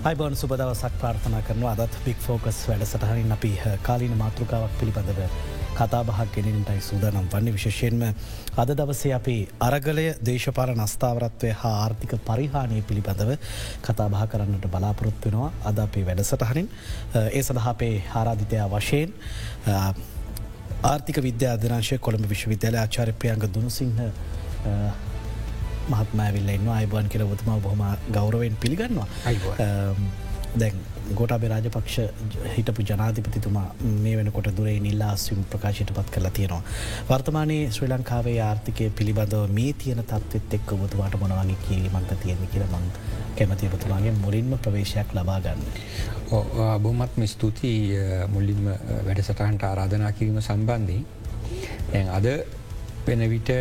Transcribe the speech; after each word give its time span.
අයිබෝන් 0.00 0.32
සුබදවසක් 0.32 0.94
ප්‍රාර්ථනා 0.96 1.42
කරනවා. 1.42 1.72
අදත් 1.76 1.96
පික් 2.04 2.16
ෆෝකස් 2.16 2.58
වැඩසටහනින් 2.68 3.32
අපි 3.32 3.50
කාලීන 3.82 4.14
මාතෘකාවක් 4.16 4.78
පිළිබඳව 4.80 5.18
කතාබහක් 5.74 6.30
ගෙනටයි 6.36 6.80
සූදානම් 6.80 7.26
වන්නේ. 7.26 7.52
විශෂයෙන්ම 7.52 8.04
අද 8.56 8.72
දවසේ 8.72 9.12
අපි 9.14 9.34
අරගලය 9.60 10.06
දේශපාල 10.28 10.72
නස්ථාවරත්වය 10.74 11.50
හා 11.54 11.74
ආර්ථික 11.82 12.14
පරිහානය 12.22 12.80
පිළිබඳව 12.82 13.34
කතාබහ 13.82 14.24
කරන්නට 14.26 14.64
බලාපොරොත් 14.68 15.20
වෙනවා. 15.24 15.52
අද 15.64 15.78
අපේ 15.78 16.06
වැඩසටහනින් 16.06 16.72
ඒ 17.26 17.42
සඳහාපේ 17.42 17.92
ආරාධිතයා 18.14 18.70
වශයෙන් 18.70 19.12
ආර්ථික 20.84 21.22
විද්‍යා 21.22 21.52
අධනාශය 21.52 22.00
කොළඹ 22.00 22.26
විශ්වවිද්‍යාල 22.26 22.76
ආචාරප්‍රයන්ග 22.78 23.46
දුනුසිංහ 23.54 23.96
මහත්මඇවිල්ල 25.92 26.50
ඉන්න 26.56 26.72
අයිබන් 26.78 27.12
කියල 27.12 27.26
ොතුම 27.26 27.52
බොහම 27.60 27.84
ගෞරවෙන් 28.12 28.56
පිළිගන්නවා 28.62 29.08
දැන් 30.54 30.74
ගොටාබේ 31.14 31.48
රාජපක්ෂ 31.48 31.96
හිටපු 32.56 32.82
ජනාධිපතිතුමා 32.82 33.66
මේ 34.02 34.14
වෙනකොට 34.16 34.48
දුරේ 34.56 34.74
නිල්ලා 34.80 35.10
අස්විම් 35.12 35.44
ප්‍රකාශයට 35.44 35.92
පත් 35.94 36.10
කරලා 36.10 36.30
තියෙනවා. 36.30 36.62
වර්තමානයේ 37.10 37.70
ශ්‍රී 37.70 37.90
ලංකාවේ 37.90 38.36
ආර්ථිකය 38.42 38.90
පිළිබඳව 38.90 39.54
මේ 39.58 39.72
තියෙන 39.74 40.02
තත්වත් 40.04 40.58
එක්ක 40.58 40.74
බතුවාට 40.82 41.18
මොනවගේ 41.22 41.58
කිරීමන්ත 41.64 42.14
තියෙන 42.22 42.48
කියලමං 42.52 42.86
කැමතිබතුමාගේ 43.36 44.14
මුලින්ම 44.16 44.58
ප්‍රවේශයක් 44.58 45.14
ලබාගන්න. 45.14 45.62
බොහමත්ම 46.82 47.26
ස්තුතියි 47.26 48.00
මුල්ලින්ම 48.28 48.64
වැඩසටහන්ට 49.06 49.64
ආරාධනා 49.64 50.12
කිරීම 50.12 50.42
සම්බන්ධී. 50.42 51.04
අද 52.10 52.26
වෙන 53.06 53.30
විට 53.30 53.54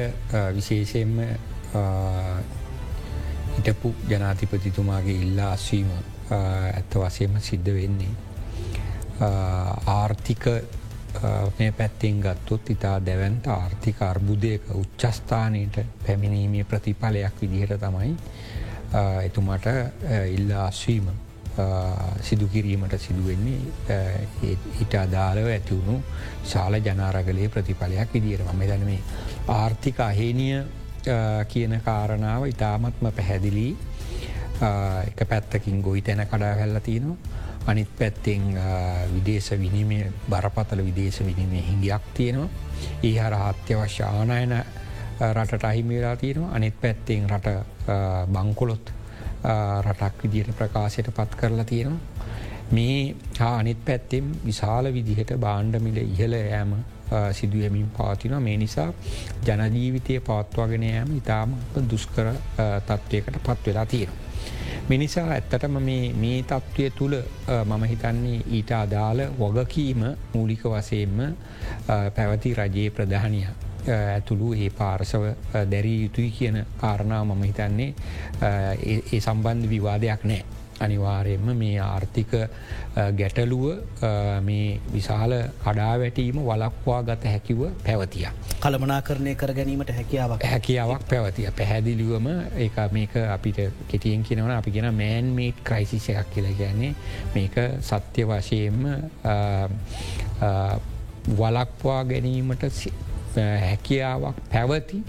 විශේෂයෙන්ම 0.55 1.15
හිටපු 3.55 3.93
ජනාතිපතිතුමාගේ 4.07 5.17
ඉල්ලා 5.17 5.51
අස්වීම 5.51 5.91
ඇත්ත 6.31 6.95
වසයම 6.95 7.39
සිද්ධ 7.41 7.73
වෙන්නේ. 7.73 8.13
ආර්ථික 9.87 10.45
මේ 11.59 11.71
පැත්තෙන් 11.73 12.19
ගත්තොත් 12.19 12.69
ඉතා 12.69 12.97
දැවන්ත 13.01 13.47
ආර්ථික 13.49 14.01
අර්බුදයක 14.01 14.69
උච්චස්ථානයට 14.73 15.79
පැමිණීමේ 16.05 16.63
ප්‍රතිඵලයක් 16.65 17.41
විදිහට 17.41 17.79
තමයි 17.79 18.15
එතුමට 19.23 19.65
ඉල්ලා 20.27 20.67
අස්වීම 20.67 21.09
සිදු 22.21 22.47
කිරීමට 22.47 22.97
සිදුවෙන්නේ 22.97 23.59
හිට 24.79 24.93
අදාළව 24.95 25.49
ඇතිවුණු 25.49 26.01
ශාල 26.45 26.73
ජනාරගලයේ 26.81 27.49
ප්‍රතිඵලයක් 27.49 28.13
විදිරම 28.13 28.51
මෙදැන 28.55 28.85
මේ 28.85 29.01
ආර්ථික 29.49 29.99
අහේනිය 30.01 30.63
කියන 31.47 31.81
කාරණාව 31.81 32.47
ඉතාමත්ම 32.47 33.11
පැහැදිලී. 33.11 33.73
එක 35.07 35.19
පැත්තකින් 35.25 35.81
ගොයි 35.81 36.01
තැන 36.01 36.25
කඩා 36.25 36.55
හැල්ල 36.55 36.79
තියෙනවා 36.81 37.17
අනිත් 37.65 37.91
පැත්තෙන් 37.99 38.41
විදේශ 39.13 39.51
විනිමේ 39.53 40.11
බරපතල 40.29 40.83
විදේශ 40.85 41.19
විනිමේ 41.21 41.63
හිඟයක් 41.63 42.05
තියෙනවා 42.13 42.49
ඒ 43.03 43.13
හර 43.15 43.33
අත්‍යවශ්‍ය 43.35 44.03
ආනයන 44.03 44.53
රටට 45.27 45.63
අහිමිලා 45.63 46.15
තියෙනවා 46.15 46.53
අනිත් 46.53 46.81
පැත්තෙන් 46.81 47.29
රට 47.29 47.47
බංකොලොත් 48.27 48.93
රටක් 49.81 50.23
විදියට 50.23 50.55
ප්‍රකාශයට 50.55 51.11
පත් 51.11 51.35
කරලා 51.35 51.65
තියෙනවා 51.65 51.99
මේ 52.71 53.15
හා 53.39 53.55
අනිත් 53.57 53.85
පැත්තෙම් 53.85 54.31
විශාල 54.45 54.93
විදිහට 54.93 55.33
බාණ්ඩමිල 55.37 55.97
ඉහල 55.99 56.33
යෑම 56.33 56.73
සිදුවමින් 57.31 57.89
පවතින 57.89 58.35
මේ 58.39 58.57
නිසා 58.57 58.89
ජනජීවිතය 59.45 60.19
පවත්වාගෙන 60.21 60.83
යෑම 60.83 61.13
ඉතාම 61.17 61.55
දුස්කර 61.89 62.33
තත්ත්වයකට 62.81 63.39
පත් 63.45 63.65
වෙලා 63.65 63.85
තියෙන. 63.85 64.11
මිනිසා 64.89 65.25
ඇත්තටම 65.27 65.79
මේ 65.81 66.43
තත්ත්වය 66.43 66.89
තුළ 66.91 67.15
මම 67.65 67.83
හිතන්නේ 67.85 68.41
ඊට 68.49 68.71
අදාළ 68.73 69.21
වගකීම 69.39 70.05
මූලික 70.33 70.63
වසයෙන්ම 70.65 71.19
පැවති 72.15 72.53
රජයේ 72.53 72.89
ප්‍රධානය 72.91 73.41
ඇතුළු 73.87 74.53
ඒ 74.55 74.69
පාර්සව 74.71 75.25
දැරී 75.71 76.01
යුතුයි 76.03 76.31
කියන 76.31 76.65
කාරණාව 76.77 77.27
මම 77.27 77.43
හිතන්නේ 77.43 77.93
ඒ 78.85 79.19
සම්බන්ධ 79.19 79.69
විවාදයක් 79.69 80.23
නෑ. 80.23 80.43
අනිවාරයෙන්ම 80.79 81.49
මේ 81.57 81.79
ආර්ථික 81.81 82.31
ගැටලුව 83.17 83.65
මේ 84.43 84.79
විශාල 84.93 85.33
කඩා 85.63 85.93
වැටීම 85.99 86.41
වලක්වා 86.41 87.01
ගත 87.03 87.23
හැකිව 87.25 87.61
පැවතිය. 87.83 88.27
කළමනා 88.59 89.01
කරණය 89.01 89.35
කර 89.35 89.53
ගැනීමට 89.53 89.93
හැකියාවක් 89.95 90.43
හැකියාවක් 90.45 91.03
පැවතිය 91.09 91.51
පැහැදිලිවම 91.53 92.27
ඒ 92.57 92.69
මේක 92.91 93.15
අපිට 93.29 93.59
කෙටියෙන් 93.87 94.23
කිනවන 94.23 94.51
අපි 94.51 94.71
ගෙන 94.71 94.93
මෑන් 94.93 95.33
මේට් 95.33 95.63
ක්‍රයිසිස 95.63 96.09
එකක් 96.09 96.33
කියල 96.33 96.47
ගැන්නේ 96.59 96.93
මේක 97.33 97.55
සත්‍ය 97.81 98.25
වශයෙන්ම 98.25 98.85
වලක්වා 101.37 102.03
ගැනීමට 102.05 102.63
හැකියාවක් 103.35 104.37
පැවති 104.51 105.03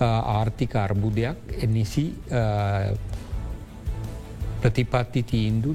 ආර්ථික 0.00 0.76
අර්බුදයක් 0.76 1.36
නිසි 1.68 2.06
ප්‍රතිපත්ති 4.62 5.22
තීන්දු 5.32 5.74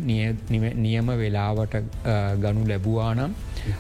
නියම 0.84 1.08
වෙලාවට 1.22 1.76
ගනු 2.44 2.64
ලැබවානම් 2.68 3.34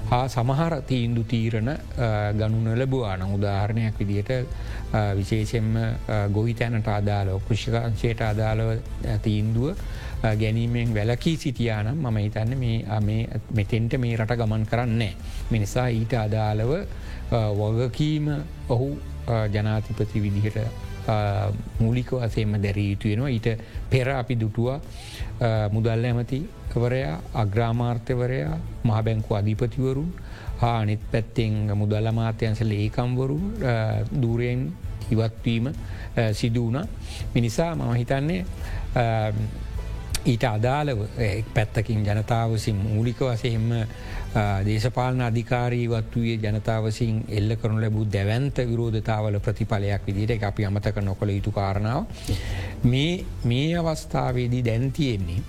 හා 0.10 0.24
සමහර 0.28 0.74
තීන්දු 0.88 1.24
තීරණ 1.24 1.72
ගනු 2.40 2.76
ලැබවාන 2.82 3.24
උදාහරණයක් 3.38 4.00
විදියට 4.00 4.32
විශේෂෙන්ම 5.16 5.72
ගොහි 6.34 6.54
තැනට 6.54 6.90
අදාලව 6.90 7.40
කෘෂිකාංශයට 7.48 8.22
අදාළව 8.22 8.70
තීන්දුව 9.24 9.68
ගැනීමෙන් 10.42 10.94
වැලකී 10.96 11.36
සිටියානම් 11.38 11.98
මම 11.98 12.18
හිතන්න 12.18 12.58
මේ 12.58 13.28
මෙතෙන්ට 13.54 13.98
මේ 13.98 14.16
රට 14.18 14.38
ගමන් 14.42 14.66
කරන්නේ. 14.66 15.14
මිනිසා 15.52 15.88
ඊට 15.90 16.14
අදාළව 16.14 16.72
වගකීම 17.60 18.28
ඔහු 18.70 18.90
ජනාතිපති 19.54 20.24
විදිහට 20.24 20.58
මූලික 21.80 22.12
වසේම 22.14 22.58
දැරී 22.64 22.90
යුතුයෙනවා 22.92 23.30
ඊට 23.30 23.48
පෙර 23.90 24.10
අපි 24.12 24.40
දුටුවා 24.40 24.80
මුදල් 25.72 26.06
ඇමතිවරයා 26.06 27.22
අග්‍රාමාර්ථවරයා 27.36 28.58
මහබැංකු 28.84 29.36
අධිපතිවරුන් 29.36 30.12
හා 30.58 30.80
අනිත් 30.80 31.06
පැත්තෙන් 31.12 31.56
මුදල්ල 31.76 32.12
මාත්‍යන්ස 32.14 32.62
ලේකම්වරු 32.64 33.40
දූරයෙන් 34.22 34.68
ඉවත්වීම 35.12 35.72
සිදුවන 36.34 36.78
මිනිසා 37.34 37.76
මම 37.76 37.94
හිතන්නේ 37.94 38.46
ඊට 40.26 40.44
අදාළව 40.46 41.00
පැත්තකින් 41.54 42.06
ජනතාවසින් 42.06 42.76
මූලික 42.78 43.20
වසයෙන්ම 43.22 43.70
දේශපාලන 44.66 45.22
අධිකාරීවත් 45.22 46.16
වයේ 46.16 46.38
ජනතාවසින් 46.38 47.24
එල්ල 47.30 47.56
කරනු 47.56 47.82
ලැබූ 47.82 48.06
දැවන්ත 48.08 48.64
විරෝධතාවල 48.72 49.40
ප්‍රතිඵලයක් 49.40 50.08
විදිට 50.08 50.44
අපි 50.44 50.66
අමතක 50.66 51.02
නොකළ 51.02 51.30
යුතු 51.30 51.52
කාරණාව. 51.52 52.06
මේ 52.84 53.78
අවස්ථාවේදී 53.78 54.66
දැන්තියෙන්නේ. 54.66 55.42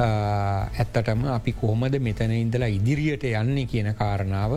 ඇත්තටම 0.00 1.24
අපි 1.28 1.52
කොහොමද 1.52 1.96
මෙතන 2.00 2.32
ඉඳලා 2.32 2.68
ඉදිරියට 2.68 3.24
යන්නේ 3.24 3.66
කියන 3.66 3.88
කාරණාව 3.94 4.52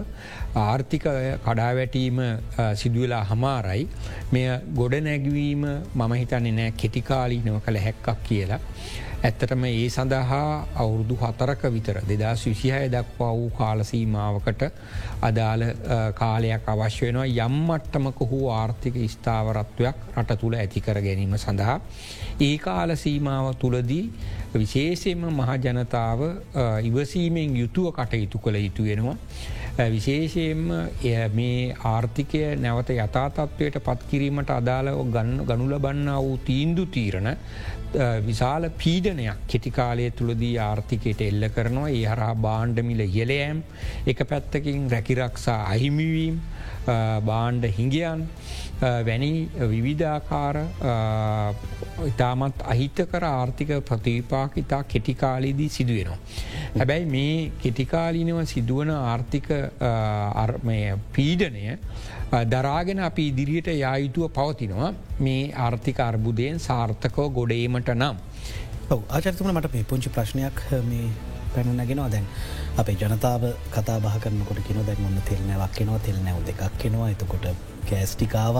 ආර්ථික 0.55 1.07
කඩාවැටීම 1.45 2.21
සිදුවලා 2.75 3.23
හමාරයි 3.23 3.87
මෙය 4.31 4.45
ගොඩ 4.75 4.95
නැගවීම 5.01 5.65
මම 5.95 6.13
හිතන්නේ 6.13 6.55
නෑ 6.59 6.77
කෙටිකාලී 6.77 7.41
නව 7.45 7.63
කළ 7.65 7.79
හැක්කක් 7.79 8.23
කියලා. 8.23 8.61
ඇත්තටම 9.23 9.63
ඒ 9.65 9.89
සඳහා 9.89 10.67
අවුරුදු 10.75 11.15
හතරක 11.17 11.63
විතර 11.71 11.97
දෙදස් 12.03 12.45
විසිහය 12.45 12.89
දක්වා 12.89 13.31
වූ 13.31 13.49
කාලසීමාවකට 13.51 14.61
අදාළ 15.21 15.63
කාලයක් 16.13 16.67
අවශ්‍ය 16.67 17.05
වෙනවා 17.05 17.25
යම්මට්ටමක 17.37 18.19
හෝ 18.25 18.51
ආර්ථික 18.51 18.95
ස්ථාවරත්වයක් 19.07 19.97
රට 20.15 20.39
තුළ 20.39 20.55
ඇතිකර 20.55 21.01
ගැනීම 21.01 21.37
සඳහා. 21.37 21.79
ඒ 22.39 22.57
කාලසීමාව 22.59 23.53
තුළදී 23.55 24.11
විශේෂයෙන්ම 24.55 25.27
මහජනතාව 25.33 26.21
ඉවසීමෙන් 26.83 27.55
යුතුව 27.55 27.93
කටයුතු 27.93 28.39
කළ 28.39 28.57
යුතු 28.57 28.83
වෙනවා. 28.83 29.17
විශේෂයෙන්ම 29.87 30.67
මේ 31.33 31.75
ආර්ථිකය 31.85 32.43
නැවත 32.57 32.89
යථතත්වයට 32.91 33.79
පත්කිරීමට 33.81 34.51
අදාළව 34.51 34.99
ගන්න 35.07 35.45
ගනු 35.45 35.69
ලබන්න 35.69 36.11
වූ 36.17 36.37
තීන්දු 36.41 36.85
තීරණ 36.87 37.31
විශාල 38.21 38.69
පීඩනයක් 38.77 39.47
කෙටිකාලය 39.47 40.11
තුළදී 40.11 40.57
ආර්ථිකයට 40.59 41.21
එල්ල 41.21 41.49
කරනවා 41.49 41.89
ඒ 41.89 42.05
හරහා 42.05 42.35
බාණ්ඩමිල 42.37 43.01
ඉහලයෑම් 43.01 43.63
එක 44.07 44.23
පැත්තකින් 44.25 44.91
රැකිරක්ෂා 44.91 45.59
අහිමිවීම් 45.65 46.39
බාණ්ඩ 47.23 47.65
හිඟියන් 47.71 48.27
වැනි 48.81 49.31
විවිධාකාර 49.67 50.57
ඉතාමත් 52.25 52.61
අහිතකර 52.63 53.23
ආර්ථික 53.23 53.71
ප්‍රතිපාක් 53.81 54.57
ඉතා 54.57 54.83
කෙටිකාලීදී 54.85 55.69
සිදුවෙනවා. 55.69 56.17
හැබැයි 56.77 57.05
මේ 57.05 57.51
කෙටිකාලීනව 57.61 58.39
සිදුවන 58.45 58.91
ආර්ථික 58.91 59.47
පීඩනය 61.13 61.77
දරාගෙන 62.53 62.99
අපි 62.99 63.27
ඉදිරියට 63.31 63.69
යායුතුව 63.75 64.31
පවතිනවා 64.31 64.91
මේ 65.19 65.43
ආර්ථික 65.57 65.99
අර්බුදයෙන් 65.99 66.59
සාර්ථකව 66.59 67.29
ගොඩේමට 67.37 67.93
නම්. 67.93 68.17
ඔව 68.89 68.99
ආචරිතුම 69.09 69.51
මට 69.53 69.73
මේ 69.73 69.85
පුංචි 69.85 70.09
ප්‍රශ්නයක් 70.09 70.65
මේ 70.89 71.07
පැන 71.53 71.77
නැගෙනවා 71.77 72.09
දැන් 72.09 72.27
අපේ 72.77 72.97
ජනතාව 73.01 73.43
කතා 73.71 73.99
බහ 73.99 74.17
කරනකොට 74.19 74.59
කින 74.67 74.81
දැන් 74.83 75.07
ඔන්න 75.09 75.21
තෙල් 75.29 75.41
නැවක් 75.47 75.71
කෙනවා 75.77 76.03
තෙල් 76.07 76.19
නැව් 76.25 76.43
දෙකක් 76.49 76.81
කෙනවා 76.81 77.09
එතකොට 77.09 77.47
කෑස්ටිකාව 77.89 78.57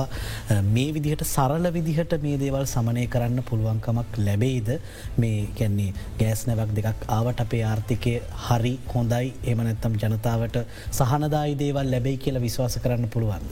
මේ 0.70 0.88
විදිහට 0.96 1.26
සරල 1.26 1.68
විදිහට 1.78 2.16
මේ 2.26 2.40
දේවල් 2.44 2.66
සමනය 2.66 3.06
කරන්න 3.08 3.44
පුළුවන්කමක් 3.50 4.20
ලැබෙයිද 4.28 4.72
මේ 5.18 5.48
කැන්නේ 5.60 5.94
ගෑස් 6.20 6.46
නැවක් 6.50 6.76
දෙකක් 6.80 7.08
ආවට 7.18 7.46
අපේ 7.46 7.64
ආර්ථිකය 7.66 8.16
හරි 8.46 8.74
හොඳයි 8.94 9.34
එමනැත්තම් 9.54 9.98
ජනතාවට 10.04 10.60
සහනදායි 10.92 11.58
දේවල් 11.60 11.92
ලැබෙයි 11.92 12.18
කියලා 12.18 12.46
විශ්වාස 12.48 12.80
කරන්න 12.84 13.10
පුළුවන්ද. 13.10 13.52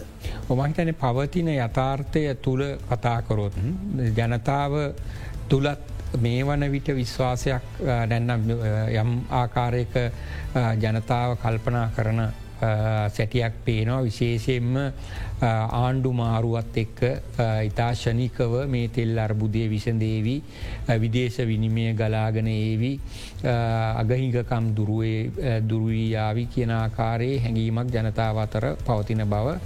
ඔමහිතන 0.50 0.94
පවතින 0.96 1.50
යථාර්ථය 1.56 2.28
තුළ 2.42 2.64
කතාකොරොත් 2.92 3.58
ජනතාව 4.18 4.80
තුළත් 5.50 5.92
මේ 6.20 6.46
වන 6.46 6.72
විට 6.72 6.88
විශ්වාසයක් 6.96 7.82
නැන්නම් 7.82 8.50
යම් 9.02 9.12
ආකාරයක 9.32 9.96
ජනතාව 10.78 11.38
කල්පනා 11.42 11.90
කරන 11.96 12.22
සැටියක් 13.10 13.54
පේනවා 13.66 14.04
විශේෂයෙන්ම 14.04 14.76
ආණ්ඩු 15.42 16.14
මාරුවත් 16.14 16.78
එක්ක 16.78 17.00
ඉතාශනිකව 17.68 18.54
මේ 18.68 18.88
තෙල් 18.88 19.18
අර්බුදය 19.18 19.68
විසඳේවී. 19.70 20.44
විදේශ 21.00 21.40
විනිමය 21.48 21.94
ගලාගෙන 21.94 22.48
ඒවී. 22.48 23.00
අගහිඟකම් 23.44 24.66
දුරුවීයාවි 25.70 26.46
කියන 26.46 26.72
ආකාරයේ 26.72 27.40
හැඟීමක් 27.40 27.92
ජනතාව 27.92 28.38
අතර 28.38 28.66
පවතින 28.86 29.26
බව 29.26 29.58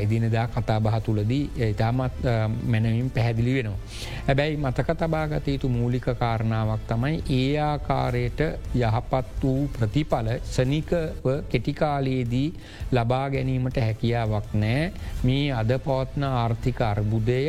එදිනදා 0.00 0.46
කතා 0.48 0.80
බහ 0.80 1.02
තුළදී 1.02 1.50
ඉතාමත් 1.70 2.22
මැනවින් 2.64 3.10
පැහැදිලි 3.10 3.54
වෙනවා. 3.54 3.78
හැබැයි 4.26 4.56
මතක 4.56 4.96
තබාගත 4.96 5.48
යුතු 5.48 5.68
මූලික 5.68 6.06
කාරණාවක් 6.18 6.86
තමයි 6.88 7.22
ඒ 7.30 7.58
ආකාරයට 7.60 8.40
යහපත් 8.76 9.42
වූ 9.42 9.68
ප්‍රතිඵල 9.68 10.28
සනිකව 10.44 11.26
කෙටිකාලයේදී 11.48 12.48
ලබා 12.92 13.30
ගැනීමට 13.30 13.76
හැකියාවක් 13.76 14.54
නෑ. 14.54 14.89
මේ 15.28 15.46
අද 15.60 15.72
පවත්න 15.86 16.24
ආර්ථික 16.24 16.80
අර්බුදය 16.90 17.40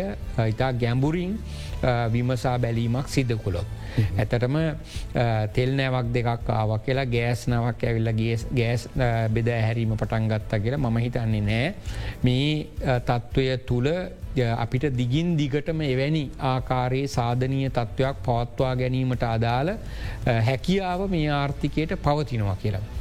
ඉතා 0.48 0.72
ගැඹුරින් 0.84 1.38
විමසා 2.14 2.58
බැලීමක් 2.60 3.08
සිද්ධ 3.10 3.38
කොළොත්. 3.44 3.70
ඇතටම 4.22 4.56
තෙල් 5.56 5.72
නෑවක් 5.80 6.08
දෙකක් 6.16 6.50
ආවක් 6.56 6.86
කියලා 6.86 7.08
ගෑස් 7.16 7.42
නවක් 7.50 7.90
ඇවිල්ල 7.90 8.12
ගෑස් 8.60 8.88
බෙද 9.36 9.50
හැරීම 9.58 9.98
පටන් 9.98 10.32
ගත්තා 10.32 10.60
කියලා 10.66 10.82
මම 10.84 10.98
හිතන්නේ 11.06 11.42
නෑ 11.50 11.68
මේ 12.24 13.00
තත්ත්වය 13.10 13.48
තුළ 13.72 13.90
අපිට 14.58 14.88
දිගින් 15.02 15.36
දිගටම 15.42 15.82
එවැනි 15.90 16.24
ආකාරයේ 16.54 17.12
සාධනීය 17.18 17.70
තත්ත්වයක් 17.70 18.24
පවත්වා 18.28 18.74
ගැනීමට 18.82 19.28
අදාළ 19.36 19.76
හැකියාව 20.50 21.08
මේ 21.16 21.30
ආර්ථිකයට 21.42 21.96
පවතිනවා 22.08 22.58
කියලා. 22.64 23.01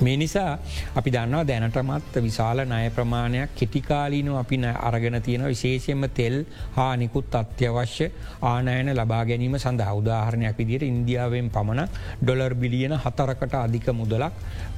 මේ 0.00 0.16
නිසා 0.16 0.58
අපි 0.96 1.10
දන්නවා 1.10 1.46
දැනටමත් 1.48 2.16
විශාල 2.26 2.60
ණය 2.64 2.90
ප්‍රමාණයක් 2.96 3.54
කෙටිකාලීනව 3.58 4.36
අපි 4.42 4.56
අරගෙන 4.88 5.16
තියෙන 5.22 5.44
විශේෂයෙන්ම 5.44 6.04
තෙල් 6.10 6.36
හා 6.76 6.92
නිකුත් 6.96 7.34
අත්‍යවශ්‍ය 7.34 8.06
ආනයන 8.42 8.94
ලබා 8.94 9.24
ගැනීම 9.24 9.58
සඳහා. 9.58 9.94
උදාහරණයක් 10.00 10.58
විදිට 10.58 10.82
ඉන්දියාවෙන් 10.82 11.50
පමණ 11.50 11.88
ඩොලර් 12.22 12.54
බිලියන 12.54 12.94
හතරකට 13.04 13.54
අධික 13.54 13.88
මුදලක් 13.92 14.32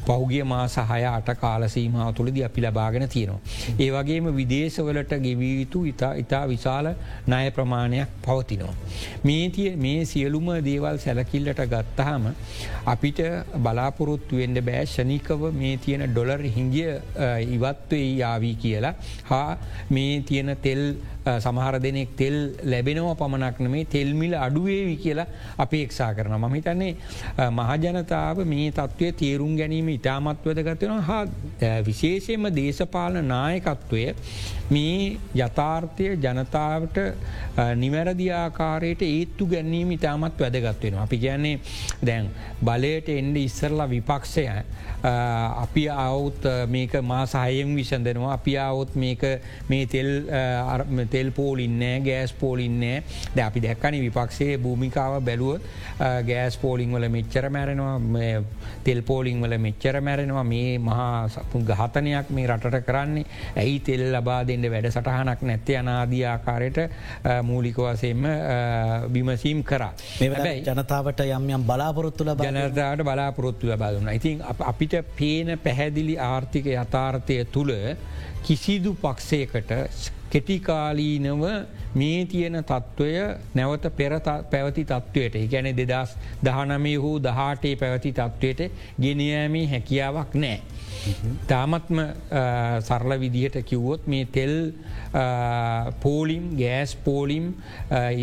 පෞගිය 0.06 0.42
මාස 0.44 0.76
හය 0.82 1.02
අට 1.06 1.30
කාලසීමාව 1.36 2.14
තුළද 2.14 2.38
අපි 2.40 2.60
ලබාගෙන 2.62 3.06
තියෙනවා. 3.08 3.40
ඒ 3.78 3.90
වගේම 3.90 4.26
විදේශවලට 4.32 5.12
ගෙවීතු 5.18 5.84
ඉතා 5.84 6.12
ඉතා 6.14 6.42
විශාල 6.46 6.86
ණය 7.26 7.50
ප්‍රමාණයක් 7.50 8.16
පවතිනවා. 8.22 8.74
මේතිය 9.24 9.76
මේ 9.76 10.04
සියලුම 10.04 10.50
දේවල් 10.62 10.98
සැලකිල්ලට 10.98 11.62
ගත්තහම 11.66 12.24
අපිට 12.86 13.20
බලාපොරොත්තු 13.58 14.36
වෙන්ඩ 14.36 14.62
බෑ 14.62 14.86
ෂනිකව 14.86 15.46
මේ 15.52 15.76
තියෙන 15.78 16.06
ඩොලර් 16.08 16.42
හිංගිය 16.50 16.90
ඉවත්වේ 17.48 18.06
යාවී 18.16 18.54
කියලා 18.56 18.94
හා 19.24 19.58
මේ 19.90 20.20
තියෙන 20.22 20.56
තෙල් 20.62 20.84
සමහර 21.24 21.78
දෙනෙක් 21.78 22.16
තෙල් 22.16 22.36
ලැබෙනව 22.64 23.08
පමණක් 23.14 23.58
නෙමේ 23.60 23.84
තෙල්මිල 23.86 24.34
අඩුවේවි 24.36 24.96
කියලා 24.96 25.26
අපි 25.58 25.82
එක්සා 25.82 26.14
කරන 26.14 26.36
ම 26.36 26.54
හිතන්නේ 26.54 26.94
මහජනතාව 27.50 28.44
මේ 28.46 28.70
තත්ත්වය 28.72 29.12
තේරුම් 29.14 29.56
ගැනීම 29.56 29.88
ඉතාමත් 29.90 30.46
වැදගත්වෙන 30.46 31.02
හා 31.02 31.24
විශේෂයෙන්ම 31.82 32.48
දේශපාලන 32.52 33.20
නායකත්වය 33.26 34.06
මේ 34.70 35.18
යථාර්ථය 35.36 36.08
ජනතාවට 36.16 36.98
නිවැරදි 37.76 38.30
ආකාරයට 38.32 39.02
ඒත්තු 39.04 39.46
ගැනීම 39.46 39.90
ඉතාමත් 39.92 40.38
වැදගත්වෙන. 40.38 40.94
අපි 40.96 41.18
ගැන්නේ 41.18 41.60
දැන් 42.02 42.30
බලයට 42.62 43.08
එන්ඩ 43.10 43.36
ඉස්සරලා 43.38 43.88
විපක්ෂය 43.88 44.46
අපි 45.56 45.88
අවුත් 45.88 46.44
මේක 46.68 46.92
මාසාහයෙන් 47.02 47.74
විසඳනවා 47.74 48.32
අපි 48.32 48.56
අවුත් 48.58 48.94
මේක 48.96 49.22
මේ 49.68 49.86
තෙල් 49.86 50.10
තෙල් 51.10 51.30
පෝලින්නෑ 51.32 52.00
ගෑස් 52.00 52.32
පෝලින්නෑ 52.34 53.02
ද 53.34 53.38
අපි 53.40 53.60
දැක්කන 53.60 54.00
විපක්ෂයේ 54.00 54.58
භූමිකාව 54.58 55.20
බැලුවොත් 55.22 55.62
ගෑස් 56.26 56.56
පෝලිං 56.56 56.92
වල 56.92 57.08
මෙච්චර 57.10 57.50
මැරෙනවා 57.50 57.96
තෙල් 58.84 59.02
පෝලිං 59.02 59.40
වල 59.40 59.56
මෙච්චර 59.58 60.00
මැරෙනවා. 60.00 60.44
මේ 60.44 60.78
මහා 60.80 61.28
සපු 61.28 61.58
ගහතනයක් 61.60 62.30
මේ 62.30 62.46
රටට 62.46 62.84
කරන්නේ. 62.86 63.24
ඇයි 63.56 63.80
තෙල් 63.80 64.04
ලබා 64.12 64.40
දෙන්න 64.46 64.66
වැඩ 64.70 64.90
සටහනක් 64.90 65.42
නැත්තේ? 65.42 65.78
අනාදී 65.78 66.24
ආකාරයට 66.24 66.78
මූලිකවසයෙන්ම 67.42 68.22
බිමසීම් 69.08 69.62
කරා. 69.64 69.92
ජනතාවට 70.20 71.24
යම් 71.26 71.50
යම් 71.50 71.66
බලාපොරොත්තු 71.66 72.24
ලබ 72.24 72.46
ජනතාවට 72.46 73.04
බලාපොරොත්තු 73.04 73.72
ලබාදුන්න. 73.72 74.12
ඉතින් 74.12 74.42
අපිට 74.60 74.96
පේන 75.16 75.58
පැහැදිලි 75.58 76.16
ආර්ථික 76.20 76.72
යථාර්ථය 76.76 77.44
තුළ 77.52 77.74
කිසිදු 78.42 78.96
පක්ෂයකට 78.96 79.70
කෙටිකාලීනව 80.30 81.44
මේ 81.94 82.26
තියෙන 82.26 82.58
තත්ත්වය 82.62 83.14
නැවත 83.54 83.84
පෙර 83.96 84.12
පැවති 84.50 84.84
තත්ත්වයට 84.84 85.34
ගැන 85.50 85.70
දෙදස් 85.76 86.16
දහනමය 86.44 86.94
හෝ 86.96 87.16
දහටේ 87.20 87.74
පැවති 87.76 88.12
තත්ත්වයට 88.12 88.60
ගෙනයෑමේ 89.00 89.66
හැකියාවක් 89.66 90.34
නෑ. 90.34 90.60
තාමත්ම 91.46 91.98
සරල 92.80 93.12
විදිහට 93.18 93.58
කිව්වොත් 93.64 94.06
මේ 94.06 94.24
තෙල් 94.26 94.54
පෝලිම් 96.00 96.44
ගෑස් 96.56 96.94
පෝලිම් 97.04 97.46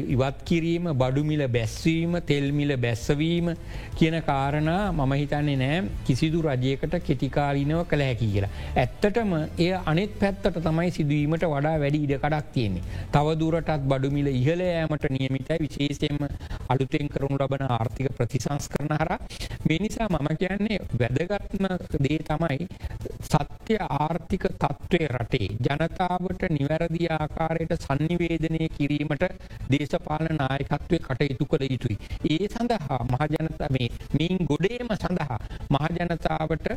ඉවත් 0.08 0.40
කිරීම 0.46 0.90
බඩුමිල 0.94 1.44
බැස්වීම 1.50 2.18
තෙල්මිල 2.26 2.74
බැස්සවීම 2.78 3.50
කියන 3.96 4.18
කාරණා 4.24 4.92
මම 4.94 5.14
හිතන්නේ 5.14 5.58
නෑ 5.58 5.80
කිසිදු 6.06 6.42
රජයකට 6.44 6.96
කෙටිකාලීනව 7.02 7.84
කළ 7.86 8.02
හැකි 8.02 8.28
කියලා. 8.28 8.52
ඇත්තටම 8.76 9.34
එය 9.58 9.72
අනෙත් 9.86 10.14
පැත්තට 10.20 10.62
තමයි 10.62 10.92
සිදුවීමට 10.92 11.46
වඩා 11.46 11.76
වැඩි 11.84 12.04
ඉඩ 12.06 12.16
කඩක් 12.18 12.54
තියෙන්නේ. 12.54 12.84
තවදුරටත් 13.12 13.88
බඩුමිල 13.88 14.30
ඉහල 14.34 14.62
ෑමට 14.64 15.10
නියමිතයි 15.10 15.60
විශේෂයෙන්ම 15.60 16.24
අලුතෙන් 16.70 17.10
කරුණු 17.10 17.40
ලබන 17.40 17.66
ආර්ථික 17.70 18.14
ප්‍රතිසංස් 18.18 18.70
කරන 18.70 18.94
හර 18.94 19.12
මේ 19.68 19.80
නිසා 19.80 20.08
මම 20.10 20.30
කියන්නේ 20.38 20.80
වැදගත්ම 21.00 21.66
දේ 22.00 22.20
තමයි 22.22 22.67
සත්‍ය 23.22 23.76
ආර්ථික 23.90 24.46
තත්ත්වය 24.56 25.02
රටේ 25.14 25.50
ජනතාවට 25.68 26.44
නිවැරදි 26.50 27.04
ආකාරයට 27.18 27.74
සන්නිවේදනය 27.80 28.68
කිරීමට 28.78 29.26
දේශපාලන 29.72 30.36
නායකත්වය 30.42 30.98
කටයුතු 31.00 31.46
කළ 31.46 31.66
යුතුයි. 31.74 31.98
ඒ 32.30 32.48
සඳහා 32.48 33.00
මහජනත 33.06 33.64
මේ 33.76 33.90
මින් 34.14 34.34
ගොඩේම 34.50 34.92
සඳහා 34.96 35.40
මහජනතාවට 35.76 36.68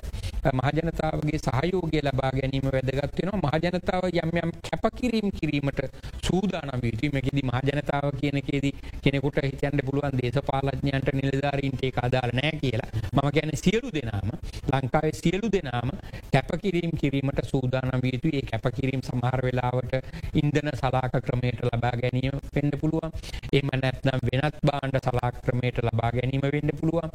මහජනතාවගේ 0.61 1.41
සහයෝගය 1.41 2.01
ලබා 2.01 2.33
ගැනීම 2.33 2.67
වැදගත්වෙනවා 2.69 3.43
මහජනතාව 3.47 4.05
යම් 4.13 4.31
යම් 4.43 4.51
කැපකිරීම් 4.67 5.29
කිරීමට 5.31 5.81
සූදානම් 6.23 6.83
යුතුමකිදි 6.85 7.43
මහජනතාව 7.51 8.11
කියනකේදී 8.21 8.75
කෙනෙකුට 9.03 9.41
හිතන්ට 9.45 9.85
පුළුවන් 9.87 10.19
දේශපාලඥයන්ට 10.21 11.09
නිලධාරීන්ට 11.21 11.83
ඒ 11.83 11.93
අදාල 12.01 12.31
නෑ 12.33 12.53
කියලා. 12.63 12.91
මම 13.13 13.29
ගැන 13.31 13.53
සියලු 13.55 13.89
දෙනාම 13.93 14.29
ලංකාවේ 14.73 15.13
සියලු 15.13 15.49
දෙනාම 15.81 15.91
කැපකිරීම් 16.33 16.93
කිරීමට 16.93 17.41
සූදානම් 17.45 18.01
වියතු 18.03 18.29
ඒ 18.31 18.43
කැපකිරීම් 18.43 19.03
සමහර 19.03 19.41
වෙලාවට 19.43 19.95
ඉන්දන 20.35 20.69
සලාක 20.75 21.15
ක්‍රමයට 21.19 21.61
ලබා 21.63 21.95
ගැනීම 22.03 22.37
පෙන්ඩ 22.55 22.75
පුළුවන්. 22.81 23.11
එම 23.53 23.69
නැත්නම් 23.75 24.21
වෙනත් 24.29 24.57
බාණ්ඩ 24.63 24.99
සලාක් 25.01 25.37
ක්‍රමයට 25.45 25.79
ලබා 25.81 26.11
ගැනීම 26.11 26.45
වෙන්න 26.47 26.71
පුළුවන්. 26.81 27.11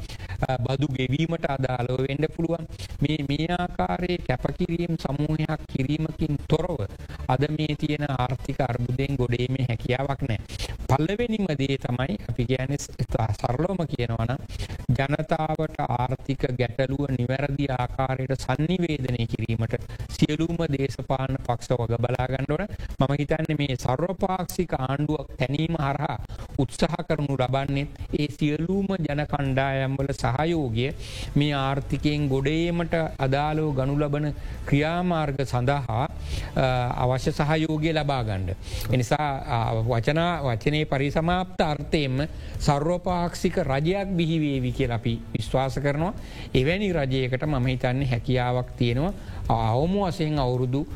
බදු 0.58 0.86
ගෙවීමට 0.98 1.46
අදාලෝ 1.46 1.98
වෙන්න 2.02 2.24
පුළුවන්. 2.36 2.64
මේ 3.00 3.18
මේ 3.28 3.46
ආකාරයේ 3.56 4.24
කැපකිරීම් 4.28 4.94
සමූහයක් 4.96 5.62
කිරීමකින් 5.72 6.34
තොරව 6.48 6.80
අද 7.28 7.42
මේ 7.50 7.74
තියෙන 7.76 8.04
ආර්ථික 8.10 8.60
අර්බුදයෙන් 8.60 9.16
ගොඩේමේ 9.16 9.66
හැකියාවක් 9.70 10.22
නෑ. 10.28 10.40
පල්ලවෙනිම 10.88 11.46
දේ 11.52 11.76
තමයි 11.78 12.14
අපි 12.28 12.42
ගැන 12.46 12.72
සරලෝම 13.40 13.80
කියනවන 13.86 14.32
ජනතාවට 14.90 15.78
ආර්ථික 15.88 16.42
ගැටලුව 16.58 17.02
නිවැරදි 17.10 17.66
ආකාරයට 17.76 18.34
සන්නිවේදනය 18.56 19.26
කිරීමට 19.26 19.74
සියලුම 20.08 20.56
දේශපාන 20.68 21.36
පක්ෂ 21.38 21.70
වග 21.72 21.98
බලාගණ්ඩුවන 21.98 22.64
මම 22.98 23.12
හිතන්න 23.14 23.52
මේ 23.54 23.76
සර්වපාක්ෂික 23.76 24.72
ආණ්ඩුවක් 24.78 25.28
තැනීම 25.36 25.76
හරහා 25.78 26.16
උත්සාහ 26.58 27.00
කරනු 27.08 27.36
ලබන්නෙත් 27.36 27.90
ඒ 28.14 28.28
සියලූම 28.30 28.88
ජන 28.98 29.22
කණ්ඩායම්වල 29.26 30.10
සහයෝගය 30.14 30.86
මේ 31.34 31.52
ආර්ථිකයෙන් 31.56 32.28
ගොඩේමට 32.28 32.96
අදාලෝ 33.18 33.70
ගනු 33.72 33.96
ලබන 33.96 34.26
ක්‍රියාමාර්ග 34.66 35.40
සඳහා 35.44 36.04
අවශ්‍ය 36.96 37.32
සහයෝගය 37.32 37.92
ලබාගණ්ඩ. 37.92 38.50
එනිසා 38.90 39.30
වචනා 39.84 40.32
වචනය 40.42 40.80
පරිසමාප්ත 40.86 41.60
අර්ථයෙන්ම 41.62 42.24
සර්වපාක්ෂික 42.60 43.60
රජයක් 43.62 44.08
බිහිවේවි 44.12 44.72
කිය 44.72 44.90
අපි 44.90 45.14
විශ්වාස 45.32 45.78
කරනවා 45.78 46.14
එවැනි 46.54 46.92
රජයකට 46.94 47.44
මම 47.44 47.66
හිතන්නේ 47.66 48.10
හැකියාවක් 48.46 48.76
තියෙනවා. 48.76 49.12
අවම 49.48 49.94
වසයෙන් 49.98 50.38
අවුරුදු 50.38 50.86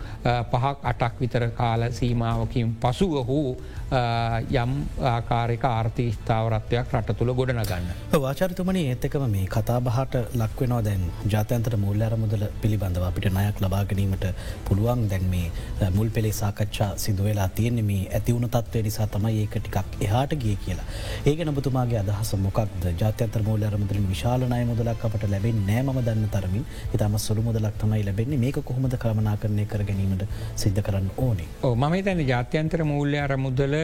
පහක් 0.45 0.77
අටක් 0.85 1.21
විතර 1.21 1.51
කාල 1.53 1.83
සීමාවකින් 1.91 2.75
පසුව 2.77 3.15
හෝ 3.27 3.57
යම් 3.91 4.73
ආකාරක 5.03 5.65
ආර්ථී 5.67 6.11
ස්ථාවරත්වයක් 6.13 6.93
රට 6.93 7.17
තුළ 7.19 7.33
ගොඩන 7.35 7.61
ගන්න. 7.63 7.89
වාචරිතුමනි 8.17 8.83
ඒත්තකම 8.91 9.25
මේ 9.29 9.47
කතා 9.47 9.81
බහට 9.81 10.15
ලක්වෙනවා 10.35 10.83
දැන් 10.85 11.03
ජාතන්තර 11.27 11.77
මුල්ල 11.77 12.03
අරමුදල 12.03 12.45
පිළිබඳව 12.63 13.03
අපිට 13.03 13.27
නයක් 13.31 13.59
ලබාගැනීමට 13.61 14.27
පුළුවන්. 14.69 15.09
දැන් 15.11 15.25
මේ 15.31 15.91
මුල් 15.91 16.09
පෙළේ 16.09 16.33
සාකච්ඡා 16.33 16.91
සිදුවෙලා 16.97 17.49
තියෙන්නේ 17.51 17.83
මේ 17.83 18.05
ඇතිවුණ 18.11 18.49
තත්වය 18.49 18.83
නිසා 18.83 19.09
තමයි 19.09 19.43
ඒක 19.43 19.57
ටිකක් 19.59 19.99
එහාට 20.01 20.35
ගිය 20.37 20.57
කියලා. 20.65 20.87
ඒක 21.27 21.43
නබතුමාගේ 21.47 22.01
අදහස 22.05 22.33
මොකක්ද? 22.39 22.87
ජාත්‍යන්තර 23.03 23.43
මූල 23.43 23.63
අරමුදලින් 23.63 24.07
විශාලනය 24.09 24.63
මුදලක් 24.65 25.05
අපට 25.05 25.29
ලැබෙන් 25.29 25.61
නෑම 25.67 25.93
දන්න 26.01 26.31
තරමින්. 26.31 26.65
ඉතාම 26.95 27.19
සුළු 27.19 27.43
මුදලක් 27.43 27.75
තමයි 27.83 28.05
ලැබෙන්නේ. 28.05 28.40
මේක 28.45 28.59
කොහොමද 28.71 28.95
කමනා 29.03 29.37
කරණය 29.43 29.65
කර 29.73 29.83
ගැනීමට 29.91 30.25
සිද්ධ 30.63 30.81
කරන්න 30.87 31.11
ඕනේ. 31.27 31.49
ඕ 31.67 31.75
මම 31.75 31.95
තැන 32.07 32.23
ජාත්‍යන්තර 32.33 32.83
මූල්‍ය 32.93 33.19
අරමුදල 33.27 33.77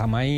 තමයි 0.00 0.36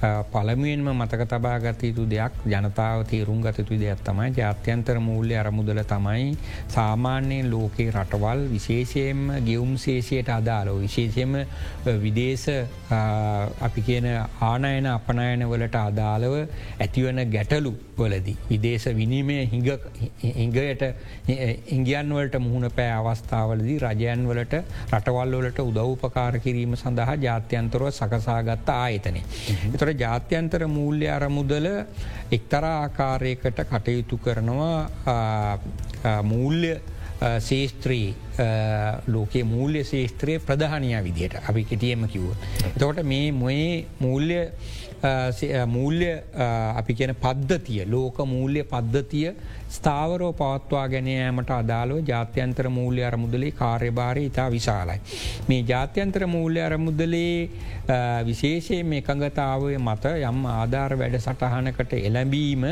පළමුුවෙන්ම 0.00 0.88
මතක 0.92 1.26
තබාගත 1.26 1.82
යුතු 1.82 2.04
දෙයක් 2.06 2.32
ජනතාව 2.46 3.04
තේරුම් 3.04 3.42
ගතතු 3.42 3.76
දෙයක් 3.76 4.00
තමයි 4.00 4.28
ජාත්‍යන්තර 4.34 4.96
මූල්‍ය 4.98 5.34
අරමුදල 5.36 5.80
තමයි 5.84 6.36
සාමාන්‍යයෙන් 6.68 7.50
ලෝකයේ 7.50 7.92
රටවල් 7.92 8.40
විශේෂයෙන්ම 8.48 9.20
ගියවුම් 9.40 9.74
සේෂයට 9.78 10.30
අදාලෝ 10.30 10.78
විශේෂයෙන්ම 10.78 11.34
විදේශ 11.98 12.48
අපි 13.60 13.80
කියන 13.82 14.08
ආනයන 14.42 14.88
අපනයන 14.88 15.44
වලට 15.46 15.76
අදාළව 15.82 16.34
ඇතිවන 16.80 17.20
ගැටලු 17.28 17.74
වලදී. 17.98 18.36
විදේශ 18.48 18.86
විනීමය 18.92 19.36
හිඟයට 19.46 20.82
ඉංගියන්වලට 21.68 22.38
මුහුණ 22.38 22.70
පෑ 22.72 22.90
අවස්ථාවලදී 22.92 23.78
රජයන් 23.80 24.24
වලට 24.28 24.62
රටවල් 24.90 25.36
වලට 25.36 25.60
උදව්පකාර 25.62 26.40
කිරීම 26.40 26.76
සඳහා 26.76 27.16
ජාත්‍යන්තරව 27.18 27.90
සකසාගත්ත 27.90 28.68
ආයතනය. 28.70 29.22
එතොට 29.90 30.00
ජාත්‍යන්තර 30.00 30.66
මූල්‍ය 30.68 31.08
අරමුදල 31.08 31.66
එක්තරා 32.30 32.82
ආකාරයකට 32.82 33.60
කටයුතු 33.62 34.18
කරනවා 34.18 35.58
මූල්‍ය 36.22 36.80
ශේස්ත්‍රී 37.40 38.14
ලෝකයේ 39.06 39.44
මූල්‍ය 39.44 39.84
ශේස්ත්‍රයේ 39.84 40.44
ප්‍රධානය 40.48 40.92
විදියට 41.06 41.40
අපි 41.48 41.64
කෙටියම 41.64 42.08
කිව්ව. 42.08 42.30
එතකොට 42.66 43.02
මේ 43.04 43.32
මොයේ 43.32 43.86
මූල්‍ය 44.00 44.38
මූල්‍ය 45.66 46.08
අපි 46.76 46.94
කියන 46.94 47.14
පද්ධතිය 47.14 47.84
ලෝක 47.88 48.18
මූල්‍ය 48.26 48.64
පද්ධතිය 48.64 49.32
ස්ථාවරෝ 49.70 50.32
පවත්වා 50.32 50.88
ගැනෑමට 50.88 51.50
අදාළව 51.50 52.08
ජාත්‍යන්තර 52.08 52.68
මූල්‍ය 52.68 53.04
අරමුදලේ 53.04 53.50
කාර්යභාරය 53.52 54.24
ඉතා 54.26 54.50
විශාලයි. 54.50 55.00
මේ 55.48 55.62
ජාත්‍යන්තර 55.62 56.26
මූල්‍ය 56.26 56.60
අරමුදලේ 56.60 57.50
විශේෂයෙන් 58.28 58.86
මේ 58.86 59.00
එකඟතාවය 59.02 59.78
මත 59.78 60.12
යම් 60.30 60.44
ආධාර 60.46 60.96
වැඩ 60.98 61.16
සටහනකට 61.20 61.92
එළැබීම 62.00 62.66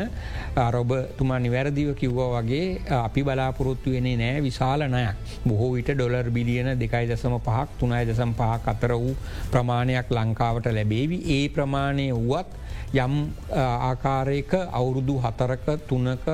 අරොබ 0.55 0.91
තුමා 1.17 1.39
නිවැරදිව 1.39 1.95
කිව්වා 2.01 2.29
වගේ 2.35 2.67
අපි 2.99 3.23
බලාපොරොත්තු 3.23 3.95
වෙනේ 3.95 4.17
නෑ 4.21 4.43
විශාල 4.47 4.85
නයක්. 4.95 5.15
බොහෝ 5.59 5.73
විට 5.73 5.91
ඩොලර් 5.91 6.27
බිලියන 6.31 6.71
දෙකයි 6.75 7.05
දසම 7.05 7.35
පහක් 7.39 7.67
තුනයි 7.79 8.03
දසම් 8.05 8.31
පහක් 8.33 8.63
අතර 8.67 8.93
වූ 8.95 9.15
ප්‍රමාණයක් 9.51 10.07
ලංකාවට 10.09 10.71
ලැබේවි 10.71 11.17
ඒ 11.29 11.43
ප්‍රමාණය 11.49 12.07
වුවත් 12.21 12.55
යම් 12.91 13.15
ආකාරයක 13.53 14.51
අවුරුදු 14.71 15.15
හතරක 15.19 15.65
තුනක 15.83 16.25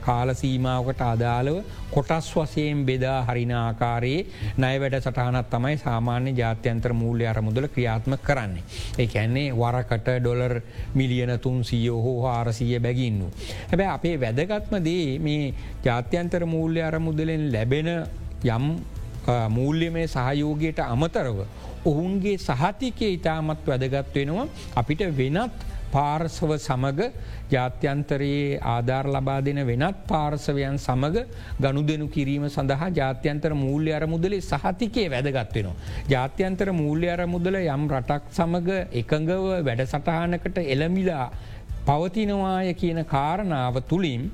කාලසීමාවකට 0.00 1.00
අදාළව 1.02 1.62
කොටස් 1.90 2.28
වසයෙන් 2.30 2.84
බෙදා 2.84 3.24
හරින 3.24 3.52
ආකාරයේ 3.54 4.26
නය 4.58 4.74
වැඩ 4.78 4.98
සටහනත් 4.98 5.48
තමයි 5.48 5.78
සාමාන්‍ය 5.78 6.34
ජාත්‍යන්ත්‍ර 6.34 6.92
මූල්‍ය 6.94 7.24
අරමුදල 7.26 7.68
ක්‍රියාත්ම 7.68 8.18
කරන්නේ. 8.20 8.64
ඒ 8.98 9.08
ඇන්නේ 9.14 9.48
වරකට 9.54 10.08
ඩොලර් 10.18 10.60
මිලියන 10.94 11.32
තුන් 11.40 11.64
සීයෝ 11.64 12.02
හෝ 12.02 12.20
හාරසීය 12.22 12.80
බැගින්නු. 12.80 13.32
හැබැ 13.64 13.88
අපේ 13.88 14.16
වැදගත්ම 14.18 14.74
දේ 14.84 15.18
මේ 15.20 15.54
ජාත්‍යන්තර 15.84 16.44
මූල්‍ය 16.46 16.82
අරමුදලෙන් 16.82 17.52
ලැබෙන 17.52 17.88
යම් 18.44 18.66
මූල්‍යමය 19.50 20.04
සහයෝගයට 20.06 20.78
අමතරව 20.80 21.38
ඔවුන්ගේ 21.84 22.38
සහතිකය 22.38 23.08
ඉතාමත් 23.14 23.66
වැදගත් 23.66 24.14
වෙනවා 24.14 24.46
අපිට 24.74 25.02
වෙනත් 25.16 25.66
පාර්සව 25.92 26.50
සමග 26.56 27.00
ජාත්‍යන්තරයේ 27.50 28.60
ආධාර 28.64 29.06
ලබා 29.06 29.40
දෙන 29.40 29.60
වෙනත් 29.66 30.00
පාර්සවයන් 30.06 30.78
සමඟ 30.78 31.18
ගණු 31.60 31.82
දෙනු 31.82 32.08
කිරීම 32.08 32.44
සඳහා 32.48 32.90
ජාත්‍යන්තර 32.90 33.52
මූල්‍ය 33.54 33.92
අරමුදලේ 33.92 34.40
සහතිකය 34.42 35.04
වැදගත්වෙනවා. 35.08 35.76
ජාත්‍යන්තර 36.08 36.70
මූල්‍ය 36.72 37.08
අරමුදල 37.08 37.56
යම් 37.56 37.84
රටක් 37.90 38.24
සමඟ 38.30 38.70
එකඟව 38.92 39.46
වැඩ 39.60 39.84
සටහනකට 39.86 40.58
එළමිලා 40.66 41.26
පවතිනවාය 41.88 42.74
කියන 42.74 43.00
කාරණාව 43.06 43.76
තුළින් 43.82 44.24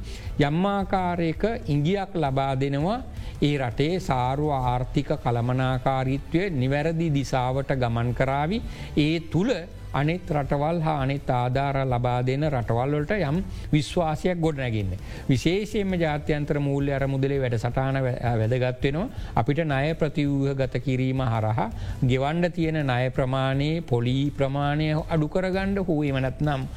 යම්මාකාරයක 0.40 1.44
ඉංගියක් 1.66 2.10
ලබා 2.16 2.54
දෙනවා. 2.56 2.98
ඒ 3.42 3.54
රටේ 3.60 3.94
සාරුව 4.00 4.50
ආර්ථික 4.52 5.10
කළමනාකාරීත්වය 5.22 6.42
නිවැරදි 6.52 7.08
දිසාවට 7.14 7.70
ගමන් 7.74 8.10
කරාවි 8.14 8.58
ඒ 8.98 9.14
තුළ 9.32 9.52
අනෙත් 9.94 10.30
රටවල් 10.30 10.80
හා 10.80 10.96
අනෙත් 11.04 11.30
ආධාර 11.30 11.76
ලබා 11.84 12.18
දෙන 12.22 12.46
රටවල්වලට 12.50 13.12
යම් 13.20 13.38
විශ්වාසයක් 13.72 14.40
ගොඩ 14.40 14.58
නැගන්න. 14.58 14.92
විශේෂයෙන්ම 15.28 15.94
ජාත්‍යන්ත්‍ර 15.96 16.58
මූල්‍ය 16.60 16.92
අර 16.92 17.06
මුදලේ 17.06 17.40
වැඩ 17.40 17.58
සටාන 17.58 18.00
වැදගත්වෙනවා 18.00 19.06
අපිට 19.34 19.62
ණය 19.64 19.94
ප්‍රතිවූහ 19.94 20.54
ගත 20.54 20.82
කිරීම 20.86 21.22
හරහා 21.26 21.68
ගෙවන්ඩ 22.04 22.52
තියෙන 22.58 22.80
ණය 22.82 23.10
ප්‍රමාණයේ 23.10 23.80
පොලී 23.84 24.26
ප්‍රමාණය 24.32 24.90
අඩු 25.08 25.28
කරගණ්ඩ 25.28 25.86
හෝ 25.88 26.02
එමනත් 26.04 26.40
නම් 26.40 26.68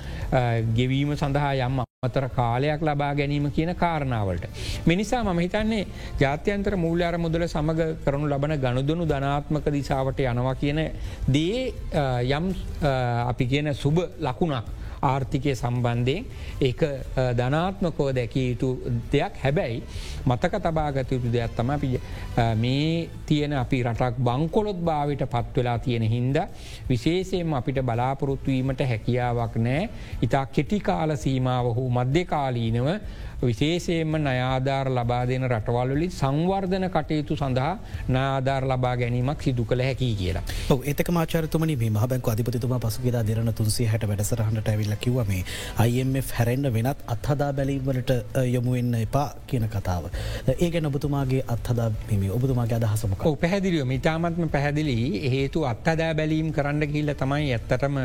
ගෙවීම 0.73 1.13
සඳහා 1.15 1.53
යම් 1.59 1.83
අතර 1.99 2.25
කාලයක් 2.29 2.81
ලබා 2.81 3.13
ගැනීම 3.15 3.45
කියන 3.51 3.71
කාරණාවලට. 3.75 4.43
මිනිසා 4.85 5.23
මම 5.23 5.39
හිතන්නේ 5.39 5.87
ජාත්‍යන්තර 6.19 6.75
මූල්‍යාර 6.77 7.17
මුදල 7.17 7.43
සමඟ 7.43 7.97
කරනු 8.03 8.29
ලබන 8.29 8.53
ගණුදනු 8.55 9.07
ධනාත්මක 9.07 9.65
දිසාවට 9.71 10.19
යනවා 10.21 10.53
කියන 10.55 10.79
දේ 11.27 11.73
යම් 12.29 12.45
අපි 13.27 13.45
කියන 13.45 13.73
සුබ 13.73 13.97
ලකුණක් 14.19 14.65
ආර්ථිකය 15.01 15.55
සම්බන්ධයෙන්. 15.55 16.25
ඒක 16.61 16.81
ධනාත්මකෝ 17.37 18.09
දැකිය 18.13 18.47
යුතු 18.51 18.69
දෙයක්. 19.11 19.33
හැබැයි 19.43 19.83
මතක 20.25 20.53
තබාගත 20.59 21.11
යුතු 21.11 21.31
දෙයක් 21.31 21.55
තම 21.55 21.69
අපි 21.69 21.99
මේ 22.55 23.09
තියෙන 23.25 23.53
අපි 23.53 23.83
රටක් 23.83 24.17
බංකොලොත් 24.19 24.79
භාවිට 24.81 25.23
පත්වෙලා 25.25 25.77
තියෙන 25.79 26.03
හින්ද 26.03 26.37
විශේෂයෙන් 26.89 27.53
අපිට 27.53 27.81
බලාපොරොත්තුවීමට 27.81 28.81
හැකියාවක් 28.91 29.55
නෑ 29.57 29.89
ඉතා 30.21 30.45
කෙටිකාල 30.47 31.15
සීමාව 31.17 31.73
හෝ 31.77 31.89
මධ්‍යකාලීනව 31.89 32.87
විශේෂයෙන්ම 33.39 34.13
නයාධාර 34.19 34.87
ලබා 34.89 35.23
දෙන 35.27 35.43
රටවල්ලි 35.47 36.07
සංවර්ධන 36.11 36.85
කටයුතු 36.89 37.35
සඳහා 37.35 37.73
නාධාර 38.09 38.63
ලබා 38.65 38.95
ගැනීමක් 38.97 39.41
සිදු 39.41 39.65
කළ 39.65 39.81
හැකි 39.81 40.09
කියලා. 40.15 40.43
ඒක 40.83 41.09
මාචරතුමනි 41.11 41.75
මේ 41.75 41.91
මහබැංක 41.91 42.27
අධිපතිතුම 42.27 42.73
පසුගේදා 42.79 43.23
දෙරන 43.23 43.51
තුන්සේ 43.53 43.87
හැට 43.87 44.05
වැඩසරහට 44.05 44.67
ඇවිල්ල 44.67 44.95
කිවම 44.99 45.31
IMF 45.85 46.31
හැරෙන්න්න 46.31 46.73
වෙනත් 46.73 47.03
අත්හදා 47.07 47.51
බැලීමට 47.53 48.11
යොමුවෙන්න 48.47 48.95
එපා 48.97 49.27
කියන 49.45 49.67
කතාව. 49.67 50.09
ඒක 50.57 50.79
නොබතුමාගේ 50.81 51.43
අත්හදා 51.47 51.89
මෙම 52.09 52.25
ඔබතුමාගේ 52.31 52.79
අදහසමක 52.79 53.27
පැහැදිලියෝ 53.37 53.87
මිතාමත්ම 53.87 54.49
පැහැදිලි 54.49 54.97
හේතු 55.27 55.65
අත්හදා 55.65 56.11
බැලීම් 56.13 56.51
කරන්න 56.51 56.87
කිල්ල 56.87 57.13
තමයි 57.15 57.53
ඇත්තටම 57.53 58.01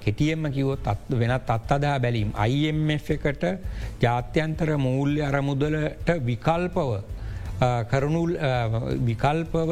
කෙටියෙන්ම 0.00 0.52
කිවොත් 0.52 0.92
වෙනත් 1.14 1.50
අත්හදා 1.50 1.96
බැලීම් 2.00 2.32
IMF 2.48 3.10
එකට 3.10 3.44
ජාත 4.02 4.23
ජාත්‍යන්තර 4.26 4.76
මූල්‍ය 4.76 5.20
අරමුදලට 5.22 6.08
විකල්පව 6.20 6.90
කරුණු 7.88 8.22
විකල්පව 9.00 9.70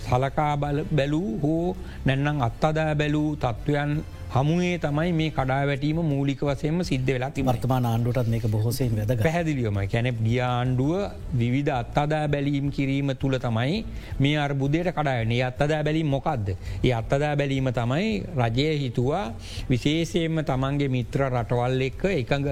සලකා 0.00 0.56
බැලූ 0.56 1.38
හෝ 1.42 1.76
නැන්නම් 2.04 2.42
අත්තදා 2.42 2.94
බැලූ 2.94 3.36
තත්ත්වයන් 3.36 4.04
හමුවේ 4.34 4.78
තමයි 4.78 5.12
මේ 5.12 5.30
කඩා 5.30 5.60
වැටීම 5.64 5.98
මූලික 6.04 6.40
වසයම 6.42 6.78
සිද්ධ 6.82 7.06
වෙලා 7.08 7.30
වර්තමාන 7.40 7.84
ආණ්ඩුවටත් 7.86 8.28
මේක 8.28 8.46
බොහෝසයෙන් 8.48 8.96
වැද 8.98 9.12
පැහැදිලියම 9.18 9.76
කැන 9.86 10.08
ගියාණ්ඩුව 10.18 10.94
විවිධ 11.34 11.70
අත්තදා 11.72 12.22
බැලීම් 12.28 12.66
කිරීම 12.70 13.12
තුළ 13.16 13.36
තමයි 13.38 13.76
මේ 14.18 14.32
අර්බුදයට 14.36 14.90
කඩායන 14.90 15.34
අත්තදා 15.40 15.82
බැලීම 15.82 16.08
මොකක්ද. 16.08 16.48
ඒ 16.82 16.92
අත්තදා 16.92 17.30
බැලීම 17.36 17.70
තමයි 17.70 18.08
රජය 18.38 18.66
හිතුවා 18.80 19.24
විශේෂයෙන්ම 19.70 20.42
තමන්ගේ 20.42 20.88
මිත්‍ර 20.88 21.24
රටවල් 21.28 21.86
එක්ක 21.88 22.02
එකඟ 22.12 22.50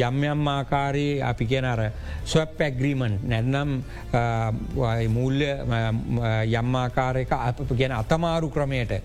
යම්යම් 0.00 0.46
ආකාරයේ 0.48 1.18
අපි 1.24 1.44
කියන 1.46 1.68
අර 1.72 1.82
ස්වප් 2.24 2.60
ඇග්‍රීමන් 2.60 3.18
නැන්නම් 3.24 3.74
මූල්‍ය 5.10 5.50
යම්මාකාරයක 6.54 7.36
අප 7.40 7.66
ගැන 7.74 7.98
අතමාරු 7.98 8.50
ක්‍රමයට 8.50 8.96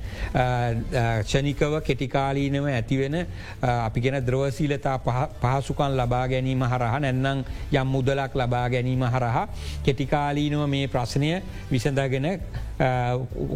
ක්ෂණිකව 1.63 1.82
කෙටිකාලීනව 1.82 2.67
ඇතිවෙන 2.67 3.15
අපි 3.62 4.01
ගෙන 4.01 4.17
ද්‍රවසීලතා 4.20 5.00
පහසුකන් 5.36 5.96
ලබා 5.96 6.27
ගැනීම 6.27 6.63
හරහ 6.63 6.96
නැන්නම් 6.98 7.43
යම් 7.72 7.88
මුදලක් 7.88 8.36
ලබා 8.36 8.67
ගැනීම 8.70 9.03
හරහා 9.05 9.48
කෙටිකාලීනව 9.84 10.67
මේ 10.67 10.88
ප්‍රශ්නය 10.88 11.41
විසඳගෙන 11.72 12.27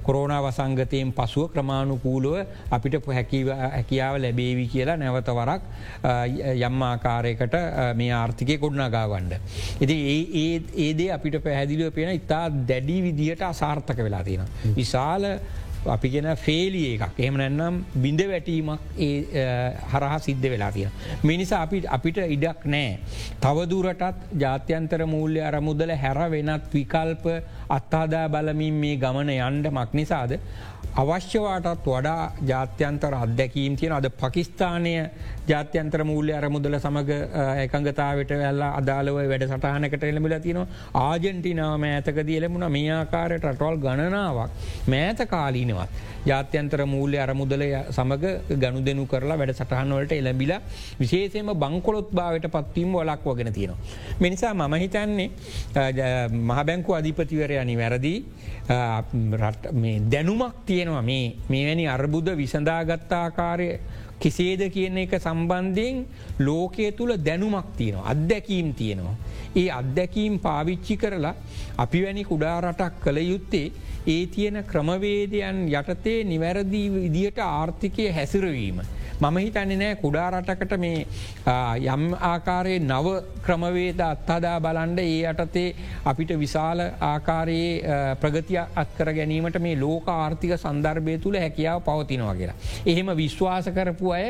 කොරෝණ 0.03 0.35
වසංගතයෙන් 0.37 1.11
පසුව 1.13 1.49
ක්‍රමාණුකූලුව 1.49 2.45
අපිට 2.71 2.95
හැකියාව 3.09 4.15
ලැබේවි 4.17 4.67
කියලා 4.67 4.97
නැවත 4.97 5.29
වරක් 5.29 5.61
යම් 6.61 6.81
ආකාරයකට 6.83 7.55
මේ 7.95 8.11
ආර්ථිකය 8.13 8.57
ගොඩ්නගාවන්ඩ. 8.57 9.33
ඉති 9.81 9.95
ඒදේ 10.77 11.11
අපිට 11.11 11.43
පැහැදිලිව 11.43 11.93
පෙන 11.93 12.11
ඉතා 12.11 12.45
දැඩි 12.63 13.01
විදිහට 13.03 13.41
අසාර්ථක 13.43 13.97
වෙලා 13.99 14.23
තියෙන. 14.23 14.45
විශාල 14.75 15.23
අපි 15.87 16.09
ගෙන 16.09 16.29
ෆේලිය 16.37 16.85
එකක් 16.95 17.19
එහම 17.19 17.39
නැන්නම් 17.41 17.81
බිඳ 17.97 18.21
වැටීමක් 18.25 18.79
ඒ 18.99 19.11
හරහා 19.91 20.19
සිද්ධ 20.19 20.47
වෙලා 20.47 20.71
තියෙන. 20.71 20.91
මිනිසා 21.23 21.61
අපි 21.61 21.83
අපිට 21.89 22.21
ඉඩක් 22.27 22.65
නෑ. 22.67 22.97
තවදුරටත් 23.41 24.23
ජාත්‍යන්තර 24.37 25.05
මූල්‍ය 25.07 25.41
අරමුදල 25.41 25.93
හැර 25.97 26.19
වෙනත් 26.29 26.73
විකල්ප 26.73 27.27
අත්තාදා 27.69 28.25
බලමින් 28.29 28.81
මේ 28.83 28.97
ගමන 28.97 29.31
යන්ඩ 29.37 29.71
මක් 29.71 29.89
නිසාද 29.93 30.39
අවශ්‍යවාටත් 30.95 31.85
වඩා 31.85 32.31
ජාත්‍යන්තර 32.47 33.13
අත්දැකීම් 33.15 33.73
තියෙන 33.75 33.93
අද 33.93 34.07
පකිස්ථානය 34.13 34.93
ජාත්‍යන්ත්‍ර 35.47 36.03
මූල්‍ය 36.03 36.33
අරමුදල 36.33 36.77
සමඟ 36.77 37.11
එකඟතාවට 37.63 38.31
ඇල්ලා 38.37 38.71
අදාළව 38.79 39.19
වැඩ 39.23 39.45
සටහනකට 39.47 40.03
එළමිල 40.03 40.35
තිනවා 40.39 40.65
ආජෙන්ටිනාව 41.03 41.75
මෑතකද 41.79 42.31
එලමුණ 42.31 42.67
මේ 42.71 42.89
ආකාරයට 42.93 43.45
රටවල් 43.45 43.77
ගණනාවක් 43.83 44.65
මෑත 44.87 45.21
කාලීනවත්. 45.77 45.89
ජාත්‍යන්තර 46.25 46.81
මූල්‍ය 46.85 47.17
අරමුදල 47.17 47.63
සමඟ 47.89 48.25
ගණු 48.51 48.81
දෙනු 48.81 49.05
කරලා 49.05 49.37
වැඩ 49.37 49.53
සටහන්වලට 49.53 50.11
එළබිල 50.13 50.53
විශේෂයම 50.99 51.51
බංකොලොත් 51.55 52.11
භාවට 52.11 52.47
පත්වීම 52.47 52.93
වලක් 52.93 53.23
වගෙන 53.25 53.53
තියෙනවා. 53.53 53.79
මිනිසා 54.19 54.53
මම 54.53 54.73
හිතන්නේ 54.75 55.29
මහබැංකු 56.31 56.93
අධිපතිවරය 56.93 57.57
අනිවැරදි 57.57 58.13
දැනුමක් 60.07 60.65
තියෙනවා 60.65 61.01
මේ 61.03 61.35
මේවැනි 61.49 61.87
අර්බුද 61.87 62.27
විසඳාගත්තාකාරය 62.35 63.69
කෙසේද 64.19 64.61
කියන 64.73 64.97
එක 64.97 65.13
සම්බන්ධයෙන් 65.19 66.05
ලෝකයේ 66.39 66.91
තුළ 66.91 67.13
දැනුමක් 67.25 67.67
තියෙනවා 67.77 68.09
අත්දැකීම් 68.13 68.73
තියෙනවා. 68.73 69.15
ඒ 69.55 69.69
අත්දැකීම් 69.71 70.39
පාවිච්චි 70.39 70.97
කරලා 70.97 71.35
අපි 71.77 72.03
වැනි 72.05 72.23
කුඩා 72.23 72.61
රටක් 72.61 73.03
කළ 73.03 73.19
යුත්තේ 73.23 73.71
ඒ 74.07 74.25
තියෙන 74.27 74.63
ක්‍රමවේදයන් 74.63 75.57
යටතේ 75.71 76.23
නිවැරදිී 76.23 76.93
විදියට 76.93 77.39
ආර්ථිකය 77.39 78.11
හැසිරවීම. 78.11 78.81
මම 79.19 79.37
හිතන්නේ 79.37 79.77
නෑ 79.81 79.95
කුඩා 80.01 80.25
රටකට 80.31 80.73
මේ 80.77 81.05
යම් 81.93 82.03
ආකාරයේ 82.29 82.79
නව 82.81 83.13
ක්‍රමවේද 83.45 84.01
අත්හදා 84.07 84.57
බලන්ඩ 84.59 84.99
ඒ 85.03 85.21
අටතේ 85.31 85.69
අපිට 86.05 86.33
විශාල 86.43 86.83
ආකාරයේ 87.11 87.95
ප්‍රගතිය 88.21 88.59
අත්කර 88.83 89.09
ගැනීමට 89.19 89.57
මේ 89.59 89.75
ලෝක 89.77 90.11
ආර්ථික 90.15 90.53
සන්දර්භය 90.57 91.17
තුළ 91.23 91.39
හැකියාව 91.39 91.81
පවතිනවා 91.87 92.35
කියලා. 92.35 92.59
එහෙම 92.85 93.09
විශ්වාස 93.17 93.69
කරපු 93.77 94.11
අය 94.11 94.27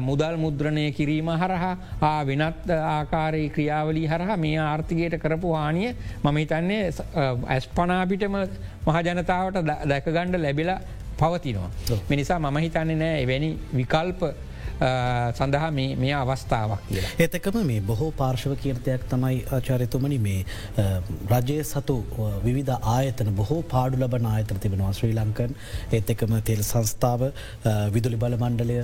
මුදල් 0.00 0.36
මුද්‍රණය 0.36 0.84
කිරීම 0.92 1.28
හරහා 1.42 2.24
වෙනත් 2.24 2.70
ආකාරයේ 2.70 3.50
ක්‍රියාවලී 3.50 4.06
හරහා 4.06 4.36
මේ 4.38 4.56
ආර්ථිකයට 4.60 5.18
කරපු 5.20 5.52
හානිය 5.54 5.90
මම 6.22 6.36
හිතන්නේ 6.36 6.82
ඇස් 7.48 7.68
පනාපිටම 7.70 8.38
මහජනතාවට 8.86 9.60
දැකගණ්ඩ 9.90 10.40
ලැබිලා 10.40 10.78
පවතිනවා. 11.22 11.70
මිනිසා 12.12 12.38
මම 12.44 12.60
හිතන්නේ 12.66 13.00
නෑ 13.02 13.24
එවැනි 13.24 13.50
විකල්ප 13.80 14.22
සඳහා 15.38 15.70
මේ 15.76 16.12
අවස්ථාවක් 16.14 16.82
කියලා. 16.88 17.10
එතකම 17.24 17.56
මේ 17.70 17.80
බොහෝ 17.88 18.10
පාර්ශව 18.20 18.52
කීර්තයක් 18.62 19.06
තමයි 19.12 19.38
ආචාරයතුමනි 19.56 20.18
මේ 20.26 20.40
රජය 21.32 21.56
සතු 21.72 21.96
විවිධ 22.44 22.90
ආයතන 22.94 23.30
බොහෝ 23.40 23.60
පාඩු 23.72 24.02
ලබන 24.02 24.28
ආයතන 24.32 24.60
තිබෙනවා 24.64 24.92
ශ්‍රී 24.98 25.14
ලංකන් 25.18 25.56
ඒත් 25.98 26.12
එකම 26.14 26.34
තෙල් 26.50 26.62
සංස්ථාව 26.70 27.24
විදුලි 27.96 28.20
බල 28.24 28.36
මණ්ඩලය 28.42 28.78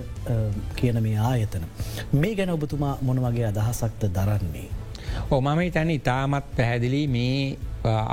කියන 0.81 1.03
මේ 1.07 1.19
ආයතන. 1.33 1.69
මේ 2.23 2.35
ගැන 2.41 2.57
ඔබතුමා 2.57 2.95
මොනවගේ 3.03 3.47
අදහසක්ද 3.53 4.09
දරන්නේ. 4.19 4.69
ඕ 5.31 5.41
මම 5.41 5.63
තැන 5.73 5.91
ඉතාමත් 5.91 6.47
පැහැදිලි 6.57 7.03
මේ 7.17 7.39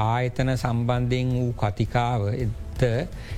ආයතන 0.05 0.57
සම්බන්ධයෙන් 0.57 1.37
වූ 1.37 1.53
කතිකාව 1.61 2.21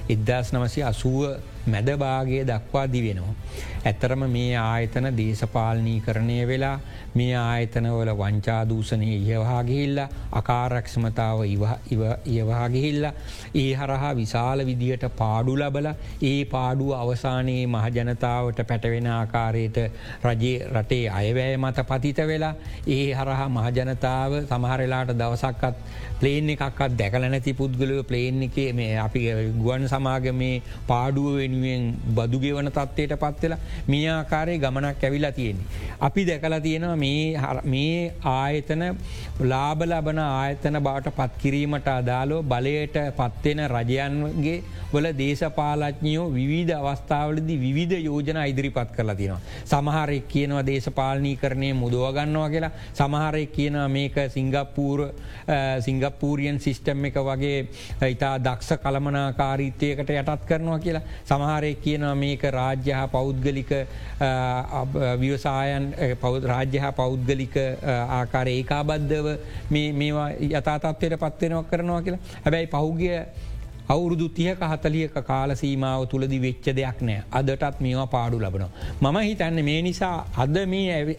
එදදාස් 0.09 0.53
නමසි 0.53 0.83
අසුව 0.83 1.35
මැදභාගය 1.65 2.43
දක්වා 2.43 2.87
දිවෙනවා. 2.87 3.35
ඇත්තරම 3.83 4.23
මේ 4.27 4.55
ආයතන 4.57 5.07
දේශපාලනී 5.13 6.01
කරණය 6.01 6.37
වෙලා 6.45 6.75
මේ 7.13 7.35
ආයතනවල 7.37 8.11
වංචාදූසනය 8.13 9.09
ඉහවාගිහිල්ල 9.13 9.99
අකාරක්ෂමතාව 10.33 11.39
ඉවවාගිහිල්ල 12.27 13.05
ඒ 13.55 13.71
හරහා 13.73 14.13
විශාල 14.13 14.65
විදියට 14.65 15.05
පාඩු 15.13 15.55
ලබල 15.57 15.89
ඒ 16.23 16.39
පාඩුව 16.47 16.93
අවසානයේ 16.95 17.67
මහජනතාවට 17.67 18.63
පැටවෙන 18.63 19.09
ආකාරයට 19.09 19.77
රජයේ 20.23 20.69
රටේ 20.73 21.03
අයවැය 21.11 21.57
මත 21.57 21.85
පතිත 21.85 22.23
වෙලා 22.25 22.53
ඒ 22.89 23.05
හරහා 23.13 23.49
මහජනතාව 23.51 24.39
සමහරලාට 24.45 25.13
දවසක්කත් 25.15 25.77
ප්ලේන් 26.15 26.49
එකක්ත් 26.49 26.95
දැකල 26.95 27.25
නැති 27.25 27.53
පුද්ගලව 27.53 27.99
ප්ලේන් 28.05 28.43
එක 28.43 28.57
මේ 28.73 28.95
අපි 28.99 29.21
ගුවන් 29.57 29.87
සමාගමේ 29.87 30.55
පාඩුව 30.87 31.39
වෙනුවෙන් 31.53 31.95
බදුගෙවන 32.15 32.69
තත්වයට 32.69 33.13
පත්වෙලා 33.15 33.59
මේ 33.87 34.09
ආකාරය 34.09 34.57
ගමනක් 34.57 35.03
ඇවිලා 35.03 35.31
තියෙන්නේ. 35.31 35.65
අපි 35.99 36.25
දැකලා 36.25 36.59
තියෙනවා 36.59 36.95
මේ 37.65 38.13
ආයතන 38.23 38.83
ලාබ 39.41 39.81
ලබන 39.81 40.19
ආයතන 40.19 40.79
බවට 40.79 41.15
පත්කිරීමට 41.17 41.87
අදාලෝ 41.89 42.43
බලයට 42.43 42.97
පත්වෙන 43.17 43.61
රජයන්ගේ 43.69 44.57
වල 44.93 45.07
දේශපාලඥයෝ 45.17 46.27
විවිධ 46.33 46.73
අවස්ථාවලදි 46.81 47.55
විධ 47.75 47.95
යෝජන 47.99 48.39
ඉදිරිපත් 48.45 48.91
කරලා 48.95 49.15
තියෙනවා. 49.15 49.41
සමහරෙක් 49.65 50.27
කියනවා 50.27 50.65
දේශපාලනී 50.65 51.35
කරණය 51.35 51.73
මුදුවගන්නවා 51.73 52.49
කියලා 52.49 52.71
සමහරෙක් 52.93 53.51
කියනවා 53.51 53.87
මේක 53.87 54.15
සිංගප්පූර 54.29 54.99
සිංගප්පූරියන් 55.79 56.59
සිිස්ටම් 56.59 57.05
එක 57.05 57.17
වගේ 57.29 57.57
ඉතා 58.09 58.35
දක්ෂ 58.39 58.79
කළමනාකාරීත්වයකට 58.83 60.13
යටත් 60.13 60.45
කරනවා 60.47 60.79
කියලා 60.79 61.03
සමහරෙක් 61.43 61.81
කියනවා 61.83 62.15
මේක 62.15 62.43
රාජ්‍ය 62.57 62.91
හා 62.91 63.07
පෞද්ගලික 63.07 63.71
විවසායන් 65.21 65.85
රාජ්‍ය 66.51 66.77
හා 66.79 66.91
පෞද්ගලික 66.91 67.55
ආකාර 68.09 68.47
ඒකාබද්ධව 68.47 69.27
මේවා 69.71 70.29
යථතත්වයට 70.49 71.17
පත්වෙනවක් 71.23 71.69
කරනවා 71.71 72.01
කියලා. 72.01 72.21
හැබැයි 72.45 72.71
පහුගිය 72.75 73.17
අවුරුදු 73.89 74.29
තියක 74.39 74.63
හතලියක 74.71 75.15
කාල 75.29 75.55
සීමාව 75.61 76.07
තුළදි 76.13 76.39
වෙච්ච 76.39 76.65
දෙයක් 76.79 76.99
නෑ. 77.01 77.23
අදටත් 77.31 77.79
මේවා 77.85 78.07
පාඩු 78.15 78.39
ලබනවා. 78.39 78.71
මම 79.01 79.17
හිතන්න 79.29 79.63
මේ 79.69 79.81
නිසා 79.81 80.17
අද 80.37 80.57
මේ 80.73 81.17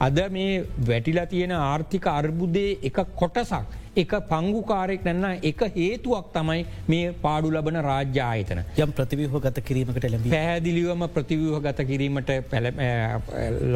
අද 0.00 0.18
මේ 0.36 0.52
වැටිලා 0.90 1.26
තියෙන 1.32 1.56
ආර්ථික 1.60 2.06
අර්බුදේ 2.18 2.70
එක 2.90 3.00
කොටසක් 3.22 3.80
එක 4.02 4.12
පංගුකාරෙක් 4.30 5.04
නැන්න 5.06 5.38
එක 5.50 5.60
හේතුවක් 5.76 6.32
තමයි 6.36 6.66
මේ 6.92 7.12
පාඩු 7.24 7.52
ලබන 7.54 7.80
රාජ්‍යායතන 7.88 8.62
යම් 8.84 8.92
ප්‍රතිවිහ 8.98 9.28
ගත 9.44 9.64
කිරීමකට 9.68 10.08
ලැබ. 10.14 10.26
පැහැදිලිවම 10.36 11.06
ප්‍රතිවිහ 11.16 11.60
ගත 11.66 11.86
කිරීමට 11.90 12.30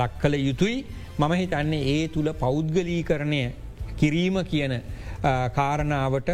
ලක් 0.01 0.13
කළ 0.23 0.35
යුතුයි. 0.49 0.85
මම 1.19 1.33
හිතන්නේ 1.41 1.83
ඒ 1.95 2.09
තුළ 2.15 2.33
පෞද්ගලී 2.45 3.03
කරණය 3.11 3.43
කිරීම 4.01 4.37
කියන 4.51 4.75
කාරණාවට 5.55 6.31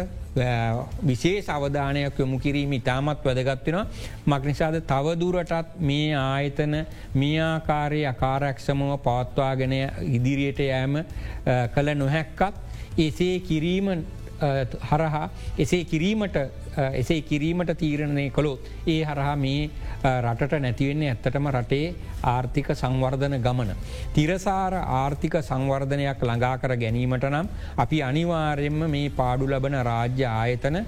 විශේෂ 1.03 1.49
අවධානයක් 1.49 2.19
යොමු 2.19 2.39
කිරීම 2.39 2.73
ඉතාමත් 2.73 3.23
වැදගත්වෙනවා 3.23 3.85
මක්නිසාද 4.27 4.75
තවදුරටත් 4.83 5.79
මේ 5.81 6.11
ආයතන 6.15 6.75
මියාකාරය 7.15 8.01
අකාරක්ෂමව 8.05 8.91
පවත්වාගෙන 8.99 9.73
ඉදිරියට 10.09 10.59
යෑම 10.61 11.01
කළ 11.73 11.95
නොහැක්කත් 11.95 12.61
එසේ 12.99 13.39
කිරීම 13.41 13.89
හරහා 14.83 15.29
එසේ 15.57 15.83
කිරීමට 15.85 16.37
එසේ 16.93 17.21
කිරීමට 17.21 17.71
තීරණය 17.75 18.25
කළොත් 18.29 18.69
ඒ 18.87 19.01
හරහා 19.03 19.35
මේ 19.37 19.69
රටට 20.03 20.55
නැතිවෙන්නේ 20.59 21.11
ඇත්තටම 21.11 21.49
රටේ 21.51 21.87
ආර්ථික 22.25 22.69
සංවර්ධන 22.73 23.37
ගමන. 23.39 23.71
තිරසාර 24.13 24.73
ආර්ථික 24.73 25.37
සංවර්ධනයක් 25.41 26.21
ළඟා 26.21 26.55
කර 26.57 26.75
ගැනීමට 26.77 27.27
නම් 27.31 27.51
අපි 27.77 27.99
අනිවාර්යෙන්ම 28.03 28.81
මේ 28.87 29.09
පාඩු 29.11 29.47
ලබන 29.47 29.77
රාජ්‍ය 29.89 30.25
ආයතන 30.31 30.79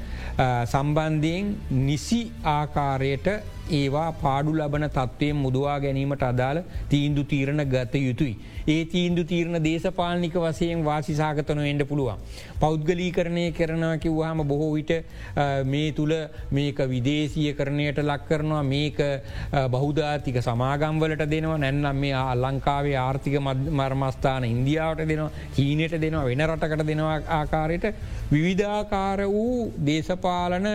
සම්බන්ධයෙන් 0.66 1.54
නිසි 1.82 2.22
ආකාරයට 2.48 3.30
ඒවා 3.72 4.10
පාඩු 4.16 4.52
ලබන 4.54 4.86
තත්ත්වයෙන් 4.90 5.38
මුදවා 5.38 5.80
ගැනීමට 5.80 6.24
අදාළ 6.24 6.60
තීන්දු 6.90 7.24
තීරණ 7.24 7.64
ගත 7.74 7.96
යුතුයි. 8.00 8.36
ඒ 8.68 8.82
තීන්දු 8.86 9.24
තීරණ 9.24 9.60
දේශපාලනික 9.64 10.36
වසයෙන් 10.38 10.84
වාසිසාගතන 10.86 11.62
එන්ඩ 11.64 11.84
පුළුවන්. 11.84 12.24
පෞද්ගලී 12.62 13.12
කරණය 13.12 13.46
කරනවා 13.52 13.98
කිව්වාහම 13.98 14.44
බොහෝ 14.52 14.72
විට 14.74 14.94
මේ 15.66 15.77
තුළ 15.92 16.14
මේක 16.52 16.80
විදේශය 16.88 17.46
කරණයට 17.54 18.02
ලක් 18.04 18.28
කරනවා 18.30 18.64
මේක 18.66 19.00
බෞධාතික 19.70 20.38
සමාගම්වලට 20.42 21.24
දෙනවා 21.28 21.58
නැන්නම් 21.58 21.98
මේ 21.98 22.14
අල්ලංකාවේ 22.24 22.98
ආර්ථික 22.98 23.38
මර්මස්ථාන 23.72 24.46
ඉන්දියාවට 24.46 25.08
දෙනවා 25.08 25.32
කීනයට 25.56 25.98
දෙනවා 25.98 26.26
වෙන 26.26 26.46
රටකට 26.48 26.88
දෙනවා 26.88 27.18
ආකාරයට 27.38 27.86
විවිධාකාර 28.32 29.20
වූ 29.28 29.72
දේශපාලන 29.82 30.68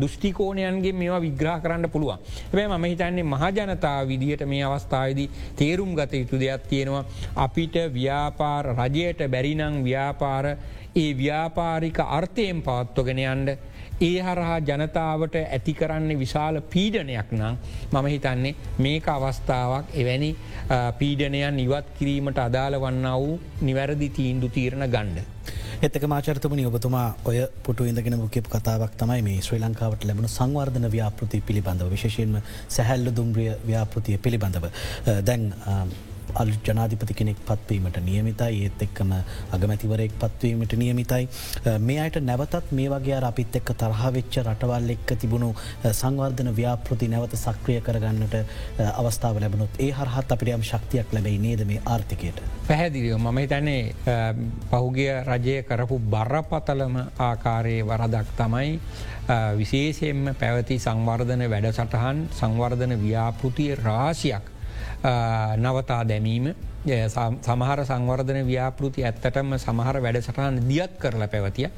දෘෂ්ටිකෝණයන්ගේ 0.00 0.92
මේවා 0.94 1.20
විග්‍රහ 1.20 1.58
කරන්න 1.62 1.90
පුළුවන්. 1.90 2.18
හැබැ 2.46 2.68
මම 2.68 2.84
හිතන්නේ 2.84 3.24
මහජනතාව 3.24 4.08
විදිහට 4.08 4.46
මේ 4.46 4.64
අවස්ථාවදී 4.64 5.30
තේරුම් 5.56 5.94
ගත 5.94 6.12
යුතු 6.14 6.40
දෙයක් 6.40 6.68
තියෙනවා. 6.68 7.04
අපිට 7.36 7.76
ව්‍යාපාර 7.92 8.64
රජයට 8.74 9.20
බැරිනං 9.28 9.84
ව්‍යාපාර 9.84 10.46
ඒ 10.94 11.10
ව්‍යාපාරික 11.14 11.98
අර්ථයෙන් 12.10 12.62
පවත්වගෙන 12.62 13.20
යන්ඩ 13.24 13.50
ඒ 14.08 14.22
හරහා 14.26 14.58
ජනතාවට 14.68 15.36
ඇති 15.40 15.74
කරන්නේ 15.80 16.18
විශාල 16.22 16.56
පීඩනයක් 16.72 17.28
නම් 17.38 17.56
මම 17.92 18.06
හිතන්නේ 18.14 18.54
මේක 18.86 19.06
අවස්ථාවක් 19.14 19.92
එවැනි 20.02 20.30
පීඩනයන් 21.00 21.60
ඉවත් 21.66 21.92
කිරීමට 21.98 22.40
අදාළ 22.46 22.78
වන්න 22.84 23.08
වූ 23.16 23.38
නිවැරදි 23.68 24.08
තීන්දු 24.18 24.48
තීරණ 24.56 24.86
ගණ්ඩ. 24.94 25.28
එතක 25.86 26.04
මාචරතමනි 26.12 26.64
ඔබතුමා 26.70 27.06
ඔය 27.28 27.38
පුට 27.64 27.80
ඉඳගෙන 27.86 28.18
මුකපු 28.20 28.50
කතාවක් 28.54 28.92
තමයි 29.00 29.22
මේ 29.28 29.40
ශ්‍රී 29.46 29.62
ලංකාවට 29.64 30.06
ලැබුණු 30.08 30.30
සංවර්ධන 30.36 30.86
ව්‍යාපෘති 30.94 31.42
පිළිබඳව 31.48 31.90
විශෂයෙන්ම 31.94 32.36
සැහැල්ල 32.76 33.10
දුම්රිය 33.16 33.52
ව්‍යාපෘතිය 33.70 34.18
පිළිබඳව. 34.26 34.66
දැන් 35.28 35.44
අලු 36.34 36.52
ජනාධිපති 36.64 37.14
කෙනෙක් 37.14 37.40
පත්වීමට 37.42 37.98
නියමිතයි 38.04 38.64
ඒත් 38.64 38.82
එක්කම 38.82 39.12
අගමැතිවරයෙක් 39.52 40.14
පත්වීමට 40.18 40.76
නියමිතයි. 40.76 41.28
මේ 41.80 42.00
අයට 42.00 42.20
නැවතත් 42.22 42.72
මේ 42.72 42.88
වගේ 42.90 43.20
අපිත් 43.22 43.56
එක්ක 43.56 43.74
තරහවෙච්ච 43.76 44.40
රටවල් 44.42 44.90
එක්ක 44.96 45.14
තිබුණු 45.16 45.52
සංවර්ධන 45.92 46.52
ව්‍යාපෘති 46.52 47.08
නැවත 47.08 47.36
සක්‍රිය 47.36 47.80
කරගන්නට 47.80 48.36
අවස්ථාව 48.94 49.40
ලැබනුත් 49.40 49.80
ඒ 49.80 49.90
හරහත් 49.92 50.32
අපිට 50.32 50.54
යම් 50.54 50.64
ශක්තියක් 50.64 51.12
ලැබයි 51.12 51.38
නේද 51.38 51.64
මේ 51.66 51.80
ආර්ථිකයට. 51.86 52.42
පැහැදිලියෝ 52.68 53.18
මම 53.20 53.38
හිතන්නේ 53.38 53.94
පහුගිය 54.70 55.10
රජය 55.22 55.56
කරපු 55.64 55.98
බරපතලම 56.10 57.00
ආකාරයේ 57.20 57.82
වරදක් 57.84 58.36
තමයි 58.36 58.78
විශේෂයෙන්ම 59.56 60.34
පැවති 60.36 60.78
සංවර්ධන 60.78 61.44
වැඩසටහන් 61.50 62.24
සංවර්ධන 62.32 62.98
ව්‍යාපෘතිය 63.02 63.74
රාශියක් 63.80 64.51
නවතා 65.58 66.02
දැමීම 66.04 66.54
සමහර 66.82 67.80
සංවර්ධන 67.84 68.46
ව්‍යාපෘති 68.46 69.04
ඇත්තටම 69.04 69.54
සමහර 69.56 69.98
වැඩසටහන් 69.98 70.60
දියත් 70.68 70.98
කරලා 70.98 71.28
පැවතිය. 71.28 71.68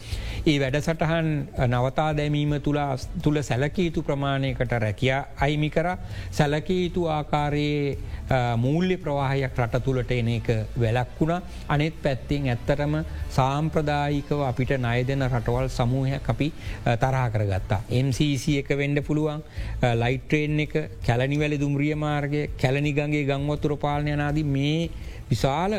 ඒ 0.46 0.58
වැඩසටහන් 0.60 1.28
නවතා 1.68 2.10
දැමීම 2.14 2.54
තුළ 2.60 3.42
සැලකීතු 3.42 4.02
ප්‍රමාණයකට 4.02 4.72
රැකිය 4.78 5.12
අයිමි 5.38 5.70
කර 5.70 5.88
සැලකීතු 6.30 7.06
ආකාරයේ 7.08 7.98
මූල්‍ය 8.56 8.96
ප්‍රවාහයක් 8.96 9.58
රට 9.58 9.82
තුළට 9.84 10.10
එන 10.10 10.28
එක 10.28 10.48
වැලක්වුණ 10.76 11.42
අනෙත් 11.68 11.96
පැත්තිෙන් 12.02 12.48
ඇත්තටම 12.48 12.96
සාම්ප්‍රදායිකව 13.30 14.40
අපිට 14.48 14.72
නය 14.78 15.04
දෙන 15.04 15.26
රටවල් 15.28 15.68
සමූහයක් 15.68 16.28
අපි 16.28 16.52
තරහා 16.84 17.28
කරගත්තා. 17.30 17.80
MCC 17.90 18.58
එක 18.62 18.70
වෙන්ඩ 18.76 19.04
පුළුවන් 19.04 19.42
ලයිට්‍රේන් 20.02 20.60
එක 20.60 20.74
කැලනිවැලි 21.06 21.60
දුම්රිය 21.60 21.94
මාර්ගය 21.96 22.48
කැලනිගගේ 22.56 23.24
ගංවතුර 23.24 23.76
පාලනයනාදී 23.76 24.44
මේ 24.46 24.90
විශාල 25.30 25.72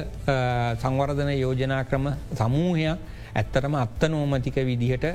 සංවර්ධන 0.77 1.33
යෝජනා 1.35 1.83
ක්‍රම 1.83 2.09
සමූහයක් 2.33 3.13
ඇත්තටම 3.35 3.75
අත්ත 3.75 4.03
නෝමතික 4.09 4.55
විදිහට 4.63 5.05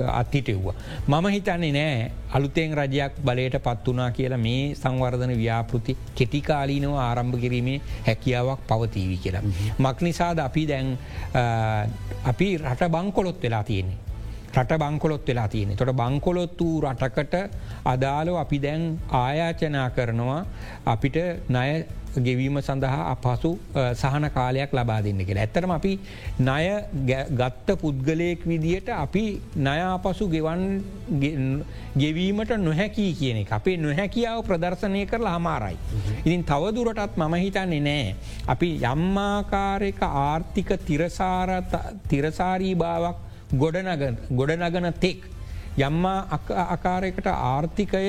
අත්හිටෙව්වා. 0.00 0.74
මම 1.08 1.26
හිතන්නේ 1.26 1.72
නෑ 1.72 2.10
අලුතෙන් 2.34 2.76
රජයක් 2.80 3.22
බලයට 3.24 3.56
පත් 3.66 3.94
වනා 3.94 4.10
කියලා 4.10 4.38
මේ 4.38 4.74
සංවර්ධන 4.74 5.34
ව්‍යාපෘති 5.36 5.96
කෙටිකාලීනව 6.14 6.94
ආරම්භ 7.06 7.40
කිරීමේ 7.40 7.80
හැකියාවක් 8.06 8.60
පවතීවි 8.68 9.16
කියලා. 9.16 9.42
මක් 9.78 9.96
නිසාද 10.02 10.38
අපි 10.38 10.66
දැන් 10.66 10.98
අපි 12.24 12.48
රට 12.58 12.92
බංකොලොත් 12.96 13.42
වෙලා 13.42 13.64
තියෙන්නේ. 13.64 13.98
රට 14.56 14.78
බංකොලොත් 14.78 15.28
වෙලා 15.28 15.48
තියෙන. 15.48 15.76
තොට 15.76 15.92
බංකොලොත් 15.96 16.60
වූ 16.60 16.80
රටකට 16.80 17.34
අදාලෝ 17.84 18.36
අපි 18.38 18.58
දැන් 18.62 18.98
ආයාචනා 19.22 19.90
කරනවා 19.90 20.40
අපිට 20.86 21.16
නය 21.48 21.84
ගෙවීම 22.16 22.58
සඳහා 22.60 23.10
අපහසු 23.12 23.50
සහන 23.94 24.26
කාලයක් 24.30 24.72
ලබා 24.72 25.00
දෙන්න 25.00 25.20
කියලා. 25.20 25.44
ඇත්තරම 25.44 25.70
අපි 25.70 25.92
ණය 26.40 26.66
ගත්ත 27.32 27.76
පුද්ගලයෙක් 27.76 28.44
විදියට 28.44 28.88
අපි 28.88 29.24
නයාපසු 29.58 30.28
ගෙවන් 30.28 30.82
ගෙවීමට 31.96 32.52
නොහැකී 32.58 33.12
කියන 33.14 33.36
එක 33.36 33.52
අපේ 33.52 33.76
නොහැකියාව 33.78 34.42
ප්‍රදර්ශනය 34.42 35.06
කරලා 35.06 35.36
හමාරයි. 35.38 35.76
ඉතින් 36.20 36.44
තවදුරටත් 36.44 37.16
මම 37.16 37.34
හිතන්නේ 37.36 37.80
නෑ. 37.80 38.14
අපි 38.46 38.68
යම්මාකාරක 38.84 40.00
ආර්ථික 40.02 40.70
තිරසාරී 42.08 42.74
භාවක් 42.76 43.16
ගොඩනගන 44.32 44.92
තෙක්. 45.00 45.20
යම්මා 45.78 46.40
අකාරයකට 46.68 47.26
ආර්ථිකය 47.26 48.04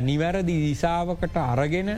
නිවැරදි 0.00 0.54
දිසාවකට 0.60 1.36
අරගෙන 1.36 1.90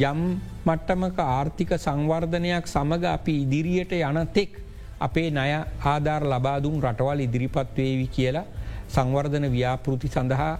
යම් 0.00 0.40
මට්ටමක 0.64 1.18
ආර්ථික 1.18 1.70
සංවර්ධනයක් 1.76 2.66
සමඟ 2.66 3.04
අපි 3.04 3.32
ඉදිරියට 3.44 3.92
යනතෙක් 3.92 4.50
අපේ 5.00 5.30
නය 5.30 5.50
ආධාර 5.84 6.24
ලබාදුම් 6.24 6.80
රටවල් 6.80 7.20
ඉදිරිපත්වේවි 7.20 8.06
කියලා 8.08 8.44
සංවර්ධන 8.88 9.46
ව්‍යාපෘති 9.52 10.08
සඳහා 10.08 10.52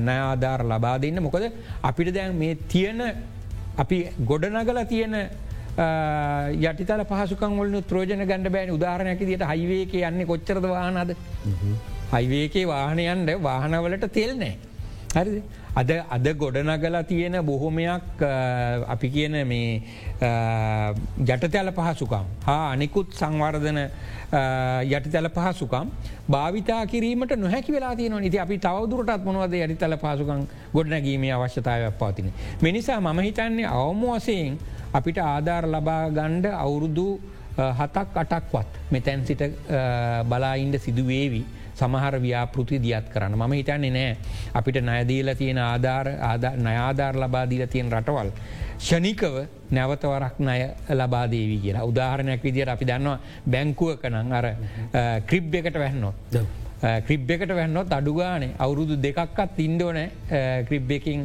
නයාධාර 0.00 0.60
ලබා 0.64 0.98
දෙන්න. 0.98 1.22
මොකද 1.22 1.44
අපිට 1.82 2.14
දැන් 2.14 2.36
මේ 2.36 2.54
තියෙන 2.68 3.00
අපි 3.76 3.98
ගොඩනගල 4.26 4.80
තියෙන 4.86 5.14
යටිතල 6.60 7.02
පහසුකංවල 7.10 7.80
ත්‍රෝජන 7.88 8.22
ගණඩ 8.22 8.52
බෑන. 8.52 8.70
උදාහරණයක 8.70 9.20
දිට 9.20 9.44
හයිවේක 9.52 9.94
යන්න 9.94 10.26
කොච්චරද 10.26 10.64
වාහනද 10.66 11.16
හයිවේකේ 12.12 12.66
වාහනයන්ට 12.66 13.30
වාහනවලට 13.42 14.06
තෙල්නෑ 14.12 14.54
හරි 15.14 15.42
අද 15.80 15.90
අද 16.08 16.26
ගොඩනගලා 16.34 17.02
තියෙන 17.04 17.36
බොහොමයක් 17.42 18.22
අපි 18.86 19.08
කියන 19.10 19.36
මේ 19.46 19.82
ජටතැල 21.20 21.70
පහසුකම්. 21.72 22.24
හා 22.42 22.64
අනිකුත් 22.72 23.12
සංවර්ධන 23.12 23.78
යටිතැල 24.86 25.28
පහසුකම් 25.30 25.92
භාවිතා 26.28 26.82
කිරීමට 26.86 27.36
නොහැකි 27.36 27.72
වෙලා 27.72 27.94
තියන 27.96 28.24
ඉති 28.24 28.38
අපි 28.38 28.58
තවදුරටත් 28.58 29.24
මොනවද 29.24 29.54
යටිතල 29.56 29.96
පහසුකම් 29.96 30.42
ගොඩනැගීමේ 30.74 31.32
අවශ්‍යතාවයක් 31.32 31.98
පවතින. 31.98 32.32
මිනිසා 32.60 33.00
මම 33.00 33.20
හිතන්නේ 33.20 33.66
අවම 33.72 34.02
වසයෙන් 34.10 34.58
අපිට 34.92 35.18
ආධාර 35.20 35.64
ලබා 35.66 36.02
ගණ්ඩ 36.10 36.46
අවුරුදු 36.56 37.08
හතක් 37.78 38.16
අටක්වත් 38.16 38.68
මෙතැන් 38.90 39.26
සිට 39.26 39.42
බලායින්ට 40.24 40.80
සිදුවේවි. 40.80 41.44
සමහර 41.80 42.14
ව්‍යාපෘති 42.26 42.78
දියත් 42.86 43.06
කරන්න. 43.14 43.34
ම 43.40 43.52
හිතන්නේ 43.58 43.90
නෑ. 43.96 44.16
අපිට 44.58 44.80
නයදීල 44.90 45.34
තියෙන 45.40 45.58
ආධාර 45.58 46.06
නයාධාර 46.68 47.14
ලබාදීල 47.24 47.66
තියෙන 47.74 47.92
රටවල්. 47.92 48.30
ෂනිකව 48.78 49.34
නැවතවරක් 49.76 50.36
නය 50.48 50.60
ලබාදේවී 51.00 51.60
කියලා. 51.64 51.88
උදාහරණයක් 51.90 52.42
විදිට 52.46 52.68
අපි 52.74 52.84
දන්නවා 52.90 53.18
බැංකුව 53.52 53.98
කනං 54.02 54.32
අර 54.38 54.46
ක්‍රිබ් 55.26 55.54
එකට 55.60 55.78
වැහන්නොත්. 55.82 56.16
ක්‍රිබ් 57.06 57.30
එකට 57.34 57.52
වැන්නොත් 57.58 57.92
අඩුගානේ 57.98 58.54
අවුරුදු 58.64 58.96
දෙකක්ත් 59.06 59.58
ඉන්ඩෝනෑ 59.66 60.64
ක්‍රිබ් 60.68 60.90
එකින් 60.98 61.24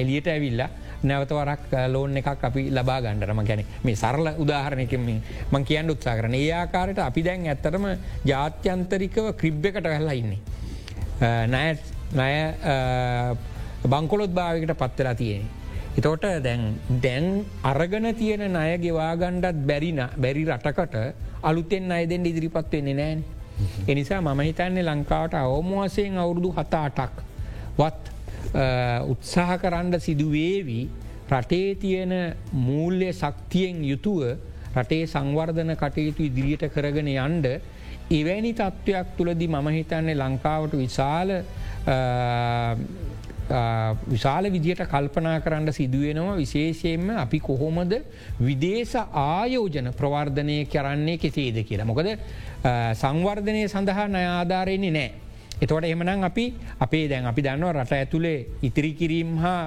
එලියට 0.00 0.28
ඇවිල්ලා 0.34 0.70
නැවතවරක් 1.04 1.72
ලෝන් 1.88 2.16
එකක් 2.16 2.44
අපි 2.48 2.62
ලබා 2.70 3.00
ගණඩරම 3.00 3.40
ගැන 3.44 3.64
මේ 3.84 3.96
සරල 3.96 4.28
උදාහරණයකින් 4.44 5.02
මං 5.52 5.64
කියන්න 5.64 5.90
උත්සා 5.90 6.16
කරන 6.18 6.34
ඒ 6.34 6.52
ආකාරයට 6.52 7.00
අපි 7.00 7.24
දැන් 7.24 7.46
ඇත්තරම 7.46 7.84
ජාත්‍යන්තරිකව 8.24 9.26
ක්‍රිබ් 9.40 9.66
එකට 9.66 9.86
වෙල්ලා 9.86 10.14
ඉන්නේ. 10.14 10.40
නය 11.46 11.66
නය 12.12 12.32
බංකොලොත් 13.86 14.32
භාවකට 14.32 14.74
පත්වෙලා 14.76 15.14
තියෙන. 15.14 15.44
එතෝට 15.98 16.26
දැන් 16.42 16.62
දැන් 17.02 17.26
අරගන 17.64 18.08
තියෙන 18.14 18.44
නය 18.52 18.78
ගෙවාගණ්ඩත් 18.78 19.62
බැරින 19.66 20.02
බැරි 20.16 20.44
රටකට 20.46 20.96
අලුතෙන් 21.42 21.92
අයදෙන් 21.92 22.26
ඉදිරිපත් 22.26 22.72
වෙන්නේ 22.72 22.94
නෑන. 22.94 23.24
එනිසා 23.88 24.20
මම 24.22 24.40
හිතන්නේ 24.40 24.84
ලංකාවට 24.84 25.34
අවමවාසයෙන් 25.36 26.18
අවුරුදු 26.18 26.50
හතාටක් 26.52 27.22
වත් 27.78 28.13
උත්සාහ 29.06 29.58
කරන්න 29.58 30.00
සිදුවේවී 30.00 30.84
රටේ 31.30 31.74
තියෙන 31.76 32.12
මූල්‍ය 32.52 33.12
ශක්තියෙන් 33.12 33.84
යුතුව 33.84 34.20
රටේ 34.74 35.06
සංවර්ධන 35.06 35.76
කටයුතු 35.76 36.22
ඉදිරියට 36.22 36.68
කරගෙන 36.68 37.08
යන්ඩ 37.08 37.46
එවැනි 38.10 38.52
තත්ත්වයක් 38.54 39.16
තුළදි 39.16 39.48
මම 39.48 39.68
හිතන්නේ 39.70 40.14
ලංකාවට 40.16 40.76
විශාල 40.76 41.30
විශාල 44.08 44.44
විදියට 44.46 44.84
කල්පනා 44.86 45.40
කරන්න 45.40 45.72
සිදුවෙනවා 45.72 46.36
විශේෂයෙන්ම 46.36 47.10
අපි 47.16 47.40
කොහොමද 47.40 47.92
විදේශ 48.40 48.96
ආයෝජන 49.14 49.92
ප්‍රවර්ධනය 49.92 50.64
කරන්නේ 50.66 51.18
කෙසේද 51.18 51.64
කියලා. 51.64 51.86
මොකද 51.86 52.08
සංවර්ධනය 52.94 53.68
සඳහා 53.68 54.08
නයාධාරයන්නේ 54.08 54.90
නෑ. 54.92 55.12
එතවට 55.64 55.88
එමනම් 55.92 56.28
අපි 56.30 56.46
අපේ 56.86 57.06
දැන් 57.08 57.30
අපි 57.32 57.46
දන්නවා 57.46 57.72
රට 57.76 57.98
ඇතුළේ 58.00 58.38
ඉතිරි 58.68 58.92
කිරීම් 59.00 59.32
හා 59.38 59.62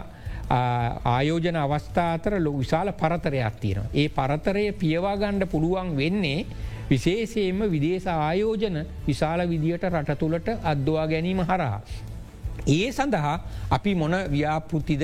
ආයෝජන 0.50 1.58
අවස්ථාතර 1.58 2.40
ලො 2.40 2.52
විශාල 2.54 2.92
පරතරයක් 2.94 3.56
තියෙනවා. 3.62 3.92
ඒ 3.94 4.08
පරතරය 4.10 4.66
පියවාගණ්ඩ 4.82 5.50
පුළුවන් 5.54 5.96
වෙන්නේ 5.98 6.46
විශේෂයෙන්ම 6.90 7.62
විදේශ 7.72 8.08
ආයෝජන 8.08 8.78
විශාල 9.08 9.42
විදියට 9.50 9.88
රට 9.92 10.20
තුළට 10.20 10.48
අද්දවා 10.64 11.08
ගැනීම 11.08 11.42
හරහා. 11.42 11.82
ඒ 12.68 12.92
සඳහා 12.92 13.36
අපි 13.72 13.96
මොන 13.96 14.16
ව්‍යාපෘතිද 14.32 15.04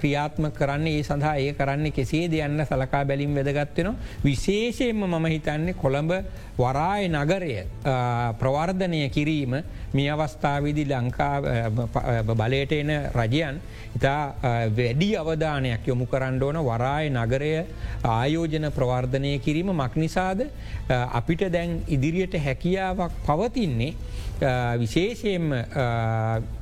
ක්‍රියාත්ම 0.00 0.50
කරන්න 0.58 0.86
ඒ 0.86 1.02
සඳහා 1.02 1.36
ඒ 1.36 1.52
කරන්නේ 1.52 1.90
කෙසේ 1.90 2.28
දෙයන්න 2.30 2.64
සලකා 2.64 3.04
බැලිම් 3.04 3.34
වැදගත්වෙන 3.34 3.96
විශේෂයෙන්ම 4.24 5.02
මම 5.04 5.26
හිතන්නේ 5.26 5.74
කොළඹ 5.74 6.12
වරාය 6.58 7.08
නගරය 7.08 7.66
ප්‍රවර්ධනය 8.38 9.08
කිරීම. 9.10 9.62
මේ 9.94 10.10
අවස්ථාවේදි 10.10 10.84
ලංකා 10.84 11.34
බලයට 12.30 12.72
එන 12.72 12.90
රජයන් 13.14 13.60
ඉතා 13.96 14.34
වැඩි 14.78 15.10
අවධානයක් 15.16 15.86
යොමු 15.86 16.06
කරන්න 16.06 16.42
ඕන 16.42 16.58
වරාය 16.62 17.10
නගරය 17.10 17.52
ආයෝජන 18.04 18.70
ප්‍රවර්ධනය 18.70 19.38
කිරීම. 19.38 19.72
මක්නිසාද 19.74 20.46
අපිට 20.88 21.42
දැන් 21.52 21.82
ඉදිරියට 21.88 22.34
හැකියාවක් 22.38 23.12
පවතින්නේ 23.26 23.94
විශේෂයෙන්ම 24.76 25.50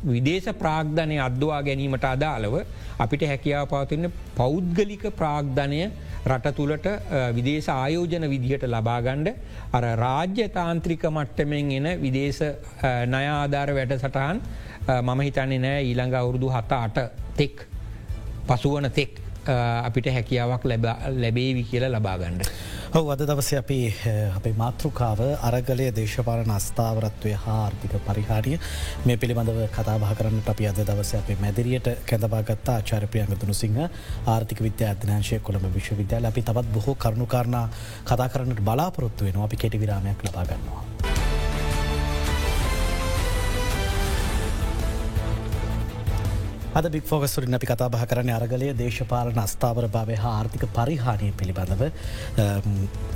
විදේශ 0.06 0.48
ප්‍රාග්ධනය 0.54 1.18
අද්දවා 1.18 1.62
ගැනීමට 1.62 2.04
අදාළව 2.06 2.54
අපිට 2.98 3.22
හැකියාව 3.24 3.68
පවතින්න 3.68 4.12
පෞද්ගලික 4.36 5.04
ප්‍රාග්ධනය 5.12 5.80
රට 6.26 6.54
තුළට 6.54 6.86
විදේශ 7.34 7.68
ආයෝජන 7.70 8.24
විදිහට 8.26 8.64
ලබාගණ්ඩ 8.66 9.28
අර 9.72 9.84
රාජ්‍ය 9.96 10.48
තාන්ත්‍රික 10.50 11.04
මට්ටමෙන් 11.08 11.70
එන 11.72 11.88
විදේශ 12.00 12.42
නයාආධාර 13.06 13.74
වැඩ 13.74 13.94
සටහන් 13.98 14.40
මම 15.02 15.20
හිතන්නේ 15.20 15.58
නෑ 15.58 15.84
ඊළඟ 15.84 16.14
අවුරුදු 16.14 16.50
හත 16.50 16.72
අට 16.78 16.98
තෙක් 17.34 17.66
පසුවන 18.46 18.90
තෙක් 18.90 19.20
අපිට 19.82 20.06
හැකියාවක් 20.08 20.64
ලැබේවි 20.64 21.62
කියලා 21.64 21.90
ලබාගණ්ඩ. 21.90 22.42
හව 22.96 23.10
අද 23.12 23.22
දවස 23.28 23.48
අපි 23.52 23.78
අපේ 24.36 24.52
මාතෘකාව 24.56 25.20
අරගලය 25.48 25.88
දේශපාලන 25.98 26.52
අස්ථාවරත්වය 26.54 27.32
හා 27.42 27.56
ආර්ථික 27.64 27.96
පරිහාරිය 28.06 28.56
මේ 29.06 29.16
පිළිබඳව 29.16 29.60
කතාබා 29.68 30.14
කරන්නට 30.14 30.48
අපි 30.52 30.70
අද 30.70 30.80
දවස 30.80 31.12
අපේ 31.20 31.36
මැදිරියට 31.44 31.92
කැඳබාගත්තා 32.08 32.78
ආචාරපියන්ග 32.78 33.36
දුනුසිංහ 33.36 33.78
ආර්ථික 33.84 34.64
විද්‍යා 34.68 34.94
අධනාංශය 34.94 35.42
කොළඹ 35.46 35.70
විශ්වවිද්‍යාල 35.76 36.32
අපි 36.32 36.48
තවත් 36.48 36.74
බොහෝ 36.74 36.96
කරුණුකාරණ 36.96 37.62
කතා 38.08 38.32
කරන්නට 38.32 38.66
බලාපොරොත්තු 38.68 39.28
වෙන 39.28 39.42
අපි 39.44 39.64
කෙටි 39.64 39.82
විරාමයක් 39.82 40.28
ලබාගන්නවා. 40.28 40.95
අද 46.76 46.86
බික් 46.86 47.04
ෆෝගස්තුරින් 47.04 47.56
අපි 47.56 47.66
කතා 47.66 47.88
බහ 47.88 48.02
කරන 48.04 48.30
අරගලය 48.30 48.66
දේශපාලන 48.74 49.38
අස්ථාවර 49.38 49.84
භාවය 49.88 50.16
හා 50.22 50.32
ආර්ථික 50.32 50.64
පරිහානය 50.70 51.28
පිළිබඳව. 51.32 51.82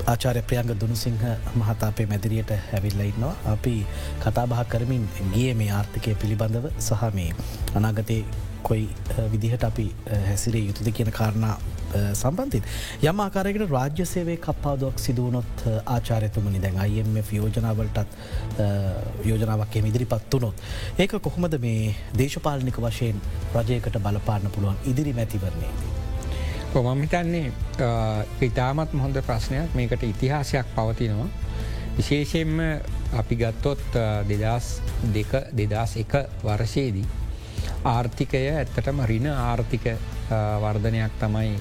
ආචාරය 0.06 0.42
ප්‍රියංග 0.42 0.70
දුනුසිංහ 0.74 1.18
මහතාපේ 1.54 2.06
මැදිරියට 2.12 2.52
හැවිල්ලඉන්නවා 2.68 3.34
අපි 3.52 3.74
කතාබහ 4.22 4.62
කරමින් 4.66 5.04
ගිය 5.34 5.52
මේ 5.54 5.68
ආර්ථිකය 5.72 6.14
පිළිබඳව 6.22 6.70
සහ 6.78 7.02
මේ 7.12 7.36
අනාගතය 7.74 8.18
කොයි 8.62 8.88
විදිහට 9.28 9.64
අපි 9.64 9.86
හැසිරේ 10.22 10.64
යුතුද 10.64 10.88
කියන 10.92 11.12
කාරණා 11.12 11.54
සම්බන්ධින්. 11.92 12.64
යම් 13.02 13.20
ආකාරයකට 13.26 13.70
රාජ්‍ය 13.70 14.06
සේවේ 14.06 14.36
කප්පාදුවක් 14.46 14.98
සිදුවනොත් 14.98 15.64
ආචාරයතුමනි 15.86 16.62
දැන් 16.62 16.78
අයිF 16.78 17.32
යෝජනාවලටත් 17.32 18.10
යෝජනාවක් 19.24 19.76
ඉදිරිපත් 19.76 20.34
වනොත්. 20.34 20.54
ඒක 20.98 21.12
කොහොමද 21.22 21.58
මේ 21.60 21.94
දේශපාලනික 22.18 22.78
වශයෙන් 22.86 23.20
රජයකට 23.54 23.98
බලපාන්න 24.06 24.50
පුළුවන් 24.54 24.78
ඉදිරි 24.86 25.12
මැතිවරණයේදී. 25.12 25.90
කොමමිතන්නේ 26.72 27.52
ඉතාමත් 28.40 28.92
මොහොඳ 28.92 29.22
ප්‍රශ්නයක් 29.26 29.74
මේකට 29.74 30.02
ඉතිහාසයක් 30.02 30.66
පවතිනවා. 30.76 31.28
විශේෂයෙන්ම 31.96 32.60
අපි 33.20 33.36
ගත්තොත් 33.36 33.98
දෙදස් 34.28 34.68
දෙක 35.14 35.32
දෙදස් 35.52 35.96
එක 35.96 36.12
වර්ෂයේදී. 36.44 37.06
ආර්ථිකය 37.84 38.40
ඇත්තටම 38.52 39.02
රින 39.10 39.26
ආර්ථික 39.32 39.84
වර්ධනයක් 40.62 41.12
තමයි 41.20 41.52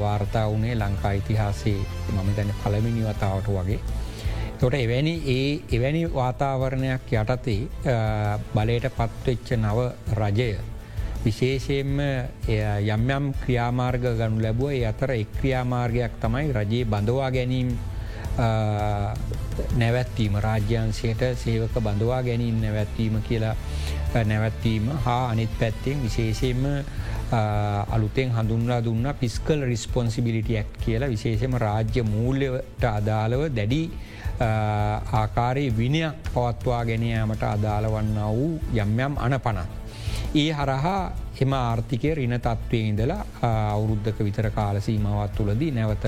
වාර්තා 0.00 0.46
වනේ 0.50 0.74
ලංකා 0.74 1.12
ඉතිහාසේ 1.20 1.78
මම 2.12 2.28
දැන 2.36 2.52
පළමිනි 2.62 3.02
වතාවට 3.08 3.48
වගේ. 3.56 3.80
තොට 4.60 4.74
එවැනි 4.74 5.14
ඒ 5.36 5.48
එවැනි 5.76 6.02
වාතාවරණයක් 6.14 7.10
යටතේ 7.12 7.60
බලයට 8.54 8.86
පත්වෙච්ච 8.98 9.48
නව 9.56 9.78
රජය 10.20 10.52
විශේෂයෙන්ම 11.24 11.98
යම් 12.94 13.10
යම් 13.16 13.26
ක්‍රියාමාර්ග 13.42 14.04
ගනු 14.20 14.42
ලැබුව. 14.44 14.70
ඒ 14.72 14.86
අතර 14.92 15.10
එක් 15.10 15.28
ක්‍රියාමාර්ගයක් 15.40 16.16
තමයි 16.22 16.52
රජයේ 16.58 16.84
බඳවා 16.84 17.30
ගැනීම්. 17.30 17.68
නැවැත්වීම 18.36 20.36
රාජ්‍යන්සයට 20.40 21.36
සේවක 21.36 21.80
බඳවා 21.80 22.22
ගැනීම් 22.22 22.60
නැවැත්වීම 22.60 23.22
කියලා 23.22 23.56
නැවැත්වීම 24.24 24.88
හා 25.04 25.28
අනිත් 25.28 25.58
පැත්තෙන් 25.58 26.02
විශේෂයෙන්ම 26.02 26.84
අලුතෙන් 27.88 28.30
හඳුන්ලා 28.30 28.84
දුන්න 28.84 29.14
පිස්කල් 29.20 29.64
රිස්පොන්සිබිලිටියක් 29.64 30.66
කියලා 30.80 31.08
විශේෂම 31.08 31.56
රාජ්‍ය 31.58 32.04
මූල්‍යවට 32.04 32.84
අදාළව 32.84 33.50
දැඩි 33.50 33.90
ආකාරයේ 34.40 35.76
විනයක් 35.76 36.14
පවත්වා 36.34 36.84
ගැනීමට 36.84 37.44
අදාළ 37.44 37.88
වන්න 37.88 38.18
වූ 38.30 38.60
යම් 38.74 39.00
යම් 39.00 39.16
අන 39.18 39.40
පනත්. 39.40 39.68
ඒ 40.34 40.52
හරහා 40.52 41.23
එම 41.36 41.52
ආර්ථිකය 41.52 42.14
රින 42.14 42.34
තත්ත්වය 42.36 42.80
ඉඳලා 42.88 43.22
අවුරුද්ධක 43.42 44.18
විතර 44.20 44.50
කාලසීමවත් 44.50 45.34
තුළදී 45.36 45.70
නැවත 45.70 46.04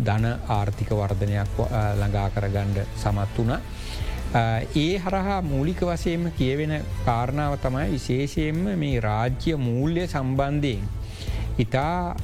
ධන 0.00 0.26
ආර්ථික 0.48 0.90
වර්ධනයක් 0.92 1.60
ළඟා 2.00 2.28
කරගණ්ඩ 2.30 2.82
සමත් 2.96 3.38
වුණ. 3.38 3.54
ඒ 4.76 4.98
හරහා 4.98 5.40
මූලික 5.44 5.80
වසයෙන්ම 5.82 6.26
කියවෙන 6.32 6.74
කාරණාව 7.04 7.56
තමයි 7.58 7.86
විශේෂයෙන්ම 7.90 8.60
මේ 8.76 9.00
රාජ්‍ය 9.00 9.56
මූල්‍ය 9.58 10.06
සම්බන්ධයෙන්. 10.06 10.84
ඉතා 11.58 12.16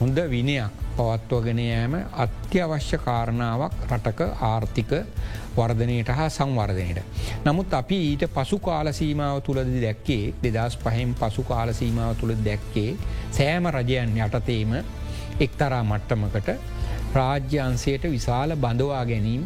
හොඳ 0.00 0.18
විනයක් 0.30 0.85
පවත්වගෙන 0.96 1.60
යෑම 1.60 1.94
අත්‍යවශ්‍ය 2.16 2.98
කාරණාවක් 2.98 3.74
රටක 3.88 4.20
ආර්ථික 4.42 4.92
වර්ධනයට 5.56 6.08
හා 6.10 6.28
සංවර්ධනයට. 6.30 7.02
නමුත් 7.44 7.74
අපි 7.74 7.98
ඊට 8.02 8.24
පසු 8.30 8.58
කාලසීමාව 8.60 9.40
තුළද 9.42 9.72
දැක්කේ 9.78 10.34
දෙදස් 10.44 10.78
පහෙන් 10.78 11.14
පසු 11.14 11.42
කාලසීමාව 11.44 12.14
තුළ 12.16 12.34
දැක්කේ 12.40 12.96
සෑම 13.30 13.68
රජයන් 13.70 14.16
යටතේම 14.18 14.72
එක්තරා 15.40 15.82
මට්ටමකට 15.84 16.48
රාජ්‍යන්සයට 17.14 18.04
විශාල 18.06 18.56
බඳවා 18.56 19.04
ගැනීම් 19.04 19.42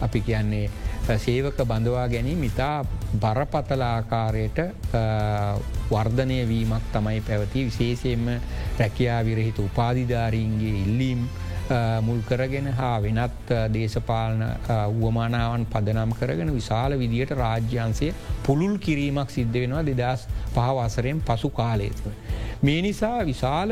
අපි 0.00 0.20
කියන්නේ 0.20 0.66
සේවක 1.02 1.58
බඳවා 1.64 2.08
ගැනීම 2.08 2.42
ඉතා 2.44 2.84
බරපතලාආකාරයට 3.16 4.58
වර්ධනය 5.90 6.38
වීමක් 6.48 6.90
තමයි 6.92 7.20
පැවති 7.20 7.64
විශේෂයෙන්ම 7.66 8.28
රැකයා 8.78 9.24
විරහිත 9.24 9.58
උපාධිධාරීන්ගේ 9.60 10.76
ඉල්ලීම් 10.82 11.24
මුල් 12.02 12.20
කරගෙන 12.22 12.66
හා 12.72 13.00
වෙනත් 13.00 13.50
දේශපාලන 13.72 14.44
වුවමානාවන් 14.92 15.66
පදනම් 15.66 16.14
කරගෙන 16.14 16.54
විශාල 16.54 16.98
විදියට 16.98 17.34
රාජ්‍යන්සේ 17.34 18.14
පුළුල් 18.42 18.78
කිරීමක් 18.78 19.30
සිද්ධ 19.30 19.52
වෙනවා 19.54 19.84
දෙදස් 19.84 20.26
පහවසරයෙන් 20.54 21.22
පසු 21.22 21.50
කාලේතුව. 21.50 22.12
මේ 22.62 22.82
නිසා 22.82 23.18
විශාල 23.24 23.70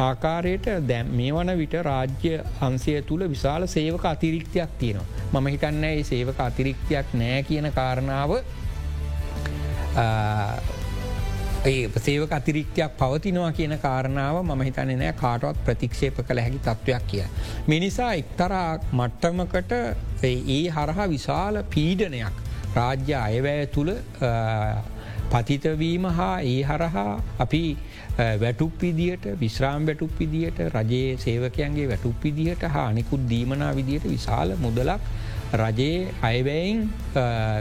ආකාරයට 0.00 0.66
දැම් 0.88 1.10
මේ 1.12 1.30
වන 1.32 1.52
විට 1.58 1.74
රාජ්‍ය 1.82 2.32
අන්සය 2.60 2.94
තුළ 3.02 3.24
විශාල 3.28 3.66
සේවක 3.68 4.04
අතිරික්තියක් 4.06 4.70
තියෙනවා. 4.78 5.06
මම 5.32 5.46
හිතන්න 5.46 5.84
ඒ 5.84 6.02
සේවක 6.04 6.40
අතිරික්තියක් 6.40 7.14
නෑ 7.14 7.42
කියන 7.42 7.68
කාරණාව 7.72 8.30
ඒ 11.64 11.90
සේවක 11.98 12.32
අතිරික්තයක් 12.32 12.96
පවතිනවා 12.98 13.52
කියන 13.52 13.78
කාරණාව 13.78 14.42
මම 14.42 14.62
හිතන්නේ 14.62 14.96
නෑ 14.96 15.12
කාටවත් 15.14 15.64
ප්‍රතික්ෂේප 15.64 16.18
කළ 16.22 16.40
හැකි 16.40 16.60
තත්ත්වයක් 16.60 17.04
කිය. 17.06 17.26
මිනිසා 17.68 18.12
එක්තරා 18.14 18.70
මට්ටමකට 18.92 19.72
ඒ 20.24 20.62
හරහා 20.70 21.08
විශාල 21.08 21.62
පීඩනයක් 21.70 22.42
රාජ්‍ය 22.74 23.14
අයවැය 23.18 23.66
තුළ 23.68 23.94
පතිතවීම 25.32 26.06
හා 26.12 26.36
ඒ 26.44 26.60
හරහා 26.62 27.12
අපි 27.38 27.64
වැටුප් 28.38 28.72
විදියට 28.80 29.26
විශ්‍රාම් 29.40 29.86
වැටුප් 29.86 30.14
විදියට 30.18 30.58
රජයේ 30.70 31.18
සේවකයන්ගේ 31.18 31.88
වැටුප් 31.88 32.24
විදිහට 32.24 32.64
හා 32.68 32.86
අනිකුත් 32.86 33.28
දීමනා 33.30 33.72
විදියට 33.74 34.06
විශාල 34.06 34.56
මුදලක් 34.58 35.12
රජයේ 35.54 36.12
අයවැයින් 36.22 36.78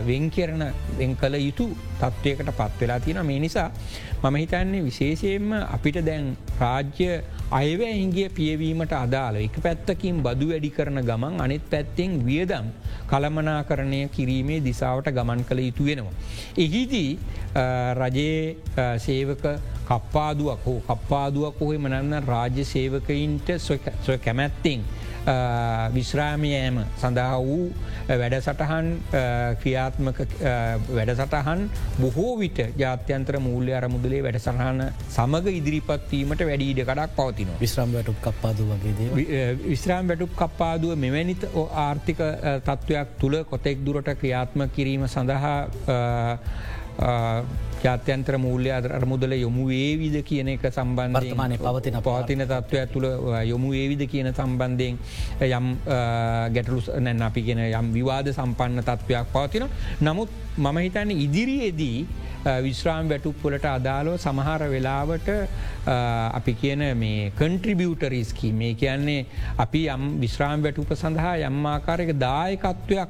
වෙන් 0.05 0.25
කරන 0.29 0.63
වෙන් 0.97 1.15
කළ 1.15 1.35
යුතු 1.37 1.67
තත්ත්වයකට 1.97 2.51
පත්වෙලා 2.53 2.99
තියෙන 2.99 3.25
මේ 3.25 3.39
නිසා 3.39 3.69
මම 4.21 4.35
හිතන්නේ 4.35 4.83
විශේෂයෙන්ම 4.83 5.51
අපිට 5.69 5.99
දැන් 6.05 6.27
රාජ්‍ය 6.59 7.09
අයවැයින්ගේ 7.53 8.29
පියවීමට 8.31 8.93
අදාළ 8.95 9.39
එක 9.39 9.59
පැත්තකින් 9.61 10.23
බදු 10.23 10.51
වැඩි 10.51 10.71
කරන 10.71 11.03
ගමන් 11.03 11.41
අනිත් 11.41 11.65
පැත්තෙන් 11.69 12.13
වියදම් 12.25 12.71
කළමනා 13.11 13.59
කරණය 13.63 14.01
කිරීමේ 14.15 14.59
දිසාවට 14.67 15.11
ගමන් 15.17 15.43
කළ 15.49 15.61
යුතු 15.65 15.87
වෙනවා. 15.89 16.15
එහිදී 16.57 17.09
රජයේ 18.01 18.55
සේවක 19.05 19.45
කප්පාදුවක් 19.89 20.65
හෝ 20.65 20.79
කප්පාදුවක් 20.89 21.61
හොහි 21.61 21.77
මනන්න 21.77 22.27
රාජ්‍ය 22.27 22.65
සේවකයින්ට 22.65 23.49
කැමැත්තිං 24.25 24.83
විශ්‍රාමයෑම 25.95 26.77
සඳහා 26.97 27.37
වූ 27.39 27.65
වැඩසටහන් 28.11 28.87
ක්‍රියාත්මක 29.61 30.21
වැඩසටහන් 30.91 31.61
බොහෝ 31.97 32.31
විට 32.39 32.61
ජාත්‍යන්ත්‍ර 32.77 33.39
මූල්‍ය 33.39 33.73
අරමුදලේ 33.73 34.23
වැඩසටහන 34.23 34.81
සමඟ 35.09 35.51
ඉදිරිපත්වීමට 35.51 36.43
වැඩීඩ 36.43 36.81
කඩක් 36.81 37.15
පවතින 37.15 37.53
විශ්‍රම් 37.61 37.93
වැටුක් 37.93 38.19
කප්පාදු 38.23 38.67
වගේ 38.71 39.45
විශ්‍රාම් 39.63 40.07
වැටුක් 40.07 40.35
කප්පාදුව 40.35 40.97
මෙවැනිත 40.97 41.47
ආර්ථික 41.79 42.25
තත්ත්වයක් 42.65 43.15
තුළ 43.19 43.37
කොතෙක් 43.45 43.85
දුරට 43.85 44.13
ක්‍රියාත්ම 44.15 44.67
කිරීම 44.71 45.07
සඳහා 45.07 45.57
ජාත්‍යන්ත්‍ර 47.83 48.37
මූල්‍ය 48.37 48.69
අරමුදල 48.71 49.33
යොමු 49.33 49.63
ඒවිද 49.73 50.17
කියන 50.29 50.51
එක 50.53 50.65
සම්බන්ධමානය 50.69 51.57
පවතින 51.57 51.97
පවතින 52.07 52.43
තත්ත්වයක් 52.45 52.91
තුළ 52.93 53.07
යොමු 53.51 53.73
ඒවිද 53.73 54.03
කියන 54.11 54.29
සම්බන්ධයෙන් 54.33 54.99
යම් 55.49 55.69
ගැටලු 56.55 56.81
නැන්න 57.07 57.27
අපි 57.29 57.41
ගෙන 57.47 57.63
යම් 57.65 57.93
විවාද 57.97 58.29
සම්පන්න 58.33 58.85
තත්ත්වයක් 58.89 59.33
පවතින. 59.33 59.65
නමුත් 60.01 60.29
මම 60.57 60.77
හිතන්න 60.85 61.11
ඉදිරියේදී 61.25 62.05
විශ්‍රාම් 62.65 63.09
වැටුප්පොලට 63.09 63.65
අදාලෝ 63.65 64.17
සමහර 64.17 64.63
වෙලාවට 64.69 65.29
අපි 66.39 66.53
කියන 66.61 66.83
මේ 66.97 67.31
කන්ට්‍රිබියටරිස්කී 67.41 68.53
මේ 68.61 68.73
කියන්නේ 68.73 69.25
අපි 69.57 69.87
යම් 69.95 70.03
විශ්‍රාම් 70.21 70.63
වැටුප 70.63 70.93
සඳහා 70.95 71.35
යම් 71.49 71.65
ආකාරයක 71.75 72.13
දායකත්වයක් 72.25 73.09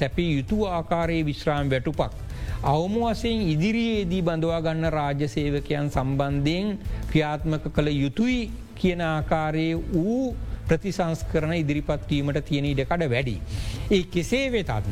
සැපී 0.00 0.30
යුතු 0.36 0.66
ආකාරයේ 0.66 1.24
විශ්‍රාම් 1.30 1.70
වැටුපක්. 1.70 2.28
අවම 2.62 2.94
වසයෙන් 3.02 3.40
ඉදිරියේදී 3.44 4.22
බඳවා 4.22 4.60
ගන්න 4.60 4.92
රාජ්‍ය 4.92 5.28
සේවකයන් 5.28 5.86
සම්බන්ධයෙන් 5.88 6.66
ක්‍රියාත්මක 7.08 7.64
කළ 7.72 7.88
යුතුයි 7.88 8.50
කියන 8.74 9.00
ආකාරයේ 9.02 9.78
වූ 9.94 10.36
ප්‍රතිසංස්කරන 10.68 11.54
ඉදිරිපත්වීමට 11.54 12.40
තියෙන 12.44 12.66
ඉඩකඩ 12.66 13.04
වැඩි. 13.08 13.36
ඒ 13.90 14.02
කෙසේ 14.06 14.46
වෙතත් 14.52 14.90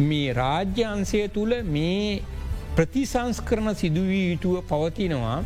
මේ 0.00 0.34
රාජ්‍යන්සය 0.34 1.22
තුළ 1.28 1.54
මේ 1.66 2.20
ප්‍රතිසංස්කරන 2.76 3.74
සිදුවී 3.74 4.24
යුතුව 4.30 4.60
පවතිනවා 4.68 5.38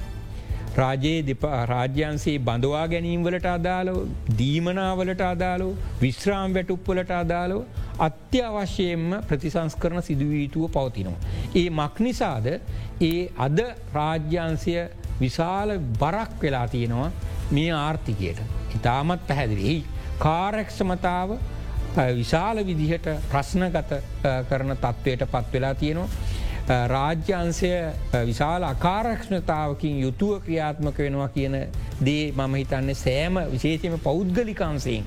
රාජයේ 0.76 1.22
දෙපා 1.22 1.66
රාජ්‍යන්සේ 1.66 2.38
බඳවා 2.38 2.87
ගැනීම්වලට 2.88 3.46
අදාලෝ 3.46 4.06
දීමනාවලට 4.38 5.22
අදාලෝ 5.24 5.72
විශ්‍රාම් 6.02 6.54
වැටුප්වලට 6.54 7.11
අදාලෝ 7.12 7.62
අත්‍යවශ්‍යයෙන්ම 7.98 9.11
ප්‍රතිසංස්කරන 9.28 10.02
සිදුවීතුව 10.02 10.70
පවතිනවා. 10.70 11.20
ඒ 11.54 11.68
මක්නිසාද 11.72 12.46
ඒ 13.02 13.20
අද 13.38 13.59
රාජ්‍යන්සය 13.94 14.74
විශාල 15.20 15.78
බරක් 15.98 16.42
වෙලා 16.42 16.66
තියෙනවා 16.68 17.11
මේ 17.50 17.70
ආර්ථිකයට. 17.74 18.40
ඉතාමත් 18.76 19.26
පැහැදිලි. 19.28 19.85
කාරක්ෂමතාව 20.18 21.30
විශාල 22.14 22.64
විදිහට 22.66 23.09
ප්‍රශ්නගත 23.30 23.92
කරන 24.48 24.76
තත්ත්වයට 24.76 25.26
පත් 25.26 25.52
වෙලා 25.52 25.74
තියෙනවා. 25.74 26.09
රාජ්‍යන්සය 26.70 27.70
විශාල 28.24 28.62
අකාරක්ෂණතාවකින් 28.64 30.00
යුතුව 30.00 30.42
ක්‍රියාත්මක 30.42 30.98
වෙනවා 30.98 31.28
කියන 31.30 31.56
දේ 32.00 32.33
මම 32.33 32.54
හිතන්නේ 32.54 32.94
සෑම 32.96 33.40
විශේෂම 33.52 33.96
පෞද්ගලිකාන්සයෙන් 34.00 35.04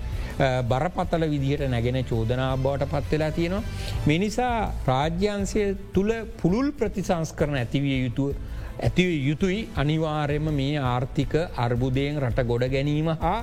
බරපතල 0.65 1.25
විදිහට 1.29 1.67
නැගෙන 1.69 1.99
චෝදනා 2.05 2.57
බවට 2.57 2.89
පත්වෙලා 2.93 3.31
තියෙනවා. 3.31 3.63
මිනිසා 4.05 4.73
රාජ්‍යන්සය 4.85 5.77
තුළ 5.93 6.11
පුළුල් 6.41 6.71
ප්‍රතිසංස් 6.73 7.33
කරන 7.33 7.55
ඇතිවිය 7.55 7.99
යුතුව 7.99 8.35
ඇති 8.79 9.05
යුතුයි 9.21 9.59
අනිවාර්යම 9.75 10.49
මේ 10.53 10.77
ආර්ථික 10.85 11.35
අර්බුදයෙන් 11.57 12.19
රට 12.19 12.45
ගොඩ 12.45 12.67
ගැනීම 12.69 13.09
හා 13.19 13.39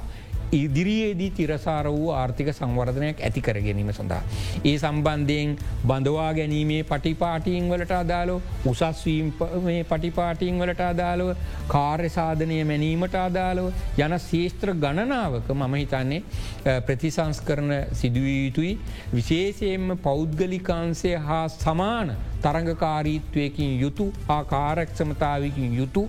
ඉදිරියේදී 0.53 1.31
තිරසාර 1.33 1.87
වූ 1.89 2.11
ආර්ථික 2.13 2.51
සංවර්ධනයක් 2.51 3.21
ඇති 3.21 3.41
කර 3.41 3.59
ගැනීම 3.59 3.93
සඳහා. 3.93 4.23
ඒ 4.65 4.77
සම්බන්ධයෙන් 4.79 5.57
බඳවා 5.87 6.31
ගැනීමේ 6.35 6.83
පටිපාටීන් 6.85 7.71
වලට 7.71 7.95
අදාලෝ 7.95 8.41
උසස්වීම් 8.67 9.33
මේ 9.63 9.85
පටිපාටීන් 9.85 10.59
වලට 10.59 10.81
අදාලව 10.83 11.29
කාර්ය 11.69 12.09
සාධනය 12.11 12.61
මැනීමට 12.65 13.15
අදාලව 13.17 13.67
යන 13.99 14.19
ශේෂත්‍ර 14.21 14.75
ගණනාවක 14.77 15.51
මම 15.51 15.75
හිතන්නේ 15.75 16.23
ප්‍රතිසංස් 16.83 17.41
කරන 17.43 17.73
සිදුවිය 17.93 18.39
යුතුයි 18.45 18.75
විශේෂයෙන්ම 19.15 19.99
පෞද්ගලිකාන්සය 20.01 21.15
හා 21.21 21.45
සමාන 21.51 22.17
තරඟකාරීත්වයකින් 22.43 23.81
යුතු 23.81 24.13
හා 24.29 24.45
කාරක්ෂමතාවකින් 24.47 25.75
යුතු 25.75 26.09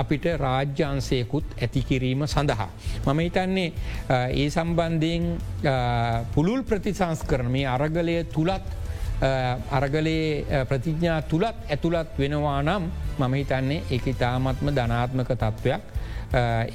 අපිට 0.00 0.26
රාජ්‍යන්සයකුත් 0.38 1.46
ඇතිකිරීම 1.58 2.26
සඳහා. 2.26 2.70
මම 3.06 3.18
හිතන්නේ 3.18 3.72
ඒ 4.32 4.48
සම්බන්ධයෙන් 4.50 5.24
පුළුල් 6.34 6.62
ප්‍රතිසංස් 6.62 7.22
කරන 7.24 7.50
මේ 7.50 7.66
අරගලය 7.68 8.16
තුළත් 8.26 8.66
අරගලයේ 9.70 10.64
ප්‍රතිඥා 10.64 11.22
තුළත් 11.24 11.56
ඇතුළත් 11.68 12.18
වෙනවා 12.18 12.60
නම් 12.62 12.90
මම 13.18 13.34
හිතන්නේ 13.34 13.82
එක 13.90 14.06
ඉතාමත්ම 14.06 14.68
ධනාත්මක 14.70 15.32
තත්ත්වයක් 15.34 15.82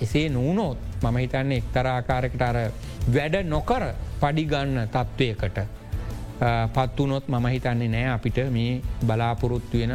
එසේ 0.02 0.30
නූනෝත් 0.30 0.78
මම 1.04 1.18
හිතන්නේ 1.18 1.58
එක්තරාකාරකට 1.58 2.42
අර 2.42 2.58
වැඩ 3.10 3.36
නොකර 3.46 3.86
පඩිගන්න 4.20 4.88
තත්ත්වයකට 4.88 5.83
පත්වනොත් 6.74 7.28
මම 7.28 7.46
හිතන්නේ 7.48 7.88
නෑ 7.90 8.08
අපිට 8.10 8.40
මේ 8.52 8.82
බලාපොරොත්තු 9.06 9.78
වෙන 9.78 9.94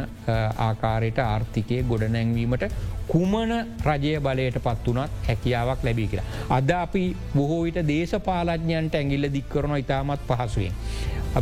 ආකාරයට 0.58 1.18
ආර්ථිකය 1.20 1.82
ගොඩනැංවීමට 1.82 2.64
කුමන 3.08 3.52
රජය 3.82 4.14
බලයට 4.20 4.58
පත් 4.60 4.86
වනත් 4.86 5.28
හැකියාවක් 5.28 5.84
ලැබී 5.84 6.08
කියලා. 6.08 6.26
අද 6.50 6.70
අපි 6.70 7.04
බොහෝවිට 7.34 7.78
දේශපාලඥයන්ට 7.88 8.94
ඇගිල්ල 8.94 9.28
දික්කරන 9.32 9.76
ඉතාමත් 9.78 10.26
පහසුවෙන්. 10.28 10.74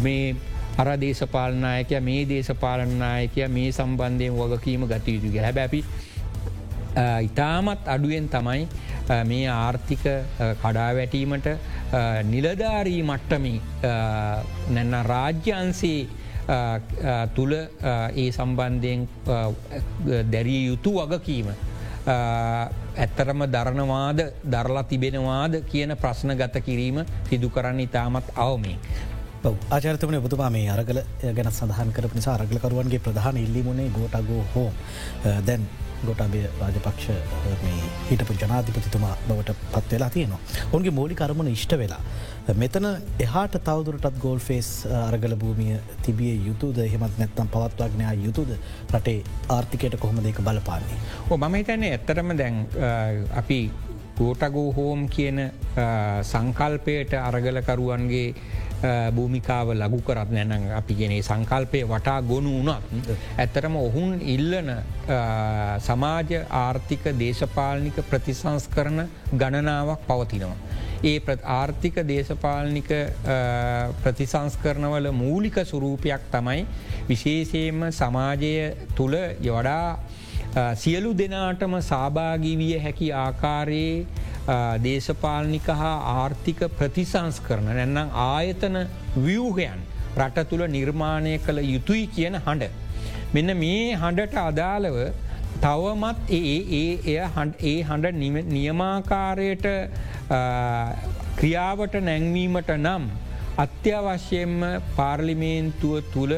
මේ 0.01 0.37
අර 0.79 0.89
දේශපාලනායකය 1.01 2.01
මේ 2.01 2.29
දේශපාලනායකය 2.29 3.49
මේ 3.51 3.71
සම්බන්ධයෙන් 3.73 4.35
වගකීම 4.35 4.83
ගතයුතුගේ 4.87 5.43
හැබැපි 5.43 5.85
ඉතාමත් 7.23 7.89
අඩුවෙන් 7.89 8.29
තමයි 8.29 8.69
මේ 9.25 9.47
ආර්ථික 9.49 10.05
කඩා 10.63 10.91
වැටීමට 10.99 11.49
නිලධාරී 12.31 13.03
මට්ටමි 13.03 13.55
නැන්න 14.75 14.95
රාජ්‍යන්සේ 15.13 16.01
තුළ 17.35 17.55
ඒ 17.55 18.29
සම්බන්ධයෙන් 18.33 19.09
දැරිය 20.33 20.63
යුතු 20.67 20.93
වගකීම. 21.01 21.49
ඇත්තරම 22.97 23.41
දරනවාද 23.55 24.21
දරලා 24.55 24.85
තිබෙනවාද 24.91 25.55
කියන 25.73 25.97
ප්‍රශ්න 26.03 26.37
ගත 26.41 26.63
කිරීම 26.67 27.05
සිදු 27.31 27.51
කරන්න 27.51 27.81
ඉතාමත් 27.81 28.29
අවමේ. 28.37 28.77
ආචරතමන 29.47 30.23
බුතුමා 30.23 30.51
මේ 30.51 30.69
අරගල 30.75 31.01
ගැන 31.39 31.51
සඳහන් 31.53 31.91
කරප 31.97 32.15
නිසා 32.19 32.37
අරගලකරුවන්ගේ 32.39 33.03
ප්‍රධාන 33.07 33.37
ඉල්ලිමුණේ 33.43 33.91
ගෝටගෝ 33.97 34.45
හෝ 34.55 34.71
දැන් 35.49 35.67
ගොටාබේ 36.05 36.45
රාජපක්ෂ 36.61 37.07
හිටපු 38.11 38.39
ජනාධිපතිතුමා 38.43 39.15
බවට 39.29 39.57
පත්වෙලා 39.75 40.11
තියෙනවා. 40.17 40.41
ඔන්ගේ 40.73 40.97
මෝලි 40.99 41.15
කරමණ 41.21 41.53
ඉෂ්ට 41.53 41.73
වෙලා. 41.83 42.03
මෙතන 42.63 42.87
එහාට 43.25 43.57
තවදුරටත් 43.69 44.21
ගෝල් 44.25 44.39
ෆේස් 44.49 44.69
අරගල 45.01 45.35
භූමිය 45.43 45.79
තිබිය 46.07 46.37
යුතුද 46.49 46.79
හෙමත් 46.93 47.19
නැත්තම් 47.23 47.49
පවත්වාගනයා 47.57 48.13
යුතුද 48.27 48.53
රටේ 48.95 49.19
ආර්ථිකයට 49.57 49.99
කොහොම 50.05 50.23
දෙක 50.29 50.41
බලපාන්නේ. 50.49 51.01
ඕ 51.31 51.37
මම 51.39 51.55
හිතන්නේ 51.61 51.93
ඇත්තරම 51.97 52.37
දැන් 52.43 52.63
අපි 53.43 53.61
ගෝටගෝ 54.19 54.69
හෝම් 54.77 55.09
කියන 55.17 55.41
සංකල්පයට 56.31 57.13
අරගලකරුවන්ගේ 57.23 58.29
භූමිකාව 59.11 59.73
ලගු 59.75 60.01
කරත් 60.03 60.31
නැන 60.31 60.71
අපි 60.73 60.95
ගෙනේ 60.95 61.23
සංකල්පය 61.23 61.83
වටා 61.85 62.21
ගොනු 62.23 62.53
වුණත්. 62.59 63.11
ඇත්තරම 63.39 63.77
ඔහුන් 63.79 64.21
ඉල්ලන 64.27 64.71
සමාජ 65.81 66.33
ආර්ථික 66.57 67.05
දේශපාලනික 67.19 68.01
ප්‍රතිසංස් 68.11 68.69
කරන 68.69 69.09
ගණනාවක් 69.33 70.07
පවතිනවා. 70.07 70.57
ඒ 71.05 71.39
ආර්ථික 71.53 71.97
දේශපාලනික 72.05 72.91
ප්‍රතිසංස්කරනවල 74.03 75.11
මූලික 75.13 75.59
සුරූපයක් 75.65 76.23
තමයි 76.31 76.67
විශේෂයෙන්ම 77.09 77.91
සමාජය 77.93 78.55
තුළ 78.95 79.17
යොඩා 79.43 79.99
සියලු 80.75 81.13
දෙනාටම 81.15 81.75
සභාගී 81.83 82.57
විය 82.57 82.79
හැකි 82.79 83.13
ආකාරයේ 83.15 84.07
දේශපාලනික 84.83 85.69
හා 85.81 85.95
ආර්ථික 86.15 86.61
ප්‍රතිසංස් 86.79 87.39
කරන 87.41 87.69
නැන්නම් 87.71 88.17
ආයතන 88.25 88.77
ව්‍යූහයන් 89.19 89.81
රට 90.17 90.49
තුළ 90.51 90.65
නිර්මාණය 90.69 91.35
කළ 91.39 91.61
යුතුයි 91.67 92.07
කියන 92.17 92.37
හඬ. 92.39 92.71
මෙන්න 93.35 93.51
මේ 93.63 93.97
හඬට 94.03 94.37
අදාළව 94.43 94.99
තවමත් 95.61 96.19
ඒ 96.31 96.59
ඒ 96.79 96.87
එය 97.13 97.19
ඒ 97.65 97.77
හඬ 97.83 98.17
නියමාකාරයට 98.57 99.67
ක්‍රියාවට 101.39 101.97
නැංවීමට 102.09 102.71
නම් 102.77 103.05
අත්‍යවශ්‍යයෙන්ම 103.65 104.61
පාර්ලිමේන්තුව 104.97 105.97
තුළ 106.15 106.37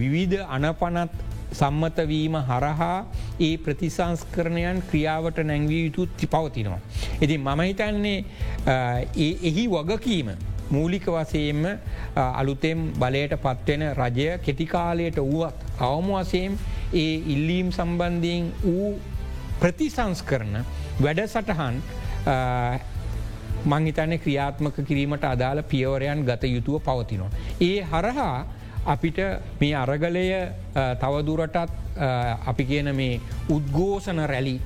විවිධ 0.00 0.44
අනපනත් 0.56 1.25
සම්මතවීම 1.58 2.36
හරහා 2.42 2.98
ඒ 3.40 3.52
ප්‍රතිසංස්කරණයන් 3.58 4.82
ක්‍රියාවට 4.90 5.38
නැංවී 5.44 5.84
යුතුත්ති 5.84 6.26
පවතිනවා. 6.28 6.80
ඉතින් 7.20 7.40
මම 7.42 7.60
හිතන්නේ 7.62 8.18
එහි 9.42 9.64
වගකීම 9.68 10.30
මූලික 10.68 11.06
වසයෙන්ම 11.08 11.62
අලුතෙම් 12.14 12.80
බලයට 12.94 13.36
පත්වෙන 13.38 13.84
රජය 13.94 14.38
කෙටිකාලයට 14.40 15.18
වුවත් 15.18 15.62
අවම 15.80 16.10
වසයෙන් 16.14 16.58
ඒ 16.94 17.14
ඉල්ලීම් 17.26 17.70
සම්බන්ධයෙන් 17.72 18.52
වූ 18.64 18.90
ප්‍රතිසංස් 19.60 20.22
කරන 20.22 20.58
වැඩ 20.98 21.22
සටහන් 21.26 21.80
මංහිතන 23.66 24.18
ක්‍රියාත්මක 24.18 24.76
කිරීමට 24.82 25.24
අදාළ 25.26 25.62
පියවරයන් 25.64 26.24
ගත 26.24 26.44
යුතුව 26.46 26.80
පවතිනවා. 26.80 27.30
ඒ 27.60 27.80
හරහා 27.84 28.46
අපිට 28.86 29.18
මේ 29.60 29.74
අරගලය 29.74 30.26
තවදුරටත් 31.00 31.56
අපි 32.46 32.64
කියන 32.64 32.94
මේ 32.94 33.20
උද්ගෝසන 33.50 34.22
රැලි 34.26 34.60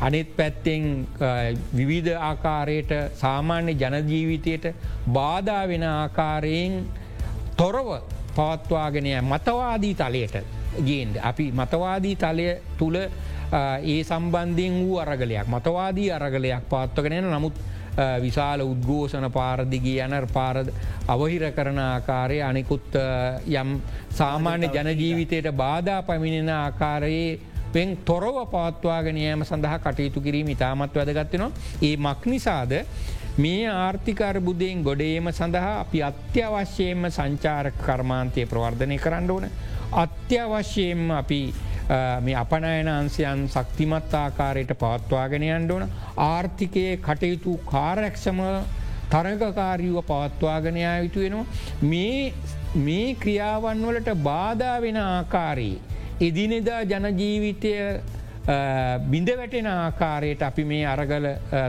අනෙත් 0.00 0.36
පැත්තෙන් 0.36 1.06
විවිධ 1.76 2.18
ආකාරයට 2.20 2.92
සාමාන්‍ය 3.14 3.72
ජනජීවිතයට 3.74 4.66
බාධා 5.08 5.68
වෙන 5.68 5.82
ආකාරයෙන් 5.84 6.74
තොරව 7.56 7.88
පවත්වාගෙනය 8.36 9.20
මතවාදී 9.22 9.94
තලයට 9.94 10.36
ගේන්ද. 10.84 11.16
අපි 11.22 11.52
මතවාදී 11.52 12.16
තලය 12.16 12.48
තුළ 12.78 12.96
ඒ 12.96 14.00
සම්බන්ධයෙන් 14.04 14.74
වූ 14.80 14.98
අරගලයක් 14.98 15.46
මතවාදී 15.46 16.10
අරගලයක් 16.10 16.68
පාත්වගෙනන 16.68 17.30
නමුත් 17.30 17.54
විශාල 18.20 18.60
උද්ගෝෂණ 18.62 19.30
පාරදිගේ 19.30 20.04
යන 20.04 20.28
පාරද 20.32 20.70
අවහිර 21.08 21.44
කරන 21.52 21.78
ආකාරය 21.80 22.38
අනෙකුත් 22.42 23.00
යම් 23.54 23.80
සාමාන්‍ය 24.12 24.68
ජනජීවිතයට 24.68 25.50
බාධා 25.54 26.02
පැමිණෙන 26.02 26.54
ආකාරයේ 26.56 27.38
පෙන් 27.72 27.96
තොරව 28.04 28.36
පවත්වාගෙනයම 28.46 29.44
සඳහා 29.44 29.78
කටයුතු 29.80 30.20
කිරීම 30.20 30.48
ඉතාමත් 30.48 30.94
වැදගත්වෙනවා. 30.94 31.50
ඒ 31.82 31.96
මක්නිසාද 31.98 32.72
මේ 33.36 33.68
ආර්ථිකර්බුදයෙන් 33.68 34.82
ගොඩේම 34.82 35.30
සඳහා 35.32 35.80
අපි 35.80 36.02
අත්‍යවශ්‍යයෙන්ම 36.02 37.10
සංචාරක 37.10 37.78
කර්මාන්තය 37.80 38.46
ප්‍රවර්ධනය 38.46 38.98
කරන්න 38.98 39.30
ඕන. 39.30 39.46
අත්‍යවශ්‍යයෙන්ම 39.94 41.10
අපි 41.12 41.40
මේ 42.20 42.34
අපනයන 42.34 42.88
අන්සයන් 42.88 43.48
ශක්තිමත් 43.48 44.14
ආකාරයට 44.14 44.72
පවත්වාගෙනයන්ට 44.82 45.70
ඕන 45.70 45.88
ආර්ථිකයේ 46.18 46.96
කටයුතු 46.98 47.56
කාරැක්ෂම 47.66 48.40
තරගකාරීව 49.10 49.98
පවත්වාගෙනයා 50.02 50.98
යුතු 50.98 51.20
වෙනවා. 51.20 51.46
මේ 52.76 53.14
ක්‍රියාවන් 53.16 53.86
වලට 53.86 54.14
බාධා 54.22 54.80
වෙන 54.80 54.96
ආකාරයේ. 54.98 55.80
එදිනෙදා 56.20 56.80
ජනජීවිතය 56.84 57.72
බිඳ 59.10 59.28
වැටෙන 59.36 59.66
ආකාරයට 59.68 60.42
අපි 60.42 60.64
මේ 60.64 60.86
අරගල 60.86 61.26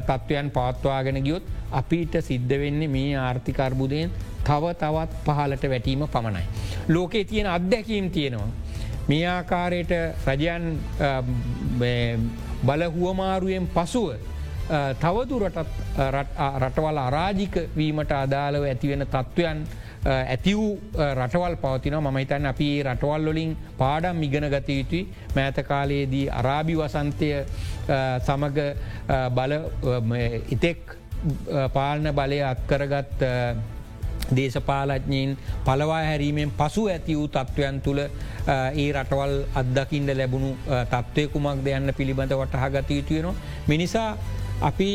තත්ත්වයන් 0.08 0.52
පවත්වාගෙන 0.52 1.20
ගියොත් 1.24 1.44
අපිට 1.72 2.16
සිද්ධ 2.22 2.56
වෙන්නේ 2.60 2.88
මේ 2.88 3.12
ආර්ථිකර්බුදයෙන් 3.18 4.12
තව 4.44 4.74
තවත් 4.74 5.24
පහලට 5.26 5.70
වැටීම 5.70 6.08
පමණයි. 6.08 6.46
ලෝකේ 6.90 7.24
තියෙන 7.24 7.48
අත්දැකීම් 7.48 8.10
තියෙනවා. 8.12 8.65
මේ 9.08 9.26
ආකාරයට 9.28 9.92
රජයන් 10.28 10.64
බලහුවමාරුවෙන් 12.66 13.68
පසුව 13.70 14.10
තවදුරටත් 15.00 15.58
රටවල් 16.60 16.98
අරාජික 17.00 17.58
වීමට 17.78 18.12
අදාළව 18.14 18.64
ඇතිවෙන 18.64 19.08
තත්ත්වයන් 19.08 19.60
ඇති 20.06 20.54
වූ 20.54 20.80
රටවල් 21.14 21.56
පවතින 21.58 21.98
ම 22.00 22.18
හිතන් 22.18 22.46
අපි 22.46 22.70
රටවල් 22.84 23.26
වලින් 23.28 23.56
පාඩම් 23.78 24.24
ඉගෙන 24.24 24.50
ගත 24.50 24.70
යුතුයි. 24.72 25.08
මෑතකාලයේදී 25.36 26.30
අරාබි 26.32 26.76
වසන්තය 26.76 27.30
සමග 28.20 28.58
බල 29.32 29.54
ඉතෙක් 30.50 30.98
පාලන 31.74 32.12
බලය 32.14 32.42
අත්කරගත් 32.44 33.26
දේශපාලඥයෙන් 34.32 35.38
පලවා 35.66 36.02
හැරීමෙන් 36.02 36.52
පසු 36.54 36.88
ඇති 36.88 37.18
වූ 37.18 37.28
තත්ත්වයන් 37.30 37.82
තුළ 37.82 38.00
ඒ 38.00 38.88
රටවල් 38.94 39.36
අත්දකින්ට 39.56 40.14
ලැබුණු 40.14 40.52
තත්ත්වය 40.86 41.28
කුමක් 41.28 41.66
දෙයන්න 41.66 41.94
පිළිබඳ 41.94 42.34
වටහා 42.34 42.70
ගත 42.70 42.90
යුතුයෙනවා. 42.92 43.36
මිනිසා 43.68 44.10
අපි 44.62 44.90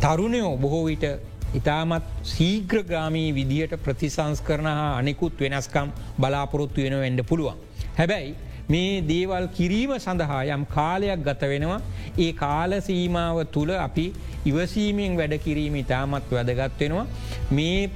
තරුණයෝ 0.00 0.56
බොහෝ 0.56 0.84
විට 0.84 1.04
ඉතාමත් 1.54 2.04
සීග්‍රග්‍රාමී 2.24 3.34
විදිහට 3.34 3.82
ප්‍රතිසංස් 3.82 4.40
කරන 4.40 4.70
හා 4.70 4.92
අනෙකුත් 4.98 5.40
වෙනස්කම් 5.40 5.88
බලාපොරොත්තු 6.20 6.82
වෙන 6.82 7.00
වෙන්ඩ 7.00 7.22
පුළුවන්. 7.24 7.58
හැබැයි 7.98 8.34
මේ 8.68 9.02
දේවල් 9.02 9.46
කිරීම 9.48 9.92
සඳහා 9.98 10.42
යම් 10.48 10.64
කාලයක් 10.74 11.22
ගත 11.24 11.50
වෙනවා 11.52 11.80
ඒ 12.18 12.32
කාල 12.34 12.72
සීමාව 12.80 13.38
තුළ 13.52 13.72
අපි 13.78 14.06
ඉවසීමෙන් 14.44 15.16
වැඩ 15.16 15.38
කිරීම 15.38 15.76
ඉතාමත් 15.76 16.30
වැදගත් 16.30 16.80
වෙනවා 16.80 17.06
මේ 17.50 17.90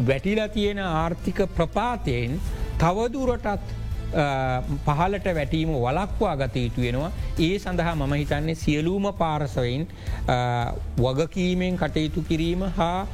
වැටිලා 0.00 0.48
තියෙන 0.48 0.78
ආර්ථික 0.78 1.40
ප්‍රපාතයෙන් 1.56 2.40
තවදුරටත් 2.78 3.74
පහලට 4.86 5.26
වැටීම 5.34 5.74
වලක්වා 5.78 6.36
ගත 6.36 6.56
යුතු 6.58 6.80
වෙනවා 6.80 7.12
ඒ 7.40 7.58
සඳහා 7.58 7.94
මම 7.96 8.14
හිතන්නේ 8.14 8.54
සියලූම 8.56 9.12
පාරසවයින් 9.14 9.88
වගකීමෙන් 10.98 11.76
කටයුතු 11.78 12.22
කිරීම 12.22 12.62
හා 12.76 13.06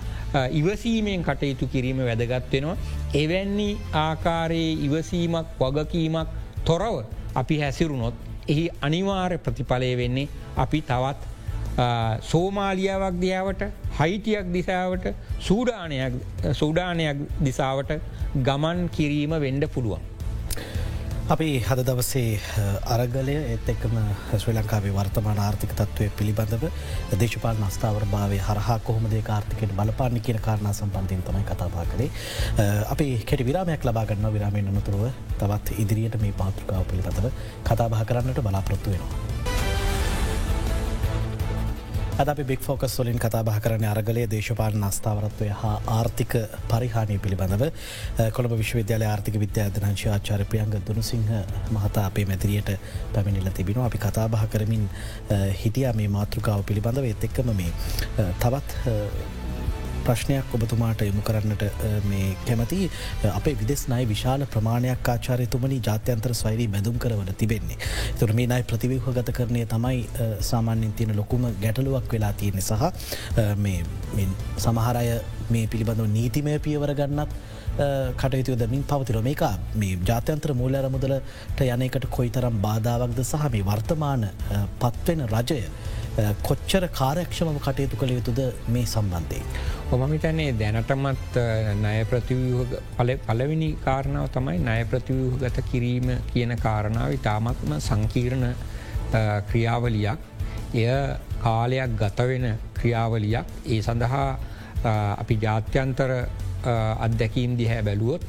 ඉවසීමෙන් 0.52 1.24
කටයුතු 1.24 1.66
කිරීම 1.66 1.98
වැදගත්වෙනවා. 1.98 2.76
එවැන්නි 3.14 3.78
ආකාරයේ 3.94 4.72
ඉවසීමක් 4.84 5.46
වගකීමක් 5.60 6.28
තොරව 6.64 7.04
අපි 7.34 7.60
හැසිරුණොත් 7.60 8.14
එහි 8.48 8.68
අනිවාර්ය 8.80 9.38
ප්‍රතිඵලය 9.38 9.96
වෙන්නේ 9.96 10.28
අපි 10.56 10.82
තවත් 10.82 11.37
සෝමාලියාවක් 12.30 13.16
දියාවට 13.24 13.64
හයිටියක් 13.98 14.52
දිසාවට 14.52 15.08
සූඩානයක් 15.40 16.14
සූඩානයක් 16.60 17.18
දිසාවට 17.40 17.92
ගමන් 18.44 18.88
කිරීම 18.96 19.34
වෙන්ඩ 19.44 19.66
පුළුවන්. 19.74 20.02
අපි 21.28 21.48
හද 21.60 21.80
දවසේ 21.86 22.40
අරගලය 22.94 23.34
එත් 23.54 23.66
එක්කම 23.72 23.94
ශ්‍රී 24.34 24.54
ලංකාවේ 24.56 24.92
වර්තමාන 24.98 25.40
ආර්ථික 25.46 25.74
තත්වය 25.80 26.06
පිළිබඳව 26.18 26.64
දේශපාල 27.22 27.60
නස්ථාවර 27.64 28.06
භාවය 28.14 28.38
හරහා 28.46 28.78
කොහොමදේ 28.88 29.22
ආර්ථිකට 29.28 29.76
බලපාන්න 29.80 30.18
කියන 30.20 30.40
කාරණා 30.46 30.72
සම්බන්ධයෙන් 30.72 31.22
තමයි 31.28 31.44
කතාබා 31.50 31.86
කරේ. 31.92 32.10
අපි 32.94 33.08
කෙට 33.28 33.44
විරාමයක් 33.50 33.86
ලබාගන්න 33.90 34.32
විරාමයෙන් 34.36 34.72
අනතුරුව 34.72 35.04
තවත් 35.38 35.78
ඉදිරියට 35.84 36.20
මේ 36.24 36.34
පාත්‍රකාව 36.42 36.90
පිළිබඳව 36.90 37.30
කතාබා 37.64 38.04
කරන්නට 38.04 38.44
බලාපොරොත්තු 38.48 38.94
වෙනවා. 38.94 39.57
අද 42.18 42.28
අපි 42.30 42.42
බික් 42.42 42.62
ෆෝකස් 42.66 42.96
වලින් 42.98 43.18
කතා 43.22 43.44
බහ 43.46 43.58
කරන 43.64 43.84
අරගලය 43.86 44.22
දේශපාලන 44.30 44.82
අස්ථාවරත්වය 44.86 45.50
හා 45.60 45.74
ආර්ථික 45.96 46.32
පරිහානය 46.70 47.18
පිළිබඳව. 47.24 47.62
කොළඹ 48.36 48.54
විශ්වවිද්‍යාල 48.62 49.04
ආර්ථික 49.06 49.38
විද්‍යාධනංශ 49.44 50.04
ආචාර 50.14 50.42
ප්‍රියංග 50.50 50.74
දුනුසිංහ 50.88 51.30
මහතා 51.76 52.06
අපේ 52.10 52.26
මැතිරියට 52.30 52.74
පැමිණිල 53.14 53.46
තිබෙන 53.58 53.78
අපි 53.84 54.02
කතාබහ 54.06 54.34
කරමින් 54.52 54.88
හිටිය 55.62 55.86
මේ 55.94 56.08
මාතෘකාව 56.16 56.66
පිළිබඳව. 56.70 57.06
එත් 57.06 57.28
එක්කම 57.28 57.54
මේ 57.54 57.70
තවත් 58.42 58.68
ප්‍රශ්නයක් 60.08 60.54
ඔබතුමාට 60.58 61.06
යොමු 61.08 61.22
කරන්නට 61.28 61.64
මේ 62.10 62.28
කැමති 62.48 62.80
අපේ 63.32 63.56
විදෙස් 63.62 63.82
නයි 63.92 64.04
විශාල 64.12 64.46
ප්‍රමාණයක් 64.54 65.12
ආචාරයතුමනි 65.14 65.80
ජාත්‍යන්තර 65.88 66.34
ස්වෛරී 66.40 66.68
බැඳුම් 66.74 66.98
කරවල 67.04 67.32
තිබෙන්නේ. 67.42 67.78
තුර 68.20 68.30
මේ 68.40 68.48
නයි 68.52 68.62
ප්‍රතිවීහ 68.72 69.08
ගත 69.18 69.36
කරනය 69.38 69.64
තමයි 69.74 70.00
සාමාන්‍යින් 70.50 70.92
තියෙන 70.98 71.16
ලොකුම 71.20 71.44
ගැටලුවක් 71.64 72.12
වෙලා 72.14 72.32
තියෙනෙ 72.42 72.62
සහ 72.68 72.82
සමහරය 74.66 75.06
මේ 75.54 75.66
පිළිබඳව 75.72 76.08
නීතිමය 76.16 76.58
පියවර 76.66 76.92
ගන්නත් 77.00 77.32
කටයුතු 78.20 78.56
දමින් 78.62 78.82
පවතිර 78.90 79.20
මේක 79.28 79.42
මේ 79.82 79.98
ජාත්‍යන්ත්‍ර 80.10 80.54
මූල 80.60 80.74
අරමුදලට 80.80 81.62
යනකට 81.66 82.08
කොයි 82.16 82.30
තරම් 82.36 82.58
බාධාවක්ද 82.66 83.20
සහ 83.24 83.48
මේ 83.54 83.66
වර්තමාන 83.70 84.28
පත්වෙන 84.82 85.22
රජය 85.34 85.60
කොච්චර 86.48 86.84
කාරයක්ෂමම 87.00 87.58
කටයුතු 87.66 88.00
කළ 88.00 88.12
යුතුද 88.18 88.40
මේ 88.74 88.86
සම්බන්ධය. 88.94 89.40
ඔමමිතන්නේ 89.90 90.52
දැනටමත් 90.52 91.36
නය 91.80 92.04
ප්‍රතිවූහ 92.04 92.66
පලවෙනි 93.26 93.68
කාරණාව 93.84 94.26
තමයි 94.28 94.58
නය 94.60 94.84
ප්‍රතිවූහ 94.84 95.38
ගත 95.40 95.62
කිරීම 95.70 96.10
කියන 96.32 96.52
කාරණාව 96.58 97.14
ඉතාමත්ම 97.16 97.72
සංකීර්ණ 97.78 98.52
ක්‍රියාවලියක්. 99.48 100.18
එය 100.74 100.88
කාලයක් 101.40 101.96
ගතවෙන 101.96 102.46
ක්‍රියාවලියක්. 102.74 103.46
ඒ 103.66 103.80
සඳහා 103.80 104.28
අපි 105.16 105.34
ජාත්‍යන්තර 105.36 106.12
අත්දැකීම් 107.06 107.56
දිහැ 107.60 107.82
බැලුවොත් 107.82 108.22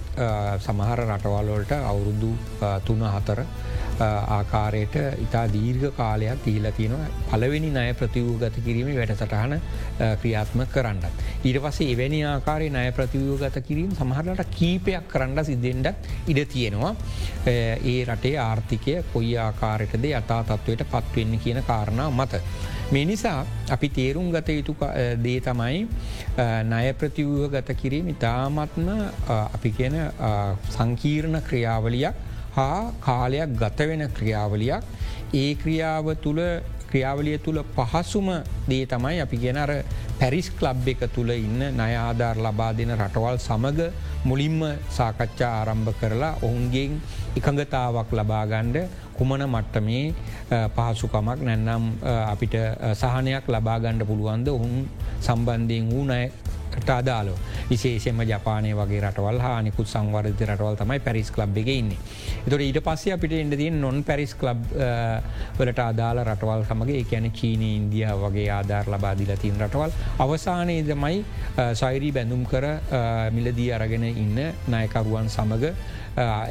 සමහර 0.65 1.03
රටවල්වලට 1.05 1.73
අවුරුදු 1.81 2.31
තුන 2.85 3.03
හතර 3.07 3.41
ආකාරයට 3.99 4.95
ඉතා 5.25 5.45
දීර්ඝ 5.53 5.87
කාලයක් 5.97 6.43
තිීල 6.45 6.67
තියෙනවා 6.77 7.07
පලවෙනි 7.31 7.69
නය 7.69 7.93
ප්‍රතිවූ 7.93 8.37
ගත 8.39 8.63
කිරීම 8.65 8.91
වැඩසටහන 8.95 9.55
ක්‍රියාත්ම 10.21 10.63
කරන්න. 10.73 11.03
ඊට 11.43 11.59
පසේ 11.63 11.91
එවැනි 11.93 12.23
ආකාරය 12.25 12.69
නය 12.69 12.85
ප්‍රතිවූ 12.91 13.37
ගත 13.37 13.63
කිරීම 13.67 13.91
සමහරලට 13.93 14.55
කීපයක් 14.57 15.07
කරන්න 15.13 15.45
සිද්ධෙන්ඩත් 15.45 16.09
ඉඩ 16.27 16.41
තියෙනවා. 16.53 16.95
ඒ 17.47 17.99
රටේ 18.05 18.35
ආර්ථිකය 18.39 18.97
කොයි 19.13 19.37
ආකාරයටද 19.37 20.05
යතා 20.11 20.43
තත්ත්වයට 20.43 20.85
පත්වෙන්න 20.91 21.39
කියන 21.39 21.63
කාරණා 21.63 22.09
මත. 22.11 22.43
මේ 22.93 23.05
නිසා 23.05 23.45
අපි 23.69 23.87
තේරුම් 23.97 24.31
ගත 24.33 24.49
යුතු 24.59 24.73
දේ 25.25 25.39
තමයි 25.47 25.81
නය 26.71 26.85
ප්‍රතිවූහ 26.99 27.49
ගත 27.55 27.75
කිරීම. 27.81 28.07
ඉතාමත්ම 28.15 28.87
අපි 29.55 29.69
කියන 29.77 29.97
සංකීර්ණ 30.75 31.37
ක්‍රියාවලියක් 31.49 32.15
හා 32.57 32.79
කාලයක් 33.07 33.53
ගත 33.61 33.79
වෙන 33.91 34.03
ක්‍රියාවලියක්. 34.17 34.83
ඒ 35.33 35.51
ක්‍රියාව 35.61 36.09
තුළ 36.23 36.41
ක්‍රියාවලිය 36.89 37.37
තුළ 37.39 37.59
පහසුම 37.75 38.29
දේ 38.69 38.85
තමයි 38.85 39.17
අපි 39.25 39.37
ගෙන 39.37 39.59
අර 39.63 39.71
පැරිස් 40.19 40.47
කලබ් 40.51 40.87
එක 40.93 41.01
තුළ 41.15 41.31
ඉන්න 41.37 41.61
නය 41.79 41.91
ආධාර 41.97 42.37
ලබා 42.39 42.71
දෙන 42.73 42.93
රටවල් 42.97 43.37
සමඟ 43.39 43.81
මුලින්ම 44.25 44.59
සාකච්ඡා 44.89 45.51
ආරම්භ 45.59 45.93
කරලා 46.01 46.33
ඔවුන්ගේ 46.41 46.87
එකඟතාවක් 47.37 48.09
ලබාගණ්ඩ 48.11 48.77
කුමන 49.17 49.43
මට්ටමේ 49.45 50.05
පහසුකමක් 50.75 51.39
නැන්නම් 51.39 51.85
අපිට 52.25 52.55
සහනයක් 52.93 53.45
ලබාගණ්ඩ 53.47 54.07
පුළුවන්ද? 54.09 54.47
ඔහුන් 54.49 54.87
සම්බන්ධයෙන් 55.19 55.89
වූ 55.91 56.03
නය 56.05 56.21
ට 56.75 56.89
අදාලෝ 56.91 57.37
විශේෂම 57.69 58.21
ජපානය 58.23 58.73
වගේ 58.75 59.01
රටවල් 59.01 59.39
හානිකුත් 59.39 59.87
සංවර්ධ 59.87 60.43
රටවල් 60.45 60.75
තමයි 60.75 60.99
පැරිස් 60.99 61.31
ලබ් 61.37 61.57
එක 61.57 61.69
ඉන්න. 61.69 61.91
එතොට 62.45 62.61
ඊට 62.61 62.81
පස්සේ 62.81 63.13
අපිට 63.13 63.33
එන්න 63.33 63.53
තින් 63.53 63.81
නොන් 63.81 64.03
පැරිස් 64.03 64.35
ලබ් 64.41 64.65
වලට 65.59 65.85
අදාල 65.85 66.23
රටවල් 66.23 66.65
සමගේ 66.65 66.99
එකැන 67.03 67.31
චීන 67.31 67.61
ඉන්දිය 67.63 68.07
වගේ 68.23 68.49
ආධාර 68.51 68.89
ලබාදිල 68.89 69.35
තින් 69.37 69.59
රටවල් 69.59 69.95
අවසානයේදමයි 70.19 71.23
සයිරී 71.75 72.11
බැඳුම් 72.11 72.43
කර 72.45 72.67
මිලදී 73.31 73.71
අරගෙන 73.73 74.03
ඉන්න 74.05 74.43
නයකරුවන් 74.67 75.29
සමඟ 75.29 75.73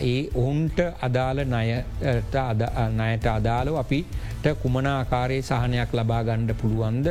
ඒ 0.02 0.28
ඔවුන්ට 0.34 0.78
අදාළ 1.02 1.40
නයට 1.44 3.26
අදාලව 3.28 3.76
අපිට 3.76 4.46
කුමනාකාරයේ 4.62 5.42
සහනයක් 5.42 5.92
ලබා 5.92 6.22
ගණ්ඩ 6.22 6.54
පුළුවන්ද 6.60 7.08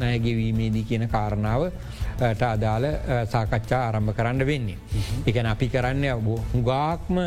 නයගෙවීමේදී 0.00 0.84
කියන 0.84 1.08
කාරණාව 1.08 1.62
අදාළ 2.22 2.86
සාකච්ඡා 3.32 3.80
ආරම්භ 3.86 4.14
කරන්න 4.18 4.46
වෙන්නේ. 4.46 4.78
එකන 5.26 5.46
අපි 5.46 5.68
කරන්න 5.68 6.04
හුගාක්ම 6.54 7.18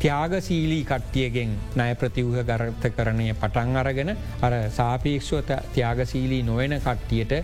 ත්‍යාගසීලී 0.00 0.84
කට්ටියගෙන් 0.84 1.50
නය 1.76 1.88
ප්‍රතිවහ 1.94 2.36
ගරත 2.42 2.84
කරණය 2.90 3.26
පටන් 3.34 3.76
අරගෙන 3.76 4.10
අර 4.40 4.54
සාපේක්ෂුව 4.70 5.50
ත්‍යාගසීලී 5.74 6.42
නොවෙන 6.42 6.74
කට්ටියට 6.78 7.34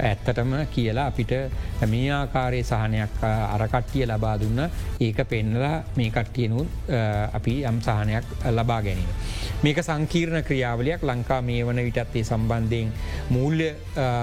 ඇත්තටම 0.00 0.54
කියලා 0.70 1.06
අපිට 1.06 1.34
මේ 1.86 2.08
ආකාරය 2.12 2.62
සහනයක් 2.64 3.24
අරකට්ටිය 3.24 4.06
ලබා 4.06 4.36
දුන්න 4.36 4.62
ඒක 5.00 5.20
පෙන්නලා 5.26 5.74
මේ 5.96 6.10
කට්ටියනුත් 6.10 6.88
අපි 7.32 7.54
යම් 7.62 7.80
සහනයක් 7.82 8.24
ලබා 8.50 8.80
ගැනීම. 8.82 9.12
මේක 9.58 9.78
සංකීර්ණ 9.80 10.44
ක්‍රියාවලයක්. 10.44 11.02
ලංකා 11.02 11.40
මේ 11.42 11.66
වන 11.66 11.82
විටත් 11.84 12.16
ඒ 12.16 12.24
සම්බන්ධයෙන් 12.24 12.92
මූල්‍ය 13.30 13.68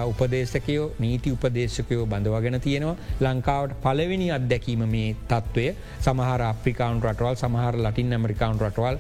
උපදේශකයෝ 0.06 0.92
නීති 1.00 1.32
උපදේශකයෝ 1.32 2.06
බඳවගෙන 2.08 2.62
තියෙනවා. 2.62 2.98
ලංකාවට 3.22 3.78
පලවෙනි 3.82 4.32
අත්දැකීම 4.32 4.84
මේ 4.88 5.16
තත්ත්වය. 5.28 5.68
සමහර 6.02 6.42
අප්‍රිකාවන් 6.44 7.02
රටවල් 7.04 7.36
සමහර 7.36 7.83
ලටින් 7.84 8.14
ඇමරිකාන් 8.14 8.60
රටවල් 8.60 8.98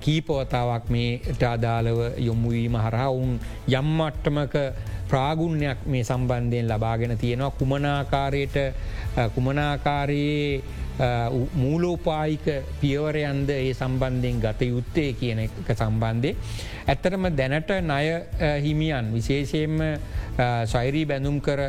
කීපවතාවක් 0.00 0.90
මේට 0.90 1.42
අදාළව 1.44 2.00
යොමුවීම 2.20 2.76
හරහා 2.78 3.08
ඔවුන් 3.08 3.34
යම්මට්ටමක 3.70 4.54
ප්‍රාගුණ්‍යයක් 5.08 5.84
මේ 5.86 6.04
සම්බන්ධයෙන් 6.04 6.68
ලබාගෙන 6.68 7.18
තියෙනවා 7.18 7.56
කුමනාකාරයට 7.58 8.56
කුමනාකාරයේ 9.34 10.62
මූලෝපායික 11.54 12.46
පියවරයන්ද 12.80 13.48
ඒ 13.50 13.74
සම්බන්ධයෙන් 13.74 14.40
ගත 14.40 14.62
යුත්තේ 14.64 15.12
කියන 15.12 15.38
එක 15.40 15.74
සම්බන්ධය. 15.74 16.36
ඇත්තරම 16.86 17.26
දැනට 17.32 17.70
ණය 17.82 18.06
හිමියන් 18.62 19.12
විශේෂයෙන්ම 19.12 19.98
සෛරී 20.66 21.06
බැඳුම් 21.06 21.40
කර 21.40 21.60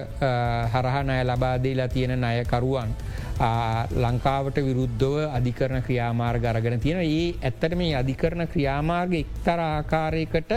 හරහ 0.72 0.98
නය 1.04 1.24
ලබාදේලා 1.24 1.88
තියෙන 1.88 2.14
ණයකරුවන්. 2.16 2.94
ලංකාවට 3.40 4.58
විරුද්ධව 4.64 5.16
අධිකරන 5.38 5.82
ක්‍රියාමාර්ග 5.84 6.46
අරගෙන 6.46 6.80
තියෙන 6.80 7.02
ඒ 7.02 7.36
ඇත්තට 7.44 7.76
මේ 7.76 7.96
අධිකරන 7.96 8.48
ක්‍රියාමාර්ග 8.48 9.14
එක්තර 9.14 9.60
ආකාරයකට 9.60 10.54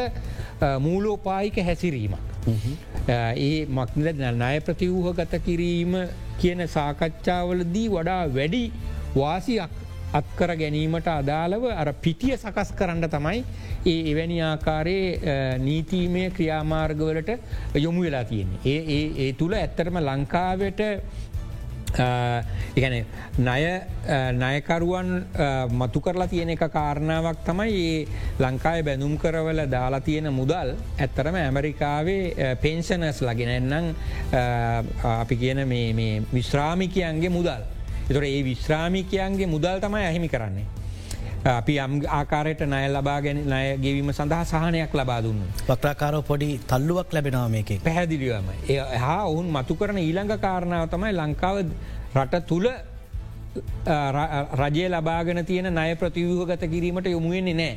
මූලෝපායික 0.79 1.59
හැසිරීම. 1.69 2.15
ඒ 2.49 3.67
මක්නද 3.67 4.23
ණය 4.37 4.61
ප්‍රතිවූහ 4.61 5.15
ගත 5.15 5.43
කිරීම 5.45 5.99
කියන 6.39 6.63
සාකච්ඡාවලදී 6.69 7.89
වඩා 7.91 8.23
වැඩි 8.37 8.65
වාසියක් 9.17 9.71
අත්කර 10.13 10.51
ගැනීමට 10.57 11.09
අදාළව 11.13 11.65
අර 11.71 11.89
පිටිය 12.05 12.37
සකස් 12.37 12.71
කරන්න 12.79 13.11
තමයි 13.15 13.43
ඒ 13.87 13.99
එවැනි 14.13 14.39
ආකාරයේ 14.43 15.59
නීතිීමය 15.67 16.23
ක්‍රියාමාර්ගවලට 16.37 17.31
යොමු 17.75 18.03
වෙලා 18.07 18.25
තියෙන්නේ. 18.25 18.61
ඒ 18.65 19.03
ඒ 19.25 19.33
තුළ 19.33 19.55
ඇත්තරම 19.59 19.99
ලංකාවට 20.01 20.81
එකන 21.97 22.95
ණය 23.39 23.63
ණයකරුවන් 24.35 25.09
මතු 25.73 26.01
කරලා 26.01 26.29
තියෙන 26.29 26.51
එක 26.51 26.65
කාරණාවක් 26.73 27.45
තමයි 27.47 27.79
ඒ 27.79 28.07
ලංකාය 28.39 28.83
බැනුම් 28.83 29.17
කරවල 29.19 29.65
දාලා 29.67 30.01
තියෙන 30.01 30.33
මුදල් 30.33 30.75
ඇත්තරම 30.99 31.35
ඇමරිකාවේ 31.35 32.55
පෙන්ෂනස් 32.63 33.23
ලගෙන 33.23 33.51
එන්නම් 33.51 33.95
අපි 35.03 35.37
කියන 35.37 35.65
විශ්‍රාමිකයන්ගේ 36.33 37.31
මුදල්. 37.31 37.63
එතොට 38.09 38.25
ඒ 38.25 38.43
විශ්‍රාමිකයන්ගේ 38.45 39.47
මුදල් 39.47 39.81
තමයි 39.81 40.05
ඇහිමි 40.05 40.29
කරන්නේ. 40.29 40.78
අපි 41.49 41.75
යම් 41.85 41.93
ආකාරයට 42.19 42.63
නය 42.73 42.83
ලබාගෙන 42.95 43.39
නය 43.53 43.63
ගෙවීම 43.85 44.11
සඳහා 44.13 44.45
සහනයක් 44.45 44.93
ලබා 45.01 45.21
දුන්න. 45.23 45.41
වක්්‍රාකාරෝ 45.69 46.23
පොඩි 46.23 46.49
තල්ලුවක් 46.71 47.13
ලැබෙනවා 47.13 47.49
මේක 47.49 47.71
පැහැදිලිවම. 47.87 48.49
හා 49.05 49.23
ඔවුන් 49.25 49.49
මතු 49.57 49.77
කරන 49.81 49.99
ඊළඟ 49.99 50.35
කාරණාව 50.39 50.89
තමයි 50.95 51.13
ලංකාව 51.13 51.57
රට 52.15 52.45
තුළ 52.47 52.69
රජය 54.63 54.89
ලබාගෙන 54.89 55.45
තියෙන 55.45 55.71
නය 55.75 55.95
ප්‍රතිවූහගත 55.97 56.65
කිරීමට 56.75 57.09
යොමුුවෙන්නේ 57.09 57.55
නෑ. 57.55 57.75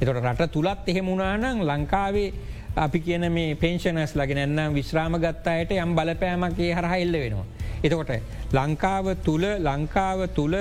එතොට 0.00 0.24
රට 0.24 0.50
තුළත් 0.50 0.88
එහෙමුණනානං 0.88 1.62
ලංකාවේ 1.70 2.28
අපි 2.76 3.00
කියන 3.00 3.24
මේ 3.32 3.54
පේෂනස් 3.54 4.14
ලගෙන 4.16 4.38
එන්නම් 4.38 4.74
විශ්‍රාම 4.74 5.14
ගත්තායට 5.24 5.72
යම් 5.76 5.90
බලපෑමක්ගේ 5.98 6.72
හරහ 6.74 6.94
එල්ල 6.98 7.16
වෙනවා. 7.24 7.46
එතකොට 7.82 8.12
ලංකාව 8.52 9.06
තුළ 9.24 9.44
ලංකාව 9.60 10.20
තුළ 10.34 10.54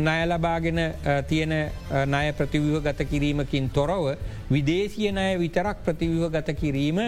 නයලබාගෙන 0.00 0.80
තියෙන 1.28 1.54
නය 2.06 2.32
ප්‍රතිවිව 2.32 2.82
ගත 2.82 3.06
කිරීමකින් 3.06 3.70
තොරව 3.70 4.16
විදේශය 4.50 5.12
නය 5.12 5.28
විතරක් 5.38 5.84
ප්‍රතිවිව 5.84 6.26
ගත 6.28 6.56
කිරීම 6.56 6.98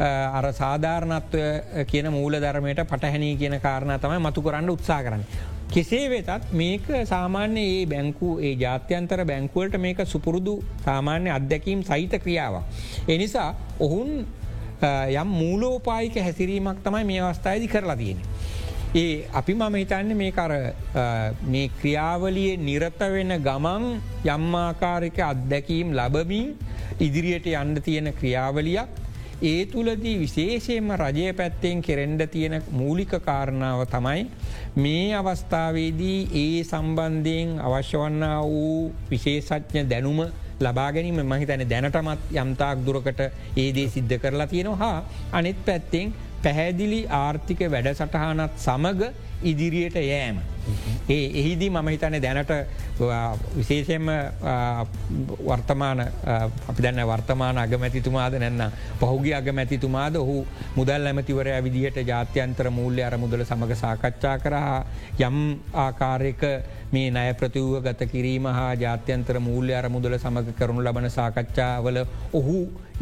අර 0.00 0.52
සාධාරණත්ව 0.52 1.86
කියන 1.86 2.10
මූල 2.10 2.34
ධර්මයට 2.36 2.82
පටහැනී 2.84 3.36
කියන 3.36 3.60
කාරණ 3.60 3.98
තමයි 3.98 4.18
මතු 4.20 4.42
කරන්න 4.42 4.70
උත්සා 4.70 5.02
කරන්න. 5.02 5.24
කෙසේ 5.70 6.08
වෙතත් 6.08 6.50
මේක 6.52 6.86
සාමාන්‍ය 7.06 7.62
ඒ 7.68 7.86
බැංකු 7.86 8.28
ඒ 8.40 8.54
ජාත්‍යන්තර 8.56 9.24
බැංකුවලට 9.24 9.78
මේක 9.78 10.02
සුපුරුදු 10.04 10.54
සාමාන්‍ය 10.84 11.30
අත්දැකීම් 11.30 11.84
සහිත 11.84 12.18
ක්‍රියාවක්. 12.18 12.64
එනිසා 13.08 13.54
ඔහුන් 13.78 14.26
යම් 14.82 15.28
මූලෝපායික 15.32 16.16
හැසිරීමක් 16.18 16.82
තමයි 16.84 17.04
මේ 17.04 17.20
අවස්ථායිදි 17.22 17.68
කරලා 17.68 17.96
තියෙන. 17.96 18.20
ඒ 18.94 19.28
අපි 19.32 19.54
මම 19.54 19.74
හිතන්න 19.74 20.16
මේ 20.16 20.32
කර 20.32 20.52
මේ 21.46 21.66
ක්‍රියාවලිය 21.80 22.56
නිරත 22.58 23.00
වෙන 23.08 23.34
ගමන් 23.40 23.84
යම්මාකාරික 24.26 25.18
අත්දැකීම් 25.22 25.92
ලබමින් 25.92 26.48
ඉදිරියට 27.00 27.46
යන්න 27.52 27.82
තියෙන 27.82 28.12
ක්‍රියාවලියක් 28.14 28.90
ඒ 29.42 29.60
තුළදී 29.66 30.16
විශේෂයෙන්ම 30.18 30.90
රජය 30.96 31.28
පැත්තෙන් 31.34 31.82
කෙරෙන්ඩ 31.82 32.26
තියෙන 32.26 32.56
මූලික 32.72 33.12
කාරණාව 33.20 33.86
තමයි 33.86 34.26
මේ 34.76 35.14
අවස්ථාවේදී 35.14 36.18
ඒ 36.36 36.64
සම්බන්ධයෙන් 36.64 37.56
අවශ්‍ය 37.60 37.96
වන්න 37.98 38.26
වූ 38.44 38.92
විශේෂඥ 39.10 39.84
දැනුම 39.90 40.20
ලබාගැනීම 40.60 41.20
මහිතන 41.24 41.62
දැනටමත් 41.68 42.34
යම්තාක් 42.34 42.84
දුරකට 42.86 43.20
ඒදේ 43.56 43.88
සිද්ධ 43.88 44.18
කරලා 44.22 44.46
තියෙනවා. 44.46 44.76
හා 44.76 45.04
අනෙත් 45.32 45.64
පැත්තෙන් 45.66 46.12
පැහැදිලි 46.42 47.00
ආර්ථික 47.22 47.60
වැඩ 47.72 47.92
සටහනත් 47.94 48.52
සමග 48.58 49.00
ඉදිරියට 49.42 49.96
යෑම. 49.96 50.40
ඒ 51.08 51.26
එහිදී 51.40 51.70
මම 51.70 51.88
හිතන 51.88 52.16
දැනට 52.22 52.50
විශේෂයෙන්ම 53.56 54.08
වර්තමාන 55.48 56.00
අපි 56.00 56.82
දන්න 56.82 57.06
වර්තමාන 57.10 57.58
අගමැතිතුමාද 57.58 58.36
නැන්න 58.42 58.64
පහුගේ 59.00 59.34
අගමැතිතුමාද 59.34 60.16
ඔහු 60.16 60.36
මුදල් 60.76 61.08
ඇමතිවරය 61.10 61.56
විදිහට 61.66 62.02
ජාත්‍යන්තර 62.10 62.70
මූල්‍ය 62.70 63.02
අර 63.02 63.16
මුදල 63.18 63.44
සමඟ 63.44 63.74
සාකච්ඡා 63.84 64.36
කරහා 64.38 64.84
යම් 65.20 65.38
ආකාරයක 65.84 66.44
මේ 66.92 67.10
නය 67.16 67.32
ප්‍රතිව්ව 67.40 67.74
ගත 67.86 68.10
කිරීම 68.12 68.46
හා 68.58 68.70
ජාත්‍යන්තර 68.82 69.38
මූල්‍ය 69.40 69.74
අර 69.80 69.86
මුදල 69.96 70.14
සමඟ 70.18 70.52
කරනු 70.58 70.80
ලබන 70.86 71.08
සාකච්ඡාවල 71.16 71.98
ඔහු 72.38 72.56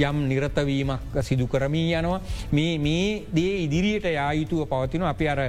යම් 0.08 0.18
නිරතවීමක් 0.30 1.16
සිදු 1.28 1.46
කරමී 1.46 1.94
යනවා. 2.00 2.20
මේ 2.52 3.24
දේ 3.36 3.54
ඉදිරියට 3.64 4.08
යායුතුව 4.18 4.68
පවතින 4.72 5.02
අපි 5.12 5.28
අර 5.28 5.40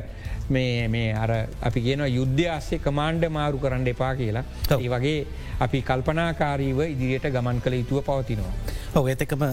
මේ 0.49 1.13
අර 1.23 1.31
අපි 1.61 1.81
කියන 1.81 2.05
යුද්ධ 2.17 2.43
අස්සේ 2.57 2.79
කමාන්්ඩ 2.87 3.29
මාරු 3.37 3.61
කරන්න 3.63 3.87
එපා 3.93 4.13
කියලා. 4.15 4.45
ඒ 4.79 4.89
වගේ 4.95 5.17
අපි 5.65 5.81
කල්පනාකාරීව 5.89 6.79
ඉදිරියට 6.93 7.33
ගමන් 7.35 7.61
කළ 7.65 7.79
යුතුව 7.81 8.05
පවතිනවා. 8.09 8.53
ඔව 8.89 9.05
එතකම 9.05 9.43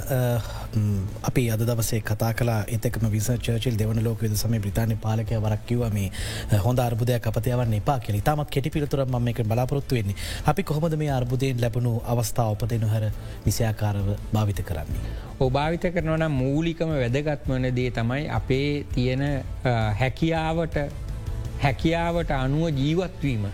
අපි 1.22 1.42
අද 1.50 1.60
දවසේ 1.60 2.00
කතා 2.00 2.32
කලා 2.32 2.60
එතකම 2.66 3.04
විස 3.10 3.26
චර්චල් 3.38 3.76
දෙවන 3.76 3.98
ලෝක 4.02 4.20
විද 4.20 4.34
සම 4.34 4.54
බ්‍රතාානය 4.56 4.96
පාලකය 4.96 5.36
වරක් 5.36 5.66
කිව 5.66 5.82
මේ 5.92 6.08
හොඳ 6.58 6.78
අර්බුදයක් 6.78 7.26
අපතයවන්න 7.26 7.74
එපා 7.74 7.98
කෙ 7.98 8.14
තමත් 8.18 8.48
කෙටි 8.48 8.70
පිළිතුර 8.70 9.04
ම 9.04 9.28
එක 9.28 9.42
බලාපොරොත්තු 9.44 9.94
වෙන්නේ. 9.94 10.16
අපි 10.46 10.62
කොහොමද 10.62 10.96
මේ 10.96 11.10
අර්බුදයෙන් 11.10 11.60
ලැබුණු 11.60 11.92
අවස්ථාව 12.06 12.52
උපතය 12.54 12.78
නොහැර 12.78 13.12
විසයාකාරව 13.46 14.08
භාවිත 14.32 14.62
කරන්නේ. 14.62 15.02
ඔභාවිත 15.40 15.84
කරනවන 15.94 16.24
මූලිකම 16.32 16.94
වැදගත්වන 16.94 17.68
දේ 17.76 17.90
තමයි 17.90 18.28
අපේ 18.30 18.86
තියෙන 18.94 19.24
හැකියාවට 20.00 20.78
හැකියාවට 21.60 22.30
අනුව 22.30 22.72
ජීවත්වීම 22.74 23.44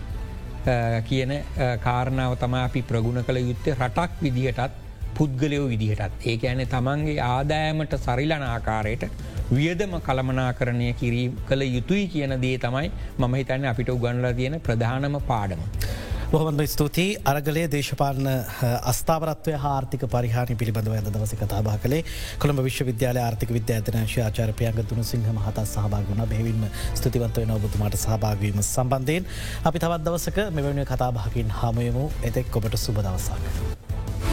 කියන 1.03 1.35
කාරණාව 1.81 2.37
තම 2.37 2.55
අපි 2.61 2.81
ප්‍රගුණ 2.83 3.21
කළ 3.21 3.41
යුත්තේ 3.41 3.75
රටක් 3.75 4.23
විදිහටත් 4.23 4.82
පුද්ගලයෝ 5.13 5.67
විදිහටත්. 5.69 6.25
ඒ 6.25 6.37
ඇන 6.45 6.63
තමන්ගේ 6.67 7.19
ආදායමට 7.25 7.95
සරිලන 7.99 8.45
ආකාරයට 8.45 9.03
වියදම 9.51 9.93
කළමනාකරණය 10.01 10.93
කිරීම 10.95 11.35
කළ 11.47 11.67
යුතුයි 11.69 12.07
කියන 12.07 12.39
දේ 12.41 12.57
තමයි 12.59 12.89
මම 13.17 13.35
හිතන්න 13.35 13.67
අපිට 13.67 13.89
උගන්ලා 13.89 14.33
තියෙන 14.33 14.59
ප්‍රධානම 14.61 15.21
පාඩම. 15.23 15.61
බොහොමද 16.31 16.61
ස්තුතියි. 16.65 17.17
අරගලේ 17.25 17.65
දේශපාලන 17.67 18.27
අස්ථාවරත්වය 18.83 19.53
ආර්ථික 19.65 20.05
පරිහානි 20.07 20.55
පිළිබඳව 20.55 20.95
ඇද 20.95 21.09
දවස 21.09 21.33
කතාබා 21.35 21.75
කළේ 21.77 21.99
කොළඹ 22.39 22.63
විශ්වවිද්‍යාල 22.67 23.19
ආර්ථික 23.19 23.53
විද්‍යාධනශ 23.57 24.17
ආචාරපයන්ග 24.19 24.81
දුනු 24.85 25.03
සිංහ 25.03 25.27
මහත 25.29 25.67
සහභාගුණ 25.67 26.25
බෙවින්ම 26.27 26.65
ස්තුතිවන්තවය 26.95 27.45
නොබතුමාට 27.45 27.99
සහභාගවීම 27.99 28.59
සම්බන්ධයෙන් 28.63 29.31
අපි 29.63 29.77
තවත් 29.79 30.03
දවසක 30.03 30.49
මෙවැනි 30.51 30.87
කතාභාකින් 30.87 31.57
හමයමු 31.59 32.09
එතෙක් 32.23 32.61
ඔබට 32.61 32.79
සුබ 32.79 32.97
දවසක්. 32.99 34.32